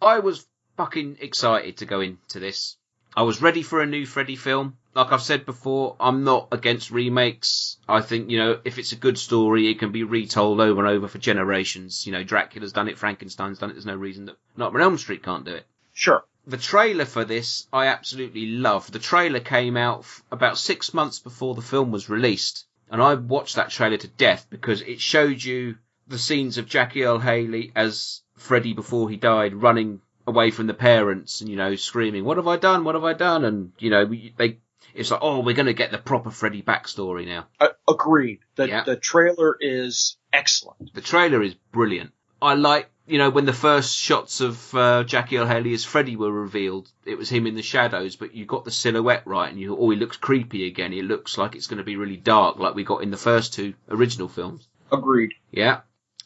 [0.00, 0.46] I was
[0.76, 2.76] fucking excited to go into this.
[3.16, 4.76] I was ready for a new Freddy film.
[4.94, 7.76] Like I've said before, I'm not against remakes.
[7.88, 10.88] I think, you know, if it's a good story, it can be retold over and
[10.88, 12.06] over for generations.
[12.06, 13.74] You know, Dracula's done it, Frankenstein's done it.
[13.74, 15.66] There's no reason that Nightmare on Elm Street can't do it.
[15.92, 16.24] Sure.
[16.46, 18.90] The trailer for this, I absolutely love.
[18.90, 23.14] The trailer came out f- about six months before the film was released, and I
[23.14, 27.70] watched that trailer to death because it showed you the scenes of Jackie Earle Haley
[27.76, 32.38] as Freddy before he died, running away from the parents and you know screaming, "What
[32.38, 32.84] have I done?
[32.84, 34.06] What have I done?" And you know
[34.36, 34.58] they,
[34.94, 38.40] it's like, "Oh, we're going to get the proper Freddy backstory now." Uh, agreed.
[38.56, 38.84] The Yeah.
[38.84, 40.94] the trailer is excellent.
[40.94, 42.12] The trailer is brilliant.
[42.40, 46.14] I like, you know, when the first shots of uh, Jackie Earle Haley as Freddy
[46.14, 49.58] were revealed, it was him in the shadows, but you got the silhouette right, and
[49.60, 50.92] you, oh, he looks creepy again.
[50.92, 53.54] It looks like it's going to be really dark, like we got in the first
[53.54, 54.68] two original films.
[54.92, 55.32] Agreed.
[55.50, 55.80] Yeah.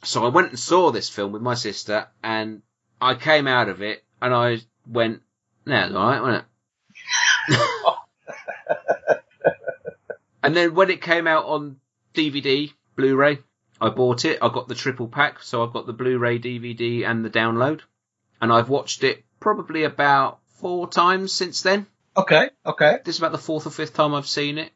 [0.05, 2.61] So I went and saw this film with my sister, and
[3.01, 5.23] I came out of it, and I went,
[5.65, 6.45] "No, it's alright, wasn't
[7.49, 7.59] it?"
[10.43, 11.77] and then when it came out on
[12.15, 13.39] DVD, Blu-ray,
[13.81, 14.39] I bought it.
[14.43, 17.81] I got the triple pack, so I've got the Blu-ray, DVD, and the download,
[18.41, 21.87] and I've watched it probably about four times since then.
[22.17, 22.51] Okay.
[22.65, 22.99] Okay.
[23.05, 24.73] This is about the fourth or fifth time I've seen it.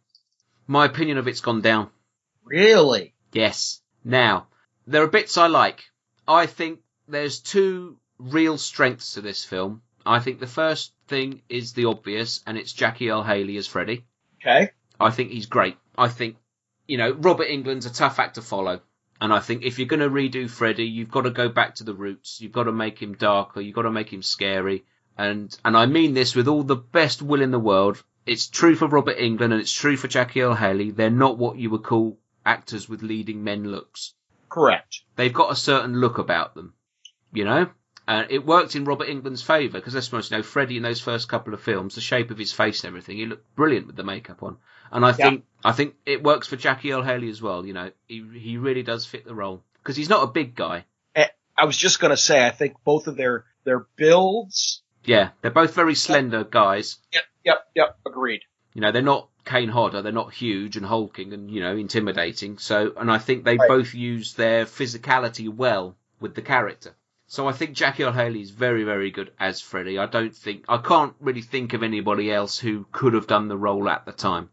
[0.66, 1.90] My opinion of it's gone down.
[2.44, 3.14] Really?
[3.32, 3.80] Yes.
[4.04, 4.48] Now,
[4.86, 5.84] there are bits I like.
[6.26, 9.82] I think there's two real strengths to this film.
[10.04, 14.05] I think the first thing is the obvious, and it's Jackie Earle Haley as Freddy.
[14.41, 14.70] Okay.
[15.01, 15.77] I think he's great.
[15.97, 16.37] I think,
[16.87, 18.81] you know, Robert Englund's a tough act to follow.
[19.20, 21.85] And I think if you're going to redo Freddy, you've got to go back to
[21.85, 22.41] the roots.
[22.41, 23.61] You've got to make him darker.
[23.61, 24.85] You've got to make him scary.
[25.16, 28.03] And, and I mean this with all the best will in the world.
[28.27, 30.91] It's true for Robert Englund and it's true for Jackie Earle Haley.
[30.91, 34.12] They're not what you would call actors with leading men looks.
[34.51, 35.01] Correct.
[35.16, 36.74] They've got a certain look about them,
[37.33, 37.70] you know?
[38.09, 40.83] And it worked in Robert Englund's favour because let's be honest, you know, Freddy in
[40.83, 43.87] those first couple of films, the shape of his face and everything, he looked brilliant
[43.89, 44.59] with the makeup on.
[44.93, 47.91] And I think, I think it works for Jackie Earle Haley as well, you know,
[48.07, 50.85] he, he really does fit the role because he's not a big guy.
[51.16, 51.27] Eh,
[51.59, 54.83] I was just going to say, I think both of their their builds.
[55.05, 56.99] Yeah, they're both very slender guys.
[57.12, 57.24] Yep.
[57.45, 57.66] Yep.
[57.74, 57.99] Yep.
[58.07, 58.43] Agreed.
[58.74, 62.59] You know, they're not Kane Hodder, they're not huge and hulking and, you know, intimidating.
[62.59, 63.69] So, and I think they Right.
[63.69, 66.95] both use their physicality well with the character.
[67.28, 69.98] So I think Jackie Earle Haley is very, very good as Freddy.
[69.98, 73.57] I don't think, I can't really think of anybody else who could have done the
[73.57, 74.51] role at the time.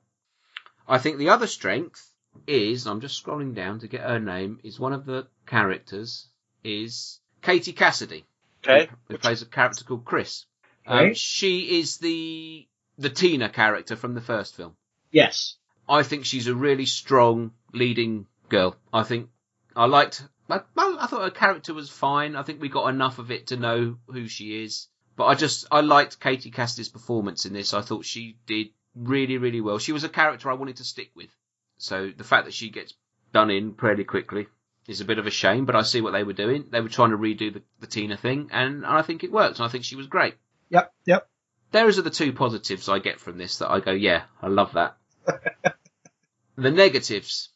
[0.87, 2.09] I think the other strength
[2.47, 6.27] is, I'm just scrolling down to get her name, is one of the characters,
[6.63, 8.25] is Katie Cassidy.
[8.67, 8.89] Okay.
[9.07, 10.45] Who plays a character called Chris.
[10.87, 12.67] Um, she is the,
[12.97, 14.75] the Tina character from the first film.
[15.11, 15.57] Yes.
[15.87, 18.75] I think she's a really strong leading girl.
[18.91, 19.29] I think
[19.75, 20.23] I liked.
[20.53, 22.35] I, well, I thought her character was fine.
[22.35, 24.87] I think we got enough of it to know who she is.
[25.15, 27.73] But I just I liked Katie Cassidy's performance in this.
[27.73, 29.79] I thought she did really really well.
[29.79, 31.29] She was a character I wanted to stick with.
[31.77, 32.93] So the fact that she gets
[33.31, 34.47] done in pretty quickly
[34.87, 35.65] is a bit of a shame.
[35.65, 36.65] But I see what they were doing.
[36.69, 39.57] They were trying to redo the, the Tina thing, and I think it worked.
[39.57, 40.35] And I think she was great.
[40.69, 40.93] Yep.
[41.05, 41.29] Yep.
[41.71, 44.73] Those are the two positives I get from this that I go, yeah, I love
[44.73, 44.97] that.
[46.55, 47.49] the negatives.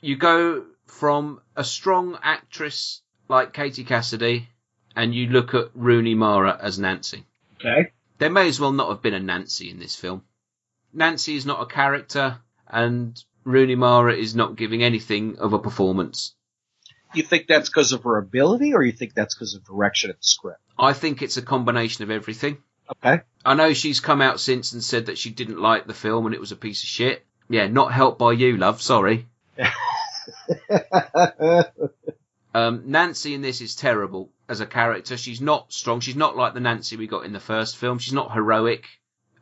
[0.00, 4.48] You go from a strong actress like Katie Cassidy
[4.96, 7.24] and you look at Rooney Mara as Nancy.
[7.60, 7.92] Okay.
[8.18, 10.22] There may as well not have been a Nancy in this film.
[10.92, 16.34] Nancy is not a character and Rooney Mara is not giving anything of a performance.
[17.14, 20.16] You think that's because of her ability, or you think that's because of direction of
[20.16, 20.60] the script?
[20.78, 22.58] I think it's a combination of everything.
[22.96, 23.22] Okay.
[23.44, 26.34] I know she's come out since and said that she didn't like the film and
[26.34, 27.24] it was a piece of shit.
[27.48, 28.82] Yeah, not helped by you, love.
[28.82, 29.26] Sorry.
[32.54, 35.16] Um, Nancy in this is terrible as a character.
[35.16, 36.00] She's not strong.
[36.00, 37.98] She's not like the Nancy we got in the first film.
[37.98, 38.86] She's not heroic.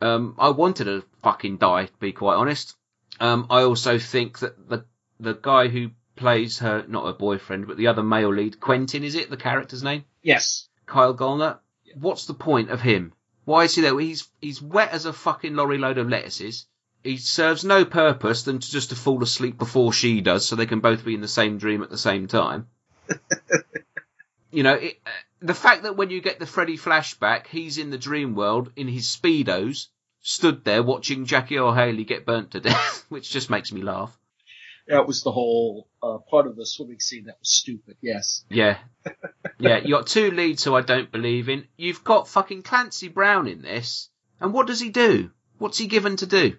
[0.01, 2.75] Um, I wanted her to fucking die, to be quite honest.
[3.19, 4.85] Um, I also think that the
[5.19, 9.15] the guy who plays her, not her boyfriend, but the other male lead, Quentin, is
[9.15, 10.05] it the character's name?
[10.21, 10.67] yes.
[10.85, 11.59] Kyle Gollner.
[11.95, 13.13] What's the point of him?
[13.45, 13.97] Why is he there?
[13.99, 16.67] He's he's wet as a fucking lorry load of lettuces.
[17.07, 20.65] He serves no purpose than to just to fall asleep before she does, so they
[20.65, 22.67] can both be in the same dream at the same time.
[24.51, 25.09] you know, it, uh,
[25.39, 28.89] the fact that when you get the Freddy flashback, he's in the dream world in
[28.89, 29.87] his speedos,
[30.19, 34.13] stood there watching Jackie O'Haley get burnt to death, which just makes me laugh.
[34.89, 37.95] That was the whole uh, part of the swimming scene that was stupid.
[38.01, 38.43] Yes.
[38.49, 38.79] Yeah.
[39.59, 41.67] Yeah, you got two leads who I don't believe in.
[41.77, 44.07] You've got fucking Clancy Brown in this.
[44.39, 45.31] And what does he do?
[45.57, 46.57] What's he given to do?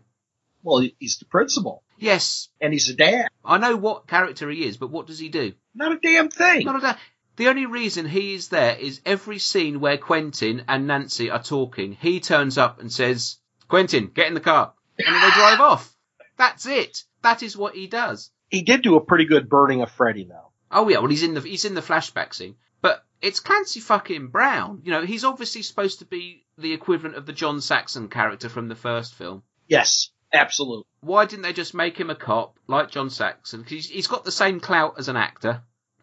[0.63, 3.29] Well, he's the principal, Yes, and he's a dad.
[3.45, 5.53] I know what character he is, but what does he do?
[5.75, 6.65] Not a damn thing.
[6.67, 6.97] Not a da-
[7.37, 11.93] The only reason he is there is every scene where Quentin and Nancy are talking,
[11.93, 14.75] he turns up and says, Quentin, get in the car.
[14.99, 15.93] And they drive off.
[16.37, 17.03] That's it.
[17.23, 18.31] That is what he does.
[18.49, 20.51] He did do a pretty good burning of Freddy, though.
[20.71, 24.29] Oh yeah, well he's in the he's in the flashback scene, but it's Clancy fucking
[24.29, 24.83] Brown.
[24.85, 28.69] You know, he's obviously supposed to be the equivalent of the John Saxon character from
[28.69, 29.43] the first film.
[29.67, 30.85] Yes, absolutely.
[31.01, 33.61] Why didn't they just make him a cop like John Saxon?
[33.61, 35.63] Because he's, he's got the same clout as an actor,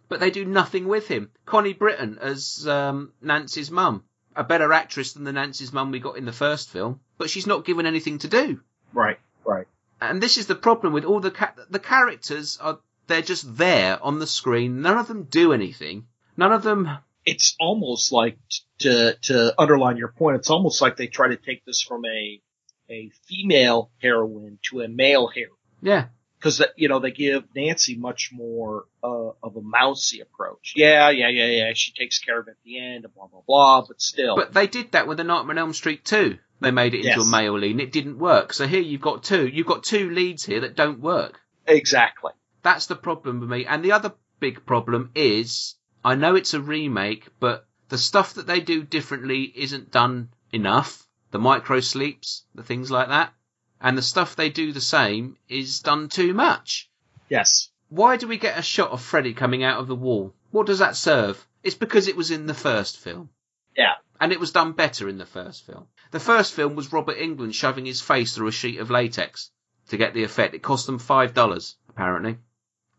[0.09, 1.31] but they do nothing with him.
[1.45, 4.03] Connie Britton as um, Nancy's mum,
[4.35, 7.47] a better actress than the Nancy's mum we got in the first film, but she's
[7.47, 8.61] not given anything to do.
[8.93, 9.19] Right.
[9.45, 9.67] Right.
[10.01, 14.01] And this is the problem with all the ca- the characters are they're just there
[14.03, 14.81] on the screen.
[14.81, 16.07] None of them do anything.
[16.37, 16.89] None of them.
[17.25, 18.37] It's almost like
[18.79, 20.37] to to underline your point.
[20.37, 22.41] It's almost like they try to take this from a
[22.89, 26.05] a female heroine to a male heroine Yeah,
[26.39, 30.73] because you know they give Nancy much more uh, of a mousy approach.
[30.75, 31.71] Yeah, yeah, yeah, yeah.
[31.73, 33.85] She takes care of it at the end, blah blah blah.
[33.87, 36.37] But still, but they did that with the Nightmare on Elm Street too.
[36.61, 37.27] They made it into Yes.
[37.27, 38.53] a male lead, and it didn't work.
[38.53, 39.45] So here you've got two.
[39.47, 41.39] You've got two leads here that don't work.
[41.67, 42.31] exactly.
[42.63, 43.65] That's the problem with me.
[43.65, 48.47] And the other big problem is, I know it's a remake, but the stuff that
[48.47, 51.04] they do differently isn't done enough.
[51.31, 53.33] The micro sleeps, the things like that.
[53.81, 56.89] And the stuff they do the same is done too much.
[57.29, 57.69] Yes.
[57.89, 60.33] Why do we get a shot of Freddy coming out of the wall?
[60.51, 61.45] What does that serve?
[61.63, 63.29] It's because it was in the first film.
[63.75, 63.95] Yeah.
[64.19, 65.87] And it was done better in the first film.
[66.11, 69.51] The first film was Robert Englund shoving his face through a sheet of latex
[69.89, 70.53] to get the effect.
[70.53, 72.37] It cost them five dollars, apparently,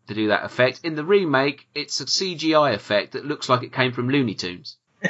[0.07, 0.81] to do that effect.
[0.83, 4.77] In the remake, it's a CGI effect that looks like it came from Looney Tunes.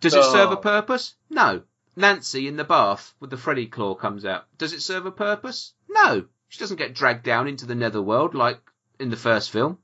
[0.00, 1.14] Does it serve a purpose?
[1.28, 1.62] No.
[1.96, 4.44] Nancy in the bath with the Freddy claw comes out.
[4.58, 5.74] Does it serve a purpose?
[5.88, 6.24] No.
[6.48, 8.58] She doesn't get dragged down into the netherworld like
[8.98, 9.78] in the first film.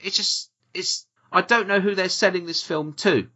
[0.00, 3.28] It's just, it's, I don't know who they're selling this film to.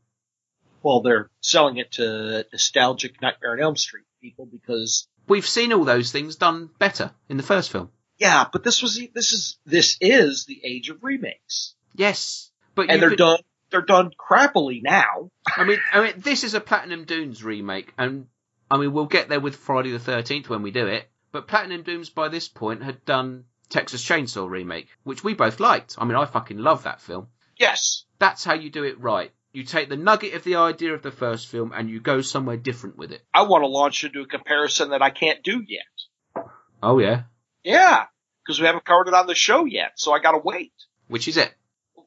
[0.83, 5.85] Well, they're selling it to nostalgic Nightmare on Elm Street people because We've seen all
[5.85, 7.91] those things done better in the first film.
[8.19, 13.03] yeah, but this was this is this is the age of remakes, Yes, but and
[13.03, 13.39] they're could- done
[13.71, 15.31] they're done crappily now.
[15.57, 18.27] I mean, I mean, this is a Platinum Dunes remake, and
[18.71, 21.09] I mean, we'll get there with Friday the Thirteenth when we do it.
[21.33, 25.97] But Platinum Dunes by this point had done Texas Chainsaw remake, which we both liked.
[25.99, 27.29] I mean, I fucking love that film.
[27.59, 29.33] Yes, That's how you do it right.
[29.53, 32.57] You take the nugget of the idea of the first film and you go somewhere
[32.57, 33.23] different with it.
[33.35, 36.47] I want to launch into a comparison that I can't do yet.
[36.83, 37.23] Oh yeah,
[37.65, 38.05] Yeah,
[38.43, 39.93] because we haven't covered it on the show yet.
[39.97, 40.73] So I got to wait.
[41.09, 41.53] Which is it?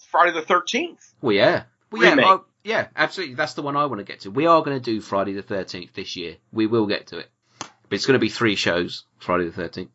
[0.10, 1.14] Friday the Thirteenth.
[1.22, 1.64] Well, yeah.
[1.92, 3.36] Well, yeah, I- yeah, absolutely.
[3.36, 4.32] That's the one I want to get to.
[4.32, 6.38] We are going to do Friday the 13th this year.
[6.54, 7.30] We will get to it.
[7.60, 9.90] But it's going to be three shows, Friday the 13th.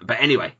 [0.00, 0.54] But anyway,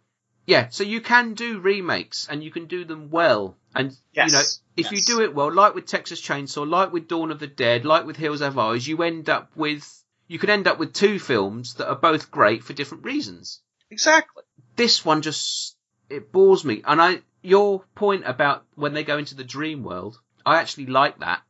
[0.46, 3.56] yeah, so you can do remakes and you can do them well.
[3.74, 4.30] And, Yes,
[4.76, 7.38] you know, if you do it well, like with Texas Chainsaw, like with Dawn of
[7.40, 10.78] the Dead, like with Hills Have Eyes, you end up with, you can end up
[10.78, 13.60] with two films that are both great for different reasons
[13.90, 14.42] Exactly.
[14.76, 15.76] this one just
[16.10, 16.82] it bores me.
[16.86, 21.18] And I your point about when they go into the dream world, I actually like
[21.20, 21.42] that.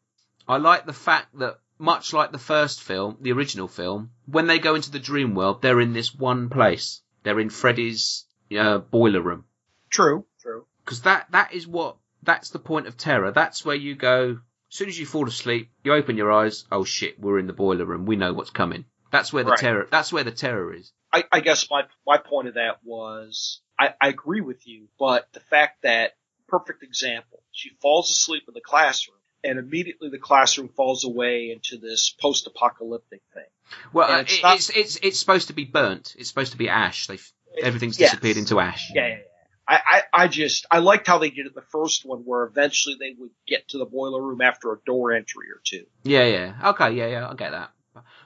[0.46, 4.58] I like the fact that much like the first film, the original film, when they
[4.58, 7.02] go into the dream world, they're in this one place.
[7.22, 8.24] They're in Freddy's
[8.58, 9.44] uh, boiler room
[9.90, 10.24] True.
[10.40, 10.66] True.
[10.84, 13.30] because that that is what that's the point of terror.
[13.30, 14.38] That's where you go.
[14.70, 16.64] As soon as you fall asleep, you open your eyes.
[16.70, 18.06] Oh shit, we're in the boiler room.
[18.06, 18.84] We know what's coming.
[19.10, 19.58] That's where the Right.
[19.60, 19.88] terror.
[19.90, 20.92] That's where the terror is.
[21.12, 25.28] I, I guess my my point of that was I, I agree with you, but
[25.32, 26.16] the fact that
[26.48, 31.78] perfect example, she falls asleep in the classroom and immediately the classroom falls away into
[31.78, 33.44] this post apocalyptic thing.
[33.92, 36.14] Well, uh, it's it- not- it's it's it's supposed to be burnt.
[36.18, 37.06] It's supposed to be ash.
[37.06, 37.18] They
[37.62, 38.10] everything's Yes.
[38.10, 38.90] disappeared into ash.
[38.94, 39.22] Yeah, yeah, yeah.
[39.70, 39.80] I,
[40.14, 43.14] I, I just I liked how they did it the first one where eventually they
[43.18, 45.84] would get to the boiler room after a door entry or two.
[46.04, 46.70] Yeah, yeah.
[46.70, 47.28] Okay, yeah, yeah.
[47.28, 47.70] I get that.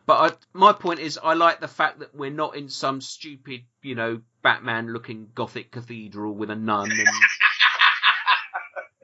[0.06, 3.62] But I, my point is, I like the fact that we're not in some stupid,
[3.82, 7.08] you know, Batman-looking Gothic cathedral with a nun, and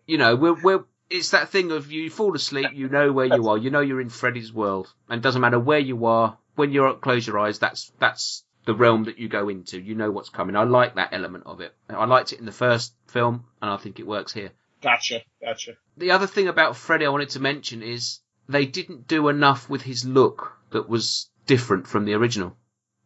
[0.07, 0.85] you know, we're we're.
[1.11, 4.01] It's that thing of you fall asleep, you know where you are, you know you're
[4.01, 6.37] in Freddy's world, and it doesn't matter where you are.
[6.55, 9.81] When you're close your eyes, that's that's the realm that you go into.
[9.81, 10.55] You know what's coming.
[10.55, 11.75] I like that element of it.
[11.89, 14.51] I liked it in the first film, and I think it works here.
[14.83, 15.73] Gotcha, gotcha.
[15.97, 19.83] The other thing about Freddy I wanted to mention is they didn't do enough with
[19.83, 22.57] his look that was different from the original.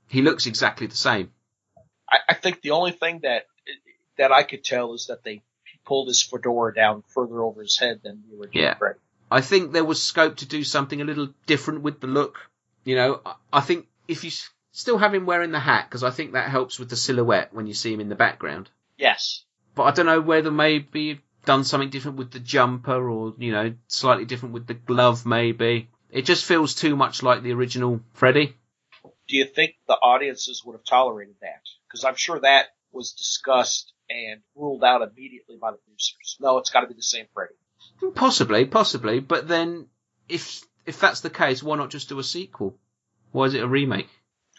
[0.09, 1.31] He looks exactly the same.
[2.11, 3.47] I, I think the only thing that
[4.19, 5.43] that I could tell is that they
[5.85, 8.75] pulled his fedora down further over his head than the original Yeah.
[8.75, 8.99] Freddy.
[9.31, 12.51] I think there was scope to do something a little different with the look.
[12.85, 14.31] You know, I- I think if you
[14.73, 17.67] still have him wearing the hat, because I think that helps with the silhouette when
[17.67, 18.69] you see him in the background.
[18.99, 19.45] Yes.
[19.75, 23.53] But I don't know whether maybe you've done something different with the jumper or, you
[23.53, 25.89] know, slightly different with the glove maybe.
[26.13, 28.55] It just feels too much like the original Freddy.
[29.29, 31.63] Do you think the audiences would have tolerated that?
[31.89, 36.37] Because I'm sure that was discussed and ruled out immediately by the producers.
[36.39, 37.55] No, it's got to be the same Freddy.
[38.15, 39.87] Possibly, possibly, but then
[40.29, 42.77] if if that's the case, why not just do a sequel?
[43.31, 44.09] Why is it a remake?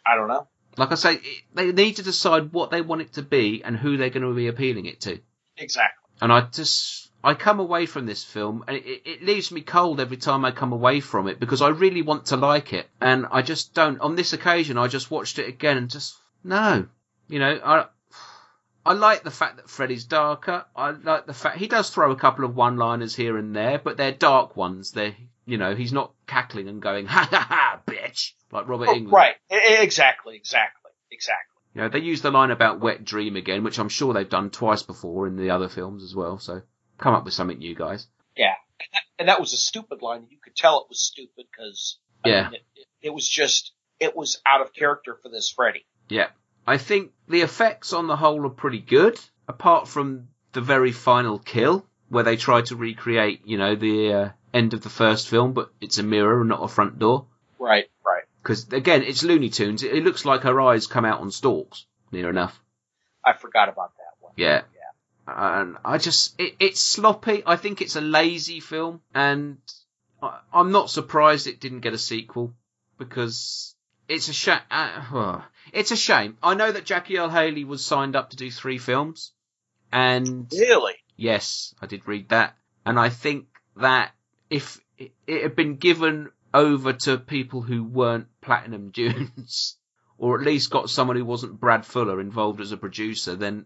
[0.06, 0.48] I don't know.
[0.78, 1.20] Like I say,
[1.54, 4.34] they need to decide what they want it to be and who they're going to
[4.34, 5.20] be appealing it to.
[5.58, 6.10] Exactly.
[6.20, 10.00] And I just I come away from this film and it, it leaves me cold
[10.00, 13.26] every time I come away from it because I really want to like it and
[13.32, 14.00] I just don't.
[14.02, 16.86] On this occasion, I just watched it again and just no,
[17.30, 17.86] you know, I.
[18.86, 20.66] I like the fact that Freddy's darker.
[20.76, 23.96] I like the fact he does throw a couple of one-liners here and there, but
[23.96, 24.92] they're dark ones.
[24.92, 28.94] They're, you know, he's not cackling and going, ha ha ha, bitch, like Robert Oh,
[28.94, 29.12] Englund.
[29.14, 29.36] right.
[29.50, 30.36] Exactly.
[30.36, 30.92] Exactly.
[31.10, 31.62] Exactly.
[31.74, 34.50] You know, they use the line about wet dream again, which I'm sure they've done
[34.50, 36.38] twice before in the other films as well.
[36.38, 36.62] So
[37.04, 38.08] come up with something new, guys.
[38.36, 38.54] Yeah.
[38.80, 40.26] And that, and that was a stupid line.
[40.30, 42.50] You could tell it was stupid because Yeah.
[42.52, 45.86] it, it, it was just it was out of character for this Freddy.
[46.10, 46.28] Yeah.
[46.66, 51.40] I think the effects on the whole are pretty good, apart from the very final
[51.40, 55.54] kill, where they try to recreate, you know, the uh, end of the first film,
[55.54, 57.26] but it's a mirror and not a front door.
[57.60, 57.86] Right.
[58.06, 58.24] Right.
[58.42, 59.84] Because, again, it's Looney Tunes.
[59.84, 62.60] It, it looks like her eyes come out on stalks, near enough.
[63.26, 64.34] I forgot about that one.
[64.38, 64.62] Yeah.
[65.28, 67.44] And I just, it, it's sloppy.
[67.46, 69.58] I think it's a lazy film, and
[70.22, 72.54] I, I'm not surprised it didn't get a sequel
[72.98, 73.76] because
[74.10, 74.60] it's a shame.
[74.70, 75.42] Uh,
[75.72, 76.38] it's a shame.
[76.44, 79.32] I know that Jackie Earle Haley was signed up to do three films,
[79.92, 80.96] and Really?
[81.16, 83.46] yes, I did read that, and I think
[83.78, 84.12] that
[84.50, 89.78] if it, it had been given over to people who weren't Platinum Dunes,
[90.18, 93.66] or at least got someone who wasn't Brad Fuller involved as a producer, then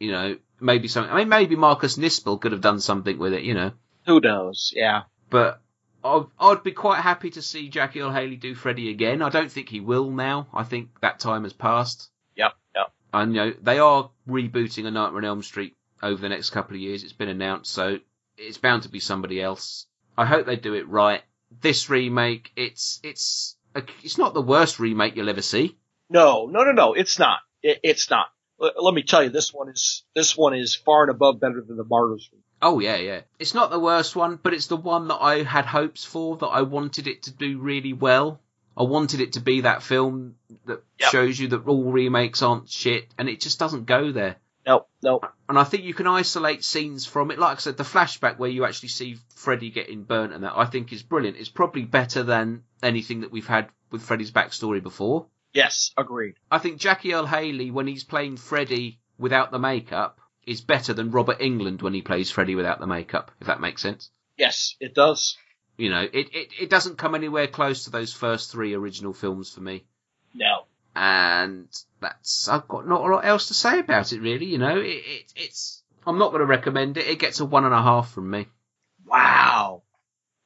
[0.00, 1.12] you know maybe something.
[1.12, 3.72] I mean, maybe Marcus Nispel could have done something with it, you know.
[4.06, 4.72] Who knows?
[4.74, 5.02] Yeah.
[5.30, 5.60] But
[6.02, 9.22] I'd, I'd be quite happy to see Jackie Earle Haley do Freddy again.
[9.22, 10.48] I don't think he will now.
[10.52, 12.10] I think that time has passed.
[12.36, 12.52] Yep.
[12.74, 12.92] Yep.
[13.12, 16.74] And you know they are rebooting A Nightmare on Elm Street over the next couple
[16.74, 17.04] of years.
[17.04, 17.98] It's been announced, so
[18.36, 19.86] it's bound to be somebody else.
[20.16, 21.22] I hope they do it right.
[21.60, 25.76] This remake, it's it's a, it's not the worst remake you'll ever see.
[26.10, 26.94] No, no, no, no.
[26.94, 27.38] It's not.
[27.62, 28.26] It, it's not.
[28.80, 31.76] Let me tell you, this one is this one is far and above better than
[31.76, 32.30] the Martyrs.
[32.62, 33.20] Oh yeah, yeah.
[33.38, 36.36] It's not the worst one, but it's the one that I had hopes for.
[36.38, 38.40] That I wanted it to do really well.
[38.76, 40.36] I wanted it to be that film
[40.66, 41.10] that Yep.
[41.10, 44.36] shows you that all remakes aren't shit, and it just doesn't go there.
[44.66, 45.20] No, no.
[45.48, 47.38] And I think you can isolate scenes from it.
[47.38, 50.64] Like I said, the flashback where you actually see Freddy getting burnt and that I
[50.64, 51.36] think is brilliant.
[51.36, 55.26] It's probably better than anything that we've had with Freddy's backstory before.
[55.54, 56.34] Yes, agreed.
[56.50, 61.12] I think Jackie Earle Haley, when he's playing Freddy without the makeup, is better than
[61.12, 64.10] Robert Englund when he plays Freddy without the makeup, if that makes sense.
[64.36, 65.38] Yes, it does.
[65.76, 69.50] You know, it, it, it doesn't come anywhere close to those first three original films
[69.50, 69.84] for me.
[70.34, 70.66] No.
[70.94, 71.68] And
[72.00, 74.86] that's, I've got not a lot else to say about it really, you know, it,
[74.86, 77.06] it it's, I'm not going to recommend it.
[77.06, 78.46] It gets a one and a half from me.
[79.06, 79.82] Wow.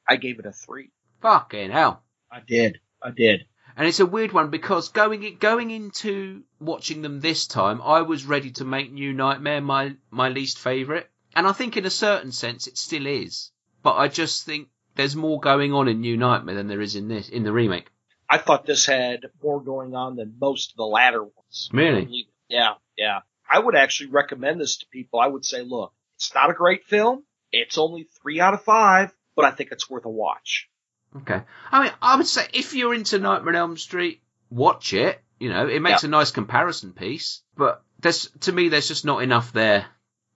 [0.07, 0.91] I gave it a three.
[1.21, 2.03] Fucking hell.
[2.31, 2.79] I did.
[3.01, 3.45] I did.
[3.79, 8.25] And it's a weird one because going going into watching them this time, I was
[8.25, 12.33] ready to make New Nightmare my my least favorite, and I think in a certain
[12.33, 13.51] sense it still is.
[13.81, 17.07] But I just think there's more going on in New Nightmare than there is in
[17.07, 17.89] this in the remake.
[18.29, 21.69] I thought this had more going on than most of the latter ones.
[21.71, 22.27] Really?
[22.49, 23.21] Yeah, yeah.
[23.49, 25.21] I would actually recommend this to people.
[25.21, 27.23] I would say, look, it's not a great film.
[27.53, 30.68] It's only three out of five, but I think it's worth a watch.
[31.17, 31.41] Okay.
[31.71, 35.21] I mean, I would say if you're into Nightmare on Elm Street, watch it.
[35.39, 36.09] You know, it makes Yeah.
[36.09, 37.41] a nice comparison piece.
[37.57, 39.85] But there's, to me, there's just not enough there.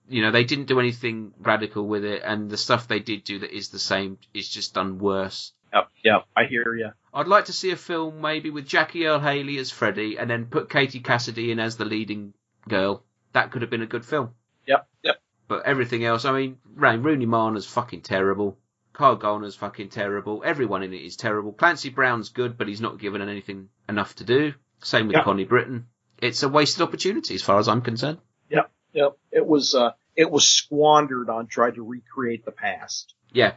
[0.08, 3.38] You know, they didn't do anything radical with it, and the stuff they did do
[3.40, 5.52] that is the same is just done worse.
[5.72, 6.24] Yep, yep.
[6.36, 6.90] I hear you.
[7.12, 10.46] I'd like to see a film maybe with Jackie Earle Haley as Freddy, and then
[10.46, 12.34] put Katie Cassidy in as the leading
[12.68, 13.02] girl.
[13.32, 14.34] That could have been a good film.
[14.66, 15.16] Yep, yep.
[15.48, 18.58] But everything else, I mean, Rain Rooney Mara's fucking terrible.
[18.94, 20.42] Kyle Gallner's fucking terrible.
[20.44, 21.52] Everyone in it is terrible.
[21.52, 24.54] Clancy Brown's good, but he's not given anything enough to do.
[24.82, 25.24] Same with Yep.
[25.24, 25.88] Connie Britton.
[26.22, 28.18] It's a wasted opportunity as far as I'm concerned.
[28.50, 29.18] Yep, yep.
[29.32, 33.14] It was, uh, it was squandered on trying to recreate the past.
[33.32, 33.54] Yeah.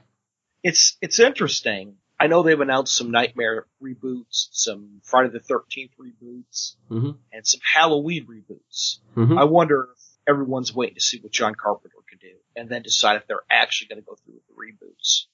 [0.63, 1.97] It's, it's interesting.
[2.19, 7.61] I know they've announced some Nightmare reboots, some Friday the 13th reboots, hmm and some
[7.63, 8.97] Halloween reboots.
[9.13, 13.15] hmm I wonder if everyone's waiting to see what John Carpenter do and then decide
[13.17, 14.53] if they're actually going to go through with the
[14.85, 15.25] reboots.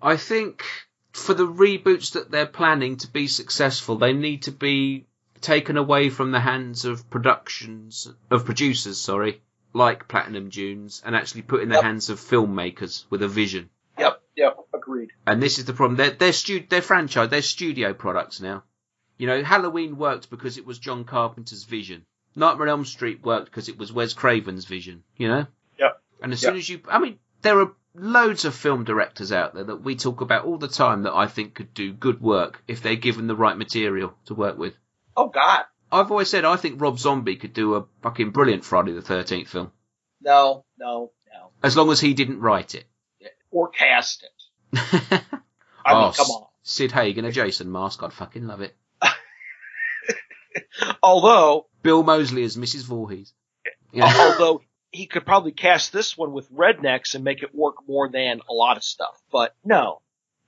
[0.00, 0.64] I think
[1.12, 5.06] for the reboots that they're planning to be successful, they need to be
[5.40, 9.40] taken away from the hands of productions of producers, sorry,
[9.72, 11.84] like Platinum Dunes, and actually put in the Yep.
[11.84, 13.70] hands of filmmakers with a vision.
[13.98, 15.10] Yep, yep, agreed.
[15.26, 15.96] And this is the problem.
[15.96, 18.64] They're they're stu- they're franchise, they're studio products now.
[19.16, 22.04] You know, Halloween worked because it was John Carpenter's vision.
[22.36, 25.02] Nightmare on Elm Street worked because it was Wes Craven's vision.
[25.16, 25.46] You know.
[26.22, 26.50] And as Yep.
[26.50, 29.96] soon as you, I mean, there are loads of film directors out there that we
[29.96, 33.26] talk about all the time that I think could do good work if they're given
[33.26, 34.74] the right material to work with.
[35.16, 38.92] Oh God, I've always said I think Rob Zombie could do a fucking brilliant Friday
[38.92, 39.72] the Thirteenth film
[40.20, 41.50] no, no, no.
[41.62, 42.84] as long as he didn't write it.
[43.50, 44.78] Or cast it.
[45.84, 46.46] I oh, mean, come on.
[46.62, 48.76] Sid Haig in a Jason mask, I'd fucking love it.
[51.02, 52.84] Although, Bill Moseley as Mrs.
[52.84, 53.32] Voorhees.
[53.92, 54.04] Yeah.
[54.18, 58.40] although he could probably cast this one with rednecks and make it work more than
[58.48, 59.20] a lot of stuff.
[59.30, 60.00] But no,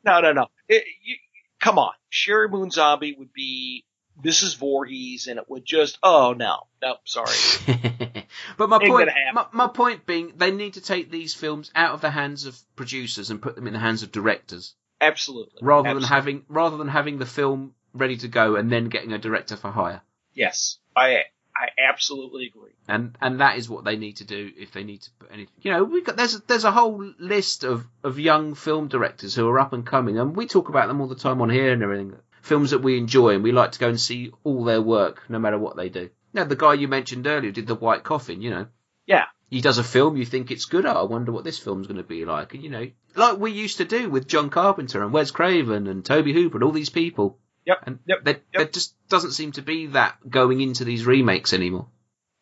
[0.04, 0.46] no, no, no.
[0.68, 1.16] It, you,
[1.60, 3.84] come on, Sheri Moon Zombie would be
[4.24, 4.56] Mrs.
[4.56, 7.36] Voorhees, and it would just oh no, no, sorry.
[8.56, 11.94] but my Ain't point, my, my point being, they need to take these films out
[11.94, 15.60] of the hands of producers and put them in the hands of directors, Absolutely.
[15.62, 19.18] rather than having rather than having the film ready to go and then getting a
[19.18, 20.02] director for hire.
[20.32, 21.24] yes, I
[21.60, 22.70] I absolutely agree.
[22.88, 25.54] And and that is what they need to do if they need to put anything.
[25.60, 29.34] You know, we got there's a, there's a whole list of of young film directors
[29.34, 31.72] who are up and coming, and we talk about them all the time on here
[31.72, 32.16] and everything.
[32.40, 35.38] Films that we enjoy, and we like to go and see all their work, no
[35.38, 36.08] matter what they do.
[36.32, 38.40] Now, the guy you mentioned earlier did the White Coffin.
[38.40, 38.66] You know,
[39.06, 40.86] Yeah, he does a film, you think it's good.
[40.86, 42.54] Oh, I wonder what this film's going to be like.
[42.54, 46.04] And you know, like we used to do with John Carpenter and Wes Craven and
[46.04, 47.38] Tobe Hooper and all these people.
[47.66, 47.78] Yep.
[47.86, 48.24] And Yep.
[48.24, 51.88] there, there just doesn't seem to be that going into these remakes anymore.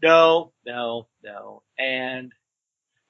[0.03, 1.63] No, no, no.
[1.79, 2.33] And,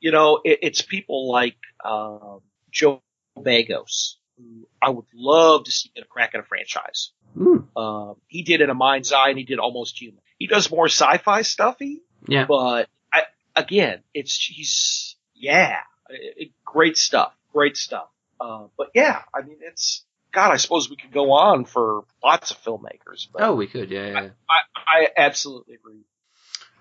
[0.00, 2.40] you know, it, it's people like, um,
[2.70, 3.02] Joe
[3.38, 7.10] Begos, who I would love to see get a crack at a franchise.
[7.36, 7.66] Mm.
[7.76, 10.20] Um, he did in a mind's eye and he did almost human.
[10.38, 12.46] He does more sci-fi stuffy, Yeah.
[12.46, 13.22] but I,
[13.54, 15.78] again, it's, he's, yeah,
[16.08, 18.08] it, it- great stuff, great stuff.
[18.40, 22.50] Uh, but yeah, I mean, it's, God, I suppose we could go on for lots
[22.50, 24.06] of filmmakers, but Oh, we could, yeah.
[24.08, 24.28] yeah.
[24.48, 26.04] I, I absolutely agree.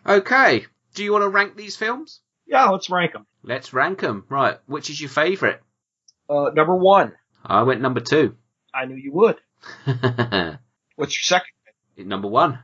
[0.05, 0.65] Okay.
[0.95, 2.21] Do you want to rank these films?
[2.45, 3.25] Yeah, let's rank them.
[3.43, 4.25] Let's rank them.
[4.29, 4.57] Right.
[4.65, 5.59] Which is your favourite?
[6.29, 7.13] Uh, number one,
[7.45, 8.35] I went number two.
[8.73, 9.37] I knew you would.
[10.95, 11.53] What's your second?
[11.97, 12.59] number one.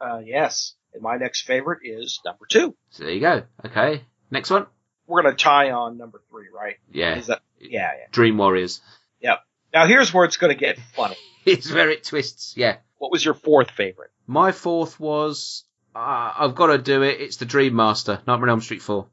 [0.00, 0.74] Uh, yes.
[0.92, 2.76] And my next favorite is number two.
[2.90, 3.42] So there you go.
[3.64, 4.04] Okay.
[4.30, 4.66] Next one.
[5.06, 6.76] We're gonna tie on number three, right?
[6.92, 7.20] Yeah.
[7.20, 8.06] That, yeah, yeah.
[8.10, 8.80] Dream Warriors.
[9.20, 9.40] Yep.
[9.74, 11.16] Now here's where it's gonna get funny.
[11.46, 12.54] It's where it twists.
[12.56, 12.76] Yeah.
[12.96, 14.10] What was your fourth favorite?
[14.26, 15.64] My fourth was
[15.94, 17.20] uh, I've got to do it.
[17.20, 19.06] It's the Dream Master, Nightmare on Elm Street 4.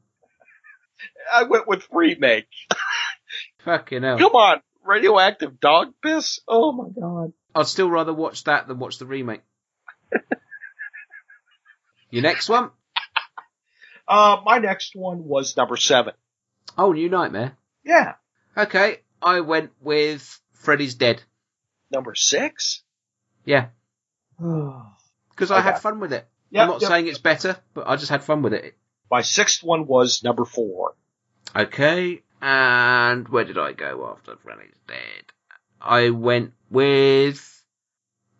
[1.32, 2.48] I went with remake.
[3.64, 4.18] Fucking hell.
[4.18, 6.40] Come on, radioactive dog piss.
[6.48, 7.32] Oh my god.
[7.54, 9.42] I'd still rather watch that than watch the remake.
[12.10, 12.70] Your next one?
[14.08, 16.14] Uh, my next one was number seven.
[16.76, 17.56] Oh, New Nightmare.
[17.84, 18.14] Yeah.
[18.56, 21.22] Okay, I went with Freddy's Dead.
[21.90, 22.82] Number six?
[23.44, 23.66] Yeah,
[24.38, 26.26] because I had fun with it.
[26.50, 28.76] Yep, I'm not yep, saying it's better, but I just had fun with it.
[29.10, 30.94] My sixth one was number four.
[31.54, 35.24] Okay, and where did I go after Freddy's Dead?
[35.80, 37.64] I went with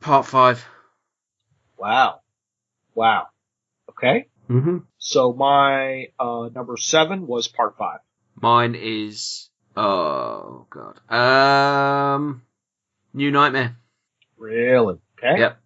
[0.01, 0.65] part five.
[1.77, 2.21] Wow.
[2.95, 3.27] Wow.
[3.91, 4.29] Okay.
[4.49, 4.79] Mm-hmm.
[4.99, 7.99] So my, uh, number seven was part five.
[8.37, 12.43] Mine is oh god, um,
[13.13, 13.77] New Nightmare.
[14.37, 14.99] Really?
[15.19, 15.41] Okay.
[15.41, 15.61] Yep,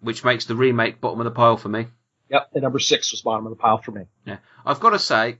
[0.00, 1.86] which makes the remake bottom of the pile for me.
[2.30, 2.50] Yep.
[2.52, 4.06] the number six was bottom of the pile for me.
[4.26, 5.38] Yeah, I've got to say,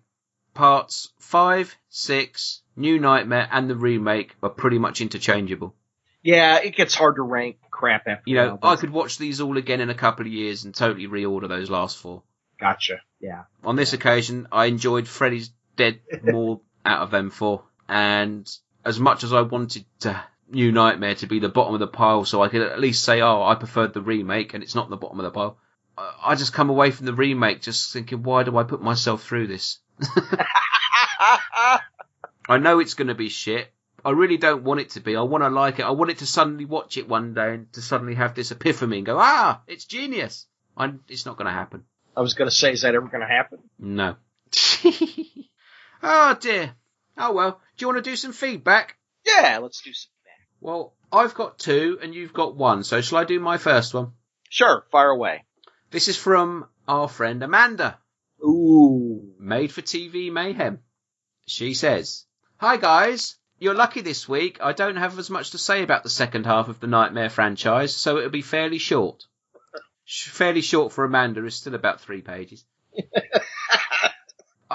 [0.54, 5.74] parts five, six, New Nightmare, and the remake are pretty much interchangeable.
[6.22, 9.58] Yeah, it gets hard to rank crap after You know, I could watch these all
[9.58, 12.22] again in a couple of years and totally reorder those last four.
[12.58, 13.00] Gotcha.
[13.20, 13.44] Yeah.
[13.62, 18.50] On this occasion, I enjoyed Freddy's Dead more out of them four, and
[18.84, 22.24] as much as I wanted to New Nightmare to be the bottom of the pile,
[22.24, 24.96] so I could at least say, "Oh, I preferred the remake," and it's not the
[24.96, 25.58] bottom of the pile.
[25.96, 29.46] I just come away from the remake just thinking, "Why do I put myself through
[29.46, 29.78] this?"
[32.46, 33.72] I know it's going to be shit.
[34.04, 35.16] I really don't want it to be.
[35.16, 35.84] I want to like it.
[35.84, 38.98] I want it to suddenly watch it one day and to suddenly have this epiphany
[38.98, 40.46] and go, "Ah, it's genius."
[40.76, 41.84] I, it's not going to happen.
[42.16, 43.58] I was gonna say, is that ever gonna happen?
[43.78, 44.16] No.
[46.02, 46.74] oh dear.
[47.16, 47.60] Oh well.
[47.76, 48.96] Do you want to do some feedback?
[49.24, 50.10] Yeah, let's do some.
[50.22, 50.48] Feedback.
[50.60, 52.84] Well, I've got two and you've got one.
[52.84, 54.12] So shall I do my first one?
[54.48, 55.44] Sure, fire away.
[55.90, 57.98] This is from our friend Amanda.
[58.42, 59.32] Ooh.
[59.38, 60.80] Made for TV Mayhem.
[61.46, 62.24] She says,
[62.56, 63.36] Hi guys.
[63.58, 64.58] You're lucky this week.
[64.60, 67.94] I don't have as much to say about the second half of the Nightmare franchise,
[67.94, 69.24] so it'll be fairly short.
[70.06, 72.64] Fairly short for Amanda is still about three pages.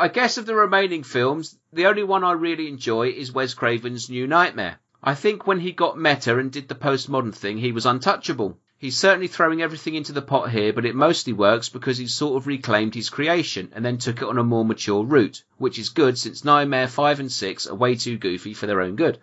[0.02, 4.10] I guess of the remaining films, the only one I really enjoy is Wes Craven's
[4.10, 4.80] New Nightmare.
[5.04, 8.58] I think when he got meta and did the postmodern thing, he was untouchable.
[8.78, 12.38] He's certainly throwing everything into the pot here, but it mostly works because he's sort
[12.38, 15.90] of reclaimed his creation and then took it on a more mature route, which is
[15.90, 19.20] good since Nightmare 5 and 6 are way too goofy for their own good.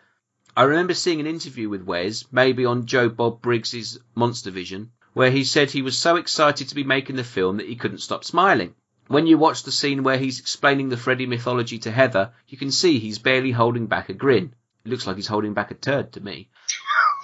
[0.54, 5.30] I remember seeing an interview with Wes, maybe on Joe Bob Briggs's Monster Vision, where
[5.30, 8.24] he said he was so excited to be making the film that he couldn't stop
[8.24, 8.74] smiling.
[9.08, 12.72] When you watch the scene where he's explaining the Freddy mythology to Heather, you can
[12.72, 14.54] see he's barely holding back a grin.
[14.84, 16.48] It looks like he's holding back a turd to me.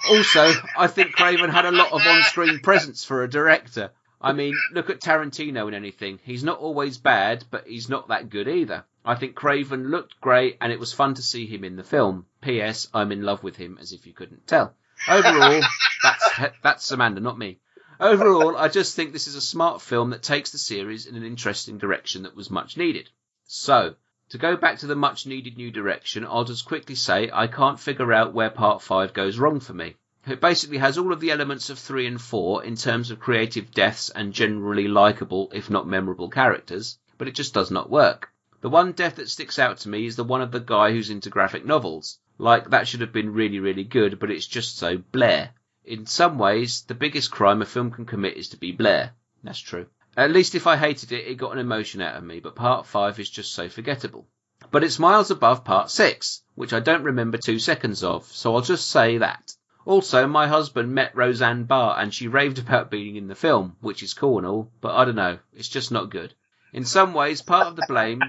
[0.09, 3.91] Also, I think Craven had a lot of on-screen presence for a director.
[4.21, 6.19] I mean, look at Tarantino and anything.
[6.23, 8.85] He's not always bad, but he's not that good either.
[9.03, 12.25] I think Craven looked great and it was fun to see him in the film.
[12.41, 12.87] P.S.
[12.93, 14.73] I'm in love with him, as if you couldn't tell.
[15.09, 15.61] Overall,
[16.01, 16.29] that's,
[16.61, 17.59] that's Amanda, not me.
[18.03, 21.23] Overall, I just think this is a smart film that takes the series in an
[21.23, 23.09] interesting direction that was much needed.
[23.45, 23.95] So,
[24.27, 27.79] to go back to the much needed new direction, I'll just quickly say I can't
[27.79, 29.95] figure out where part 5 goes wrong for me.
[30.27, 33.71] It basically has all of the elements of 3 and 4 in terms of creative
[33.71, 38.33] deaths and generally likable, if not memorable characters, but it just does not work.
[38.59, 41.09] The one death that sticks out to me is the one of the guy who's
[41.09, 42.19] into graphic novels.
[42.37, 45.51] Like, that should have been really, really good, but it's just so Blair.
[45.85, 49.13] In some ways, the biggest crime a film can commit is to be Blair.
[49.43, 49.87] That's true.
[50.15, 52.85] At least if I hated it, it got an emotion out of me, but part
[52.85, 54.27] 5 is just so forgettable.
[54.71, 58.61] But it's miles above part 6, which I don't remember two seconds of, so I'll
[58.61, 59.51] just say that.
[59.85, 64.03] Also, my husband met Roseanne Barr and she raved about being in the film, which
[64.03, 66.33] is cool and all, but I don't know, it's just not good.
[66.71, 68.21] In some ways, part of the blame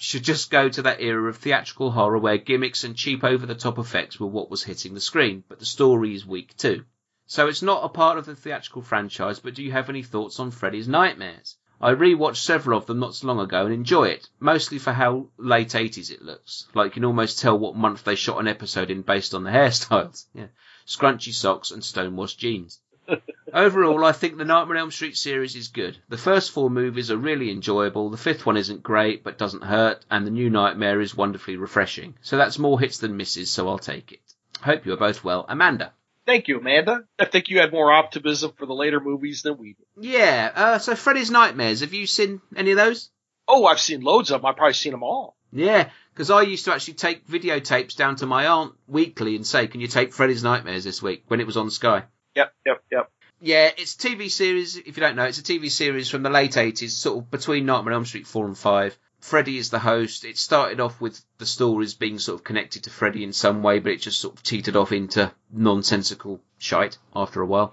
[0.00, 3.54] should just go to that era of theatrical horror where gimmicks and cheap over the
[3.54, 6.84] top effects were what was hitting the screen, but the story is weak too.
[7.26, 10.40] So it's not a part of the theatrical franchise, but do you have any thoughts
[10.40, 11.56] on Freddy's Nightmares?
[11.80, 15.28] I rewatched several of them not so long ago and enjoy it, mostly for how
[15.36, 16.68] late 80s it looks.
[16.74, 19.50] Like you can almost tell what month they shot an episode in based on the
[19.58, 20.26] hairstyles.
[20.32, 20.46] Yeah.
[20.86, 22.80] Scrunchy socks and stonewashed jeans.
[23.52, 25.98] Overall, I think the Nightmare on Elm Street series is good.
[26.08, 30.04] The first four movies are really enjoyable, the fifth one isn't great but doesn't hurt,
[30.08, 32.14] and the new Nightmare is wonderfully refreshing.
[32.22, 34.20] So that's more hits than misses, so I'll take it.
[34.62, 35.46] Hope you are both well.
[35.48, 35.92] Amanda.
[36.24, 37.04] Thank you, Amanda.
[37.18, 39.86] I think you had more optimism for the later movies than we did.
[40.04, 43.10] Yeah, uh, so Freddy's Nightmares, have you seen any of those?
[43.48, 44.46] Oh, I've seen loads of them.
[44.46, 45.36] I've probably seen them all.
[45.52, 49.66] Yeah, because I used to actually take videotapes down to my aunt weekly and say,
[49.66, 52.04] can you take Freddy's Nightmares this week when it was on Sky?
[52.36, 53.10] Yep, yep, yep.
[53.40, 54.76] Yeah, it's a TV series.
[54.76, 57.66] If you don't know, it's a TV series from the late 80s, sort of between
[57.66, 58.98] Nightmare on Elm Street 4 and 5.
[59.22, 60.24] Freddy is the host.
[60.24, 63.78] It started off with the stories being sort of connected to Freddy in some way,
[63.78, 67.72] but it just sort of teetered off into nonsensical shite after a while.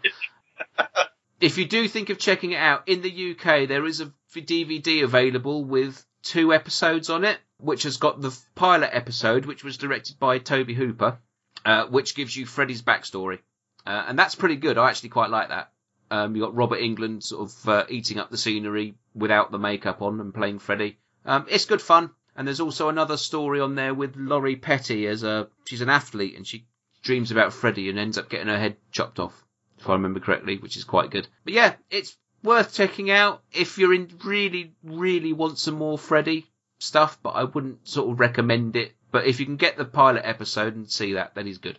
[1.41, 5.03] if you do think of checking it out, in the UK there is a DVD
[5.03, 10.19] available with two episodes on it, which has got the pilot episode, which was directed
[10.19, 11.17] by Tobe Hooper,
[11.65, 13.39] uh, which gives you Freddy's backstory.
[13.87, 14.77] Uh, and that's pretty good.
[14.77, 15.71] I actually quite like that.
[16.11, 20.03] Um, you got Robert Englund sort of uh, eating up the scenery without the makeup
[20.03, 20.99] on and playing Freddy.
[21.25, 22.11] Um, it's good fun.
[22.35, 26.37] And there's also another story on there with Lori Petty as a she's an athlete
[26.37, 26.65] and she
[27.01, 29.45] dreams about Freddy and ends up getting her head chopped off,
[29.77, 31.27] if I remember correctly, which is quite good.
[31.43, 36.45] But yeah, it's worth checking out if you're in really really want some more Freddy
[36.77, 37.19] stuff.
[37.21, 38.93] But I wouldn't sort of recommend it.
[39.11, 41.77] But if you can get the pilot episode and see that, then he's good.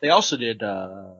[0.00, 1.14] They also did uh,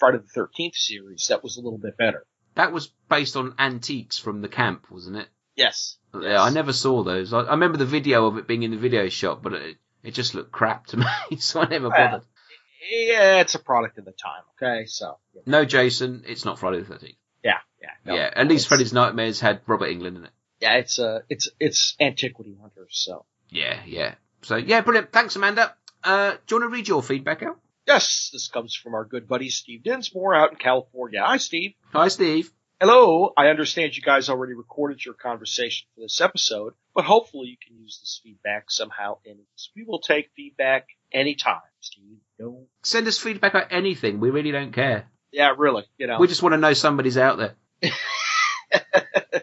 [0.00, 1.26] Friday the Thirteenth series.
[1.28, 2.24] That was a little bit better.
[2.56, 5.28] That was based on antiques from the camp, wasn't it?
[5.54, 5.98] Yes.
[6.18, 7.32] Yeah, I never saw those.
[7.32, 10.10] I, I remember the video of it being in the video shop, but it, it
[10.14, 10.96] just looked crap to
[11.30, 12.22] me, so I never bothered.
[12.90, 14.42] Yeah, it's a product of the time.
[14.60, 15.42] Okay, so yeah.
[15.46, 17.16] No, Jason, it's not Friday the Thirteenth.
[17.44, 20.30] yeah, yeah, no, yeah, at least Freddy's Nightmares had Robert Englund in it.
[20.60, 22.88] Yeah, it's uh, it's it's Antiquity Hunters.
[22.90, 24.14] So Yeah, yeah.
[24.42, 25.12] So yeah, brilliant.
[25.12, 25.74] Thanks, Amanda.
[26.02, 27.58] Uh, do you want to read your feedback out?
[27.86, 31.20] yes, this comes from our good buddy Steve Dinsmore out in California.
[31.24, 31.72] Hi, Steve.
[31.92, 32.50] Hi, Steve.
[32.80, 33.32] Hello.
[33.36, 37.76] I understand you guys already recorded your conversation for this episode, but hopefully you can
[37.78, 39.18] use this feedback somehow.
[39.26, 39.70] anyways.
[39.76, 42.16] we will take feedback anytime, Steve.
[42.38, 44.18] No, Send us feedback about anything.
[44.18, 45.10] We really don't care.
[45.30, 45.84] yeah, really.
[45.98, 46.18] You know.
[46.18, 47.56] We just want to know somebody's out there.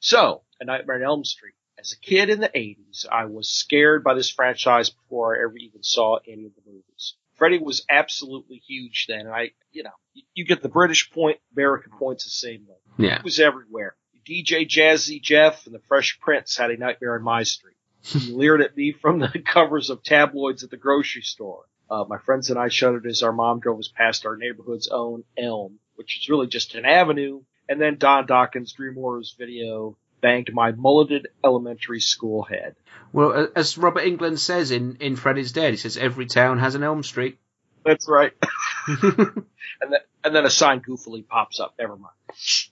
[0.00, 1.54] so, A Nightmare on Elm Street.
[1.78, 5.56] As a kid in the 80s, I was scared by this franchise before I ever
[5.58, 7.14] even saw any of the movies.
[7.36, 9.90] Freddy was absolutely huge then, and I, you know,
[10.34, 13.06] you, get the British point, American points the same way.
[13.08, 13.16] Yeah.
[13.16, 13.96] It was everywhere.
[14.28, 17.76] DJ Jazzy Jeff and the Fresh Prince had a nightmare on my street.
[18.02, 21.64] He leered at me from the covers of tabloids at the grocery store.
[21.90, 25.24] Uh, my friends and I shuddered as our mom drove us past our neighborhood's own
[25.36, 27.42] Elm, which is really just an avenue.
[27.68, 32.76] And then Don Dokken's Dream Warriors video banged my mulleted elementary school head.
[33.12, 36.82] Well, as Robert Englund says in, in Freddy's Dead, he says every town has an
[36.82, 37.38] Elm Street.
[37.84, 38.32] That's right.
[39.02, 39.44] and
[39.80, 41.74] then, and then a sign goofily pops up.
[41.78, 42.14] Never mind.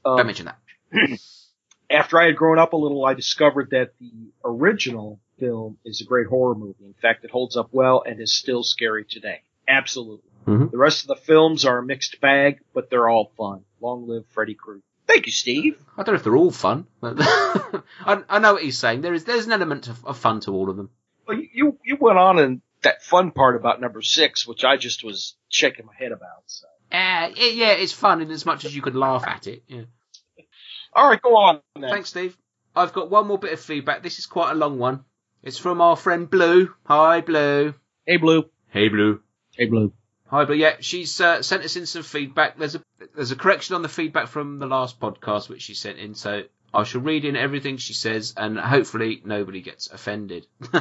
[0.04, 0.58] Um, Don't mention that.
[1.90, 4.10] after I had grown up a little, I discovered that the
[4.44, 6.84] original film is a great horror movie.
[6.84, 9.42] In fact, it holds up well and is still scary today.
[9.68, 10.30] Absolutely.
[10.46, 10.70] Mhm.
[10.70, 13.64] The rest of the films are a mixed bag, but they're all fun.
[13.80, 14.82] Long live Freddy Krueger.
[15.14, 15.78] Thank you, Steve.
[15.96, 17.84] I don't know if they're all fun, but I,
[18.28, 19.00] I know what he's saying.
[19.02, 20.90] There is there's an element of, of fun to all of them.
[21.28, 24.76] Well, you- you you went on in that fun part about number six, which I
[24.76, 26.42] just was shaking my head about.
[26.46, 26.66] So.
[26.90, 29.62] Uh, it, yeah, it's fun in as much as you could laugh at it.
[29.68, 29.82] Yeah.
[30.92, 31.60] All right, go on.
[31.76, 31.90] Then.
[31.90, 32.36] Thanks, Steve.
[32.74, 34.02] I've got one more bit of feedback.
[34.02, 35.04] This is quite a long one.
[35.44, 36.74] It's from our friend Blue.
[36.86, 37.72] Hi, Blue.
[38.04, 38.50] Hey, Blue.
[38.70, 39.20] Hey, Blue.
[39.56, 39.92] Hey, Blue.
[40.28, 42.58] Hi, but Yeah, she's uh, sent us in some feedback.
[42.58, 42.82] There's a
[43.14, 46.14] there's a correction on the feedback from the last podcast which she sent in.
[46.14, 50.46] So I shall read in everything she says, and hopefully nobody gets offended.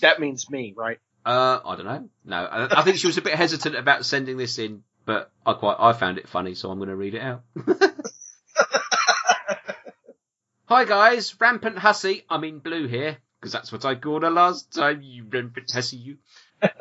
[0.00, 0.98] That means me, right?
[1.26, 2.08] Uh, I don't know.
[2.24, 5.52] No, I, I think she was a bit hesitant about sending this in, but I
[5.52, 7.42] quite I found it funny, so I'm going to read it out.
[10.68, 12.24] Hi guys, rampant hussy.
[12.30, 15.02] I mean blue here because that's what I called her last time.
[15.02, 16.18] You rampant hussy, you.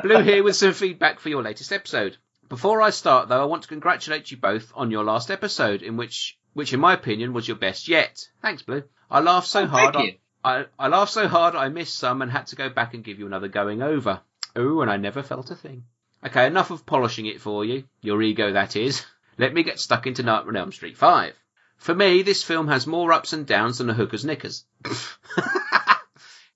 [0.03, 2.17] Blue here with some feedback for your latest episode.
[2.47, 5.97] Before I start though, I want to congratulate you both on your last episode, in
[5.97, 8.19] which which in my opinion was your best yet.
[8.41, 8.83] Thanks, Blue.
[9.09, 9.93] I laughed so Oh, hard.
[9.93, 10.17] thank you.
[10.43, 13.19] I, I laughed so hard I missed some and had to go back and give
[13.19, 14.21] you another going over.
[14.55, 15.83] Oh, and I never felt a thing.
[16.25, 17.83] Okay, enough of polishing it for you.
[18.01, 19.05] Your ego, that is.
[19.37, 21.33] Let me get stuck into Nightmare on Elm Street 5.
[21.77, 24.65] For me, this film has more ups and downs than a hooker's knickers.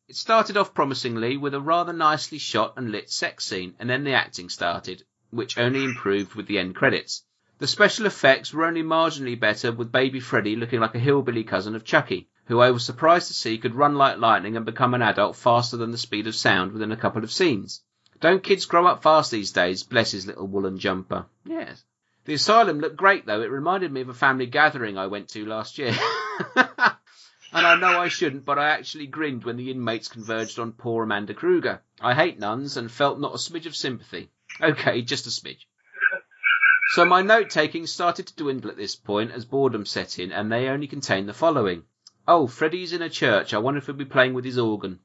[0.08, 4.04] it started off promisingly with a rather nicely shot and lit sex scene, and then
[4.04, 7.24] the acting started, which only improved with the end credits.
[7.60, 11.76] The special effects were only marginally better with baby Freddy looking like a hillbilly cousin
[11.76, 15.02] of Chucky, who I was surprised to see could run like lightning and become an
[15.02, 17.82] adult faster than the speed of sound within a couple of scenes.
[18.20, 19.84] Don't kids grow up fast these days?
[19.84, 21.26] Bless his little woolen jumper.
[21.46, 21.84] Yes.
[22.26, 23.42] The asylum looked great though.
[23.42, 25.96] It reminded me of a family gathering I went to last year.
[27.54, 31.04] and I know I shouldn't, but I actually grinned when the inmates converged on poor
[31.04, 31.82] Amanda Krueger.
[32.02, 34.30] I hate nuns and felt not a smidge of sympathy.
[34.62, 35.66] Okay, just a smidge.
[36.94, 40.52] So my note taking started to dwindle at this point as boredom set in, and
[40.52, 41.84] they only contained the following.
[42.28, 43.54] Oh, Freddy's in a church.
[43.54, 45.00] I wonder if he'll be playing with his organ.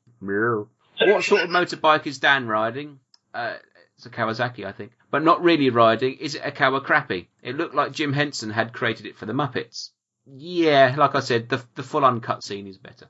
[1.01, 2.99] What sort of motorbike is Dan riding?
[3.33, 3.55] Uh,
[3.97, 4.93] It's a Kawasaki, I think.
[5.11, 6.15] But not really riding.
[6.19, 7.27] Is it a Kawacrappy?
[7.43, 9.91] It looked like Jim Henson had created it for the Muppets.
[10.37, 13.09] Yeah, like I said, the, the full uncut scene is better.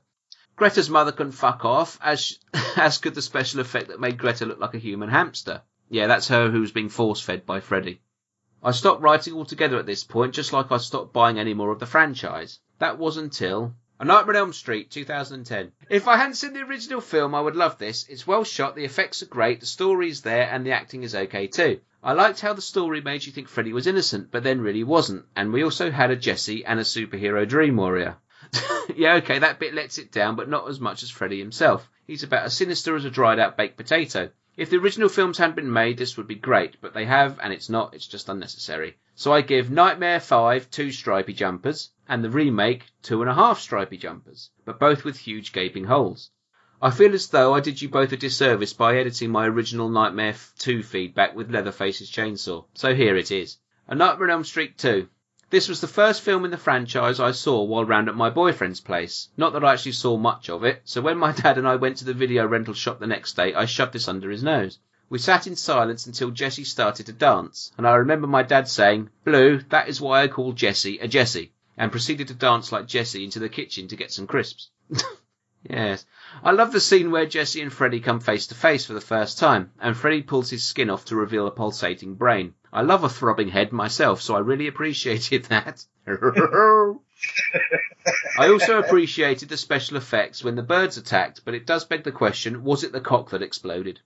[0.55, 2.39] Greta's mother can fuck off, as
[2.77, 5.61] as could the special effect that made Greta look like a human hamster.
[5.89, 8.01] Yeah, that's her who's being force fed by Freddy.
[8.61, 11.79] I stopped writing altogether at this point, just like I stopped buying any more of
[11.79, 12.59] the franchise.
[12.79, 15.73] That was until A Nightmare on Elm Street, 2010.
[15.89, 18.05] If I hadn't seen the original film, I would love this.
[18.07, 21.47] It's well shot, the effects are great, the story's there, and the acting is okay
[21.47, 21.81] too.
[22.01, 25.25] I liked how the story made you think Freddy was innocent, but then really wasn't,
[25.35, 28.15] and we also had a Jesse and a superhero dream warrior.
[28.95, 31.89] yeah, okay, that bit lets it down, but not as much as Freddy himself.
[32.07, 34.29] He's about as sinister as a dried out baked potato.
[34.59, 37.53] If the original films hadn't been made, this would be great, but they have, and
[37.53, 38.97] it's not, it's just unnecessary.
[39.15, 43.61] So I give Nightmare 5 two stripy jumpers, and the remake two and a half
[43.61, 46.31] stripy jumpers, but both with huge gaping holes.
[46.81, 50.35] I feel as though I did you both a disservice by editing my original Nightmare
[50.57, 53.59] 2 feedback with Leatherface's chainsaw, so here it is.
[53.87, 55.07] A Nightmare on Elm Street 2.
[55.51, 58.81] This was the first film in the franchise I saw while round at my boyfriend's
[58.81, 59.29] place.
[59.35, 61.97] Not that I actually saw much of it, so when my dad and I went
[61.97, 64.77] to the video rental shop the next day, I shoved this under his nose.
[65.09, 69.09] We sat in silence until Jessie started to dance, and I remember my dad saying,
[69.23, 73.23] Blue, that is why I call Jessie a Jessie, and proceeded to dance like Jessie
[73.23, 74.69] into the kitchen to get some crisps.
[75.63, 76.05] yes.
[76.43, 79.39] I love the scene where Jessie and Freddy come face to face for the first
[79.39, 82.53] time, and Freddy pulls his skin off to reveal a pulsating brain.
[82.71, 85.85] I love a throbbing head myself, so I really appreciated that.
[88.37, 92.11] I also appreciated the special effects when the birds attacked, but it does beg the
[92.11, 93.99] question, was it the cock that exploded?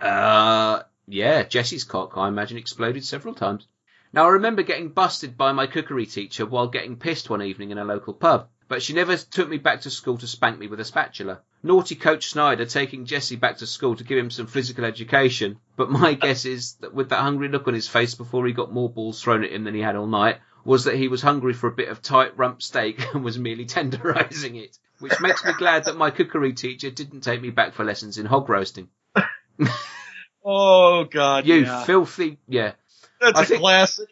[0.00, 3.66] Uh, yeah, Jessie's cock, I imagine, exploded several times.
[4.12, 7.78] Now, I remember getting busted by my cookery teacher while getting pissed one evening in
[7.78, 10.80] a local pub, but she never took me back to school to spank me with
[10.80, 11.40] a spatula.
[11.62, 15.90] Naughty Coach Snyder taking Jesse back to school to give him some physical education, but
[15.90, 18.88] my guess is that with that hungry look on his face before he got more
[18.88, 21.66] balls thrown at him than he had all night, was that he was hungry for
[21.66, 24.78] a bit of tight rump steak and was merely tenderizing it.
[25.00, 28.24] Which makes me glad that my cookery teacher didn't take me back for lessons in
[28.24, 28.88] hog roasting.
[30.46, 31.84] oh God, You yeah.
[31.84, 32.72] filthy, yeah.
[33.20, 34.08] That's I a think- classic.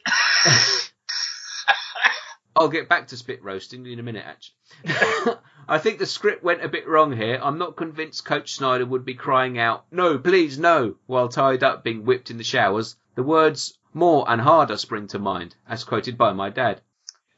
[2.61, 5.35] I'll get back to spit roasting in a minute, actually.
[5.69, 7.41] I think the script went a bit wrong here.
[7.43, 11.83] I'm not convinced Coach Snyder would be crying out, no, please, no, while tied up
[11.83, 12.97] being whipped in the showers.
[13.15, 16.83] The words more and harder spring to mind, as quoted by my dad.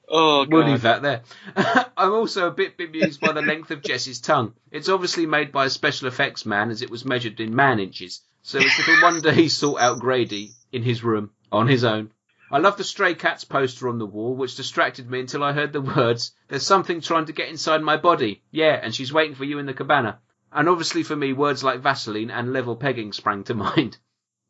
[0.08, 1.22] Oh We'll leave that there.
[1.96, 4.54] I'm also a bit bemused by the length of Jess's tongue.
[4.72, 8.22] It's obviously made by a special effects man as it was measured in man inches.
[8.42, 12.10] So it's little wonder he sought out Grady in his room on his own.
[12.52, 15.72] I love the Stray Cats poster on the wall, which distracted me until I heard
[15.72, 18.42] the words, There's something trying to get inside my body.
[18.50, 20.18] Yeah, and she's waiting for you in the cabana.
[20.52, 23.96] And obviously for me, words like Vaseline and level pegging sprang to mind.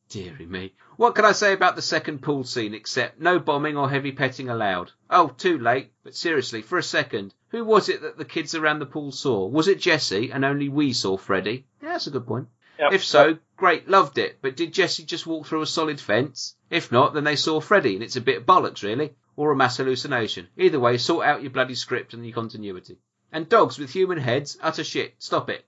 [0.09, 0.75] Deary me.
[0.97, 4.49] What can I say about the second pool scene except no bombing or heavy petting
[4.49, 4.91] allowed?
[5.09, 5.93] Oh, too late.
[6.03, 9.47] But seriously, for a second, who was it that the kids around the pool saw?
[9.47, 11.67] Was it Jesse and only we saw Freddy?
[11.81, 12.49] Yeah, that's a good point.
[12.79, 12.93] Yep.
[12.93, 14.39] If so, great, loved it.
[14.41, 16.57] But did Jesse just walk through a solid fence?
[16.71, 19.15] If not, then they saw Freddy, and it's a bit bollocks, really.
[19.37, 20.49] Or a mass hallucination.
[20.57, 22.99] Either way, sort out your bloody script and your continuity.
[23.31, 25.15] And dogs with human heads, utter shit.
[25.19, 25.65] Stop it.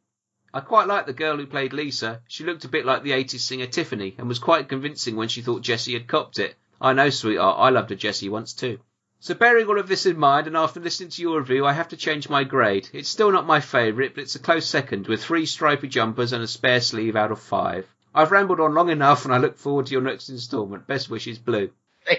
[0.53, 2.23] I quite like the girl who played Lisa.
[2.29, 5.43] She looked a bit like the 80s singer Tiffany and was quite convincing when she
[5.43, 6.57] thought Jessie had copped it.
[6.81, 8.79] I know, sweetheart, I loved a Jessie once too.
[9.25, 11.89] So bearing all of this in mind, and after listening to your review, I have
[11.89, 12.91] to change my grade.
[12.93, 16.43] It's still not my favourite, but it's a close second, with three stripy jumpers and
[16.43, 17.89] a spare sleeve out of five.
[18.15, 20.87] I've rambled on long enough, and I look forward to your next instalment.
[20.87, 21.71] Best wishes, Blue.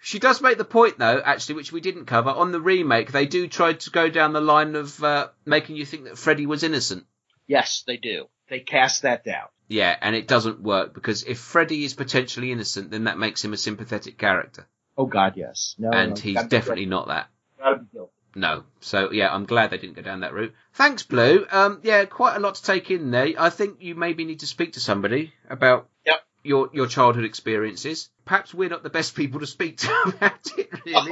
[0.00, 2.30] She does make the point, though, actually, which we didn't cover.
[2.30, 5.86] On the remake, they do try to go down the line of uh, making you
[5.86, 7.06] think that Freddy was innocent.
[7.46, 8.26] Yes, they do.
[8.48, 9.46] They cast that down.
[9.68, 13.52] Yeah, and it doesn't work because if Freddy is potentially innocent, then that makes him
[13.52, 14.66] a sympathetic character,
[14.96, 15.74] Oh God, yes.
[15.78, 17.28] No, and no, he's definitely not that.
[17.58, 18.12] Gotta be guilty.
[18.36, 18.64] No.
[18.80, 20.52] So yeah, I'm glad they didn't go down that route.
[20.74, 21.46] Thanks, Blue.
[21.50, 23.28] Um, yeah, quite a lot to take in there.
[23.38, 26.16] I think you maybe need to speak to somebody about Yep.
[26.42, 28.10] your your childhood experiences.
[28.24, 31.10] Perhaps we're not the best people to speak to about it, really.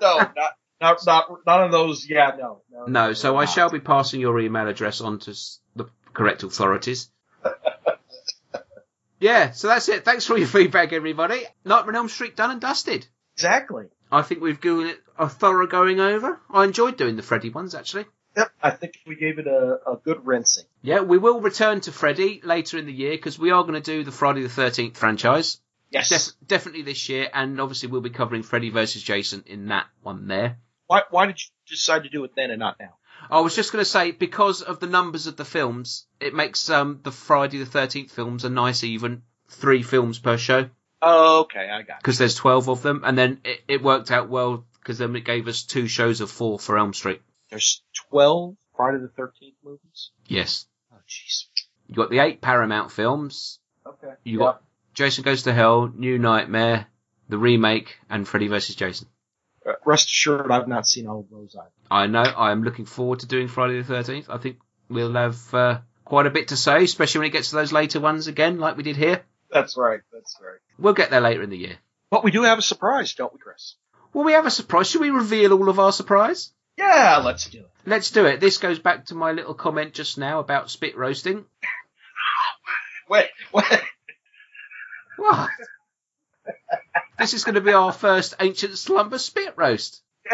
[0.00, 0.34] No, not,
[0.80, 2.06] not, not, none of those.
[2.08, 2.62] Yeah, no.
[2.70, 3.54] No, No, so I not.
[3.54, 5.34] shall be passing your email address on to
[6.18, 7.10] correct authorities.
[9.20, 10.04] yeah, so that's it.
[10.04, 11.40] Thanks for all your feedback, everybody.
[11.64, 13.06] Nightmare on Elm Street done and dusted.
[13.36, 13.84] Exactly.
[14.10, 16.40] I think we've given it a thorough going over.
[16.50, 18.06] I enjoyed doing the Freddy ones, actually.
[18.36, 18.50] Yep.
[18.60, 20.64] I think we gave it a, a good rinsing.
[20.82, 23.80] Yeah, we will return to Freddy later in the year because we are going to
[23.80, 25.60] do the Friday the 13th franchise.
[25.90, 26.08] Yes.
[26.08, 30.26] Def- definitely this year, and obviously we'll be covering Freddy versus Jason in that one
[30.26, 30.58] there.
[30.88, 32.94] Why, why did you decide to do it then and not now?
[33.30, 36.68] I was just going to say because of the numbers of the films, it makes
[36.70, 40.68] um, the Friday the Thirteenth films a nice even three films per show
[41.00, 42.00] Oh, okay, I got it.
[42.02, 45.24] because there's twelve of them, and then it, it worked out well because then it
[45.24, 47.20] gave us two shows of four for Elm Street.
[47.50, 50.10] There's 12 Friday the 13th movies?
[50.26, 51.44] Yes, Oh, jeez.
[51.86, 53.58] you got the eight Paramount films.
[53.86, 54.12] Okay.
[54.24, 54.62] You got
[54.94, 56.86] Jason Goes to Hell, New Nightmare,
[57.28, 59.06] the remake, and Freddy vs Jason.
[59.84, 61.70] Rest assured, I've not seen all of those either.
[61.90, 62.22] I know.
[62.22, 64.28] I am looking forward to doing Friday the Thirteenth.
[64.30, 64.58] I think
[64.88, 68.00] we'll have uh, quite a bit to say, especially when it gets to those later
[68.00, 69.22] ones again, like we did here.
[69.50, 70.58] That's right, that's right.
[70.78, 71.76] We'll get there later in the year.
[72.10, 73.74] But we do have a surprise, don't we, Chris?
[74.12, 74.88] Well, we have a surprise?
[74.88, 76.52] Should we reveal all of our surprise?
[76.76, 77.70] Yeah, let's do it.
[77.86, 78.40] Let's do it.
[78.40, 81.44] This goes back to my little comment just now about spit roasting.
[83.10, 83.64] Wait, wait.
[85.16, 85.48] What?
[87.28, 90.02] This is going to be our first ancient slumber spit roast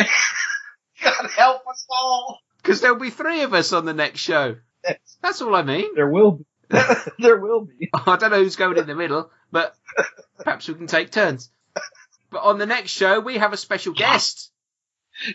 [1.03, 2.39] God help us all.
[2.63, 4.55] because there'll be three of us on the next show.
[5.21, 5.97] That's all I mean.
[5.97, 6.45] There will be.
[7.19, 7.91] there will be.
[7.93, 9.75] I don't know who's going in the middle, but
[10.39, 11.51] perhaps we can take turns.
[12.31, 14.53] But on the next show, we have a special guest.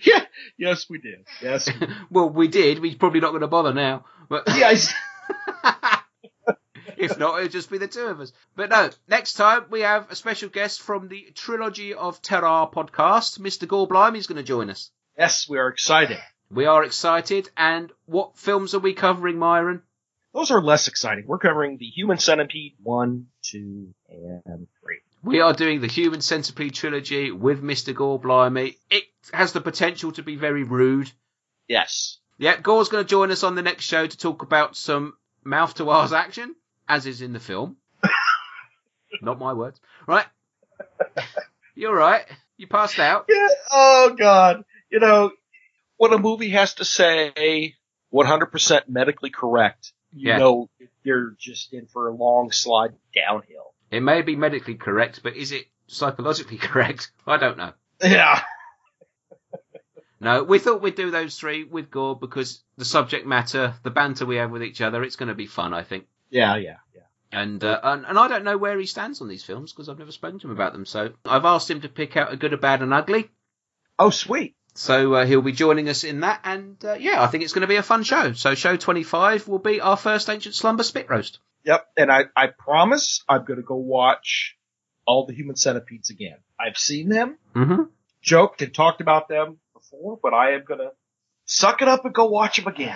[0.03, 0.23] Yeah,
[0.57, 1.25] yes, we did.
[1.41, 1.67] Yes.
[1.67, 1.89] we did.
[2.09, 2.79] Well, we did.
[2.79, 4.05] We're probably not going to bother now.
[4.29, 4.93] But yes.
[6.99, 8.33] If not, it'll just be the two of us.
[8.55, 13.39] But no, next time we have a special guest from the Trilogy of Terror podcast.
[13.39, 13.67] Mr.
[13.67, 14.91] Gorblimey is going to join us.
[15.17, 16.17] Yes, we are excited.
[16.51, 17.49] We are excited.
[17.57, 19.81] And what films are we covering, Myron?
[20.33, 21.25] Those are less exciting.
[21.25, 23.93] We're covering the Human Centipede 1, 2,
[24.45, 24.97] and 3.
[25.23, 27.93] We are doing the Human Centipede trilogy with Mr.
[27.93, 28.77] Gorblimey.
[28.89, 29.03] It
[29.33, 31.11] has the potential to be very rude.
[31.67, 32.19] Yes.
[32.37, 35.13] Yeah, Gore's going to join us on the next show to talk about some
[35.43, 36.55] mouth to R's action,
[36.89, 37.77] as is in the film.
[39.21, 39.79] Not my words.
[40.07, 40.25] Right.
[41.75, 42.25] You're right.
[42.57, 43.25] You passed out.
[43.29, 43.47] Yeah.
[43.71, 44.65] Oh God.
[44.89, 45.31] You know,
[45.97, 47.75] when a movie has to say
[48.13, 50.37] 100% medically correct, you Yeah.
[50.39, 50.69] know
[51.03, 53.73] you're just in for a long slide downhill.
[53.91, 57.11] It may be medically correct, but is it psychologically correct?
[57.25, 57.71] I don't know.
[58.03, 58.41] Yeah.
[60.21, 64.25] No, we thought we'd do those three with Gore because the subject matter, the banter
[64.25, 66.07] we have with each other, it's going to be fun, I think.
[66.29, 66.55] Yeah.
[66.57, 66.77] Yeah.
[66.95, 67.01] Yeah.
[67.31, 69.99] And, uh, and and I don't know where he stands on these films because I've
[69.99, 70.85] never spoken to him about them.
[70.85, 73.29] So I've asked him to pick out a good, a bad, and ugly.
[73.97, 74.55] Oh, sweet.
[74.75, 77.61] So uh, he'll be joining us in that, and uh, yeah, I think it's going
[77.63, 78.33] to be a fun show.
[78.33, 81.39] So show twenty five will be our first ancient slumber spit roast.
[81.65, 81.85] Yep.
[81.97, 84.55] And I, I promise I'm going to go watch
[85.05, 86.37] all the human centipedes again.
[86.59, 87.83] I've seen them, Mm-hmm.
[88.21, 90.91] joked and talked about them before, but I am going to
[91.45, 92.95] suck it up and go watch them again.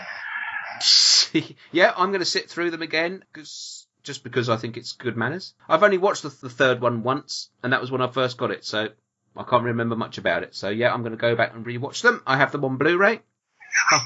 [1.72, 5.15] yeah, I'm going to sit through them again 'cause- just because I think it's good
[5.15, 5.53] manners.
[5.69, 8.51] I've only watched the, the third one once, and that was when I first got
[8.51, 8.89] it, so
[9.38, 10.55] I can't remember much about it.
[10.55, 12.22] So yeah, I'm going to go back and rewatch them.
[12.27, 13.22] I have them on Blu-ray.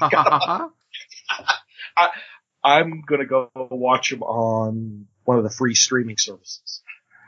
[1.96, 2.08] I,
[2.62, 6.82] I'm going to go watch them on one of the free streaming services.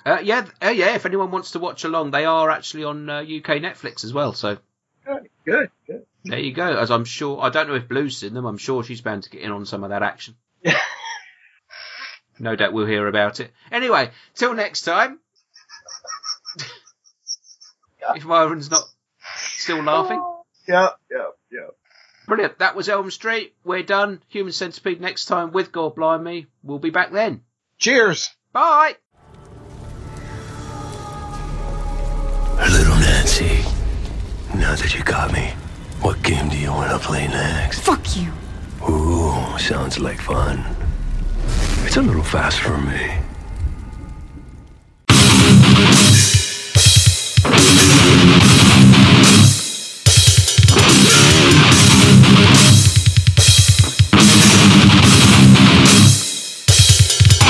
[0.06, 0.94] uh, yeah, uh, yeah.
[0.94, 4.32] If anyone wants to watch along, they are actually on uh, UK Netflix as well.
[4.32, 4.58] So
[5.44, 6.76] Good, good, there you go.
[6.76, 8.46] As I'm sure, I don't know if Blue's seen them.
[8.46, 10.34] I'm sure she's bound to get in on some of that action.
[12.38, 13.52] no doubt we'll hear about it.
[13.72, 15.18] Anyway, till next time.
[18.14, 18.84] if Myron's not
[19.34, 20.22] still laughing.
[20.68, 21.68] Yeah, yeah, yeah.
[22.26, 22.58] Brilliant.
[22.58, 23.54] That was Elm Street.
[23.64, 24.22] We're done.
[24.28, 26.46] Human Centipede next time with God me.
[26.62, 27.42] We'll be back then.
[27.78, 28.30] Cheers.
[28.52, 28.96] Bye.
[34.70, 35.52] Now that you got me,
[36.00, 37.80] what game do you want to play next?
[37.80, 38.30] Fuck you.
[38.88, 40.64] Ooh, sounds like fun.
[41.84, 43.18] It's a little fast for me.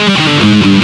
[0.03, 0.80] I've got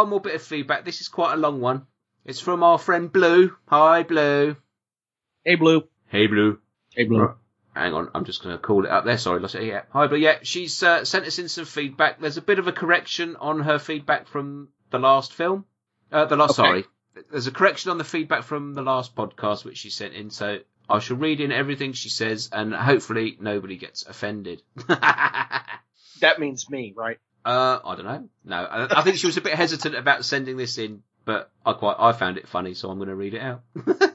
[0.00, 0.84] one more bit of feedback.
[0.84, 1.86] This is quite a long one.
[2.24, 3.54] It's from our friend Blue.
[3.68, 4.56] Hi, Blue.
[5.44, 5.82] Hey, Blue.
[6.08, 6.58] Hey, Blue.
[6.94, 7.34] Hey, Blue.
[7.74, 9.16] Hang on, I'm just going to call it up there.
[9.18, 9.64] Sorry, lost it.
[9.64, 9.82] Yeah.
[9.92, 10.18] Hi, Blue.
[10.18, 12.20] Yeah, she's uh, sent us in some feedback.
[12.20, 15.64] There's a bit of a correction on her feedback from the last film.
[16.10, 16.68] Uh, the last, Okay.
[16.68, 16.84] sorry.
[17.30, 20.30] There's a correction on the feedback from the last podcast which she sent in.
[20.30, 20.58] So
[20.88, 24.62] I shall read in everything she says, and hopefully nobody gets offended.
[26.20, 27.18] That means me, right?
[27.44, 28.28] Uh, I don't know.
[28.44, 31.72] No, I, I think she was a bit hesitant about sending this in, but I
[31.72, 33.62] quite I found it funny, so I'm going to read it out.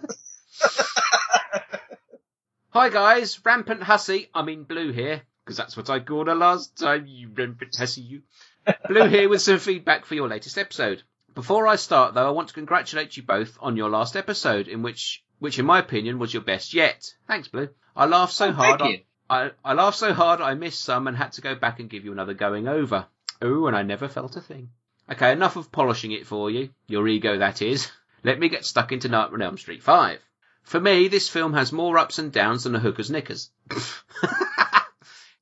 [2.72, 4.30] Hi guys, rampant hussy.
[4.34, 7.06] I mean blue here, because that's what I called her last time.
[7.08, 8.22] You rampant hussy, you.
[8.90, 11.04] Blue here with some feedback for your latest episode.
[11.34, 14.82] Before I start, though, I want to congratulate you both on your last episode, in
[14.82, 17.06] which, which in my opinion was your best yet.
[17.28, 17.70] Thanks, Blue.
[17.96, 18.80] I laughed so Oh, hard.
[18.80, 19.04] thank you.
[19.30, 22.04] I, I laughed so hard I missed some and had to go back and give
[22.06, 23.06] you another going over.
[23.42, 24.70] Oh, and I never felt a thing.
[25.12, 26.70] Okay, enough of polishing it for you.
[26.88, 27.92] Your ego, that is.
[28.24, 30.20] Let me get stuck into Nightmare on Elm Street 5.
[30.64, 33.52] For me, this film has more ups and downs than a hooker's knickers.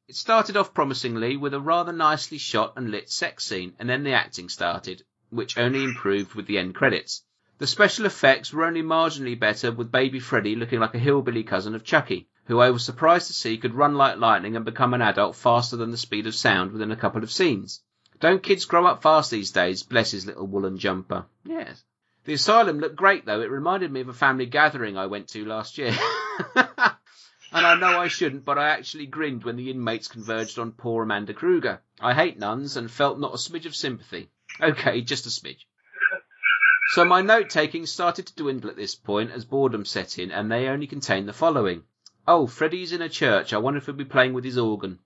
[0.08, 4.04] it started off promisingly with a rather nicely shot and lit sex scene, and then
[4.04, 7.24] the acting started, which only improved with the end credits.
[7.60, 11.76] The special effects were only marginally better with baby Freddy looking like a hillbilly cousin
[11.76, 15.02] of Chucky, who I was surprised to see could run like lightning and become an
[15.02, 17.82] adult faster than the speed of sound within a couple of scenes.
[18.20, 19.84] Don't kids grow up fast these days?
[19.84, 21.26] Bless his little woolen jumper.
[21.46, 21.84] Yes.
[22.26, 23.42] The asylum looked great though.
[23.42, 25.96] It reminded me of a family gathering I went to last year.
[26.56, 26.68] and
[27.52, 31.34] I know I shouldn't, but I actually grinned when the inmates converged on poor Amanda
[31.34, 31.82] Krueger.
[32.00, 34.30] I hate nuns and felt not a smidge of sympathy.
[34.62, 35.66] Okay, just a smidge.
[36.94, 40.52] So my note taking started to dwindle at this point as boredom set in, and
[40.52, 41.84] they only contained the following.
[42.28, 43.54] Oh, Freddy's in a church.
[43.54, 45.00] I wonder if he'll be playing with his organ.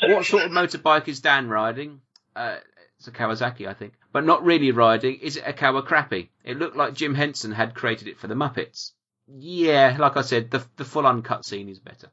[0.00, 2.00] What sort of motorbike is Dan riding?
[2.36, 2.56] Uh,
[2.98, 3.94] it's a Kawasaki, I think.
[4.12, 5.16] But not really riding.
[5.20, 6.28] Is it a Kawacrappy?
[6.44, 8.92] It looked like Jim Henson had created it for the Muppets.
[9.26, 12.10] Yeah, like I said, the, the full uncut scene is better.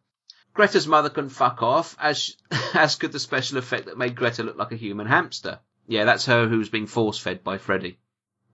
[0.53, 2.35] Greta's mother can fuck off, as
[2.73, 5.59] as could the special effect that made Greta look like a human hamster.
[5.87, 7.99] Yeah, that's her who's being force fed by Freddy.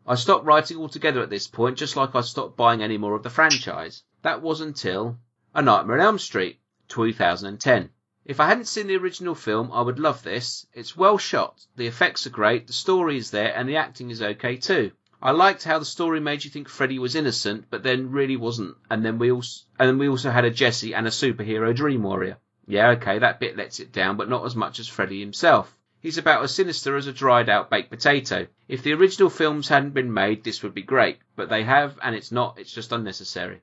[0.05, 3.23] I stopped writing altogether at this point, just like I stopped buying any more of
[3.23, 4.03] the franchise.
[4.21, 5.17] That was until
[5.55, 7.91] A Nightmare on Elm Street, 2010.
[8.25, 10.65] If I hadn't seen the original film, I would love this.
[10.73, 14.19] It's well shot, the effects are great, the story is there, and the acting is
[14.19, 14.93] okay too.
[15.21, 18.77] I liked how the story made you think Freddy was innocent, but then really wasn't.
[18.89, 22.01] And then we also, and then we also had a Jesse and a superhero dream
[22.01, 22.39] warrior.
[22.65, 25.77] Yeah, okay, that bit lets it down, but not as much as Freddy himself.
[25.99, 28.47] He's about as sinister as a dried out baked potato.
[28.67, 32.15] If the original films hadn't been made, this would be great, but they have, and
[32.15, 33.61] it's not, it's just unnecessary.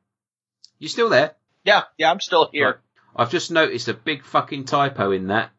[0.79, 1.35] You still there?
[1.65, 2.67] Yeah, yeah, I'm still here.
[2.67, 2.77] Right.
[3.17, 5.51] I've just noticed a big fucking typo in that.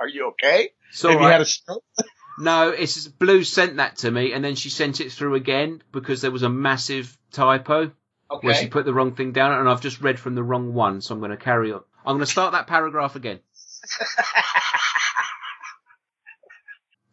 [0.00, 0.70] Are you okay?
[0.90, 1.26] So Have right.
[1.26, 1.84] you had a stroke?
[2.38, 6.20] no, it's Blue sent that to me, and then she sent it through again because
[6.20, 7.92] there was a massive typo
[8.30, 8.46] okay.
[8.46, 11.00] where she put the wrong thing down, and I've just read from the wrong one.
[11.00, 11.82] So I'm going to carry on.
[12.04, 13.40] I'm going to start that paragraph again.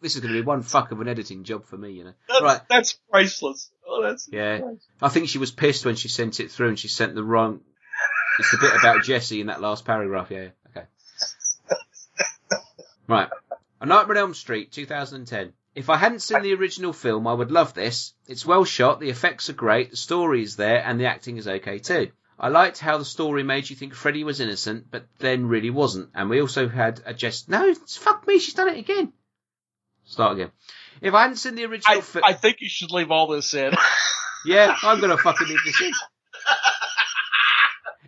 [0.02, 2.14] This is going to be one fuck of an editing job for me, you know.
[2.28, 2.62] That's, right.
[2.70, 3.72] that's priceless.
[3.88, 4.60] Oh, that's Yeah.
[4.60, 4.84] priceless.
[5.02, 7.62] I think she was pissed when she sent it through and she sent the wrong.
[8.40, 10.32] It's the bit about Jesse in that last paragraph.
[10.32, 10.86] Yeah, okay.
[13.08, 13.30] Right.
[13.82, 15.54] A Nightmare on Elm Street, 2010.
[15.76, 18.14] If I hadn't seen the original film, I would love this.
[18.28, 21.48] It's well shot, the effects are great, the story is there, and the acting is
[21.48, 22.12] okay too.
[22.40, 26.10] I liked how the story made you think Freddy was innocent, but then really wasn't.
[26.16, 29.14] And we also had a just no, it's- fuck me, she's done it again.
[30.12, 30.52] Start again.
[31.00, 33.54] If I hadn't seen the original I, film, I think you should leave all this
[33.54, 33.74] in.
[34.46, 35.92] yeah, I'm gonna fucking leave this in.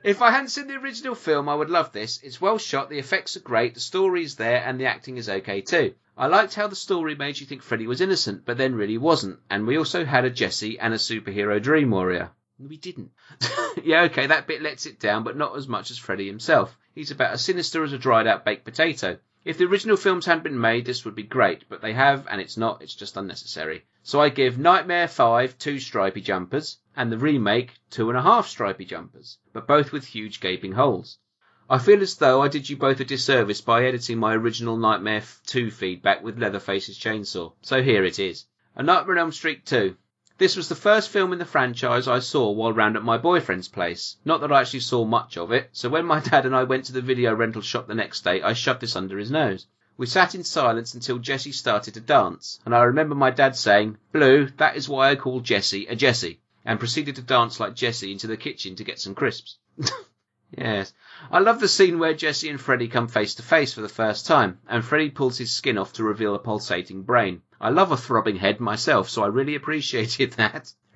[0.04, 2.20] If I hadn't seen the original film, I would love this.
[2.22, 5.30] It's well shot, the effects are great, the story is there, and the acting is
[5.30, 5.94] okay too.
[6.18, 9.40] I liked how the story made you think Freddy was innocent, but then really wasn't.
[9.50, 12.32] And we also had a Jesse and a superhero dream warrior.
[12.60, 13.12] We didn't.
[13.84, 16.78] yeah, okay, that bit lets it down, but not as much as Freddy himself.
[16.94, 19.20] He's about as sinister as a dried out baked potato.
[19.46, 22.40] If the original films hadn't been made, this would be great, but they have, and
[22.40, 23.84] it's not, it's just unnecessary.
[24.02, 28.48] So I give Nightmare 5 two stripy jumpers, and the remake two and a half
[28.48, 31.18] stripy jumpers, but both with huge gaping holes.
[31.70, 35.24] I feel as though I did you both a disservice by editing my original Nightmare
[35.48, 38.46] 2 feedback with Leatherface's chainsaw, so here it is.
[38.78, 39.98] A Nightmare on Elm Street 2.
[40.44, 43.70] This was the first film in the franchise I saw while round at my boyfriend's
[43.70, 44.18] place.
[44.26, 46.84] Not that I actually saw much of it, so when my dad and I went
[46.84, 49.68] to the video rental shop the next day, I shoved this under his nose.
[49.96, 54.00] We sat in silence until Jessie started to dance, and I remember my dad saying,
[54.12, 58.12] Blue, that is why I call Jessie a Jessie, and proceeded to dance like Jessie
[58.12, 59.60] into the kitchen to get some crisps.
[60.58, 60.94] yes.
[61.32, 64.26] I love the scene where Jessie and Freddy come face to face for the first
[64.26, 67.42] time, and Freddy pulls his skin off to reveal a pulsating brain.
[67.60, 70.72] I love a throbbing head myself, so I really appreciated that.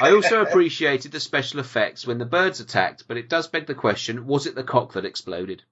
[0.00, 3.74] I also appreciated the special effects when the birds attacked, but it does beg the
[3.74, 5.62] question, was it the cock that exploded?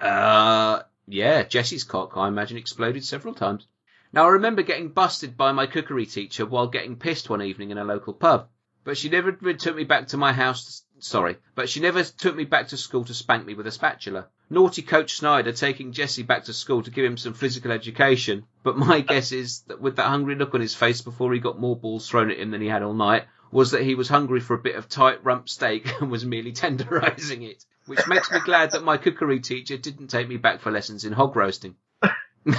[0.00, 3.66] Uh, yeah, Jesse's cock, I imagine, exploded several times.
[4.12, 7.78] Now, I remember getting busted by my cookery teacher while getting pissed one evening in
[7.78, 8.48] a local pub.
[8.84, 10.82] but she never took me back to my house.
[11.00, 14.26] Sorry, but she never took me back to school to spank me with a spatula.
[14.50, 18.76] Naughty Coach Snyder taking Jesse back to school to give him some physical education, but
[18.76, 21.76] my guess is that with that hungry look on his face before he got more
[21.76, 24.54] balls thrown at him than he had all night, was that he was hungry for
[24.54, 27.64] a bit of tight rump steak and was merely tenderizing it.
[27.86, 31.12] Which makes me glad that my cookery teacher didn't take me back for lessons in
[31.12, 31.74] hog roasting.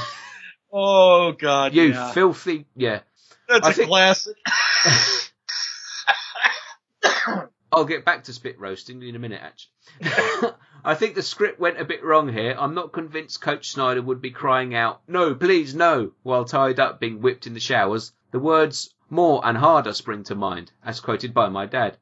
[0.72, 2.12] Oh God, You yeah.
[2.12, 3.00] filthy, yeah.
[3.48, 4.36] That's I a think- classic.
[7.72, 10.52] I'll get back to spit roasting in a minute, actually.
[10.84, 12.56] I think the script went a bit wrong here.
[12.58, 17.00] I'm not convinced Coach Snyder would be crying out, no, please, no, while tied up
[17.00, 18.12] being whipped in the showers.
[18.32, 21.98] The words more and harder spring to mind, as quoted by my dad.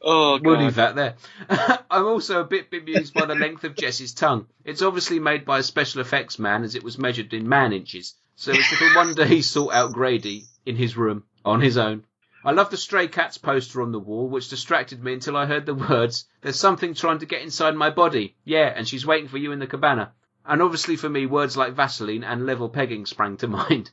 [0.00, 1.16] Oh We'll leave that there.
[1.90, 4.46] I'm also a bit bemused by the length of Jessie's tongue.
[4.64, 8.14] It's obviously made by a special effects man as it was measured in man inches.
[8.36, 12.04] So it's little wonder he sought out Grady in his room on his own.
[12.44, 15.66] I love the Stray Cats poster on the wall, which distracted me until I heard
[15.66, 18.36] the words, There's something trying to get inside my body.
[18.44, 20.12] Yeah, and she's waiting for you in the cabana.
[20.46, 23.90] And obviously for me, words like Vaseline and level pegging sprang to mind.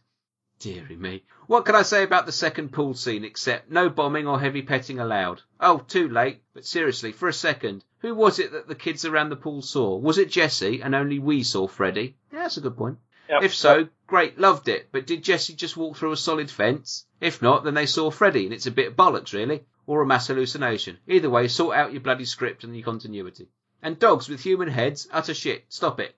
[0.60, 1.24] Deary me.
[1.48, 5.00] What can I say about the second pool scene except no bombing or heavy petting
[5.00, 5.42] allowed?
[5.60, 6.42] Oh, too late.
[6.54, 9.98] But seriously, for a second, who was it that the kids around the pool saw?
[9.98, 12.16] Was it Jesse and only we saw Freddy?
[12.32, 13.00] Yeah, that's a good point.
[13.28, 13.44] Yep.
[13.44, 14.90] If so, great, loved it.
[14.92, 17.06] But did Jesse just walk through a solid fence?
[17.22, 19.66] If not, then they saw Freddy, and it's a bit of bollocks, really.
[19.88, 20.98] Or a mass hallucination.
[21.08, 23.50] Either way, sort out your bloody script and your continuity.
[23.82, 25.66] And dogs with human heads, utter shit.
[25.70, 26.16] Stop it.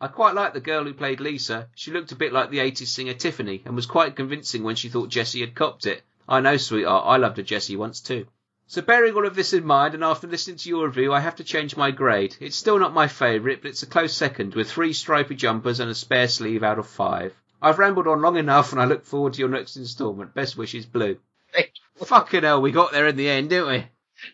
[0.00, 1.68] I quite like the girl who played Lisa.
[1.74, 4.88] She looked a bit like the 80s singer Tiffany and was quite convincing when she
[4.88, 6.02] thought Jessie had copped it.
[6.28, 8.26] I know, sweetheart, I loved a Jessie once too.
[8.66, 11.36] So bearing all of this in mind, and after listening to your review, I have
[11.36, 12.36] to change my grade.
[12.40, 15.90] It's still not my favourite, but it's a close second, with three stripy jumpers and
[15.90, 17.34] a spare sleeve out of five.
[17.60, 20.34] I've rambled on long enough, and I look forward to your next instalment.
[20.34, 21.18] Best wishes, Blue.
[21.52, 23.86] Thank Fucking hell, we got there in the end, didn't we?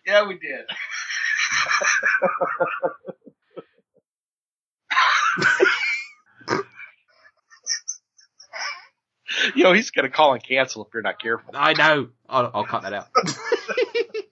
[0.07, 0.67] Yeah, we did.
[9.55, 11.53] you know, he's going to call and cancel if you're not careful.
[11.55, 12.09] I know.
[12.29, 13.09] I'll, I'll cut that out.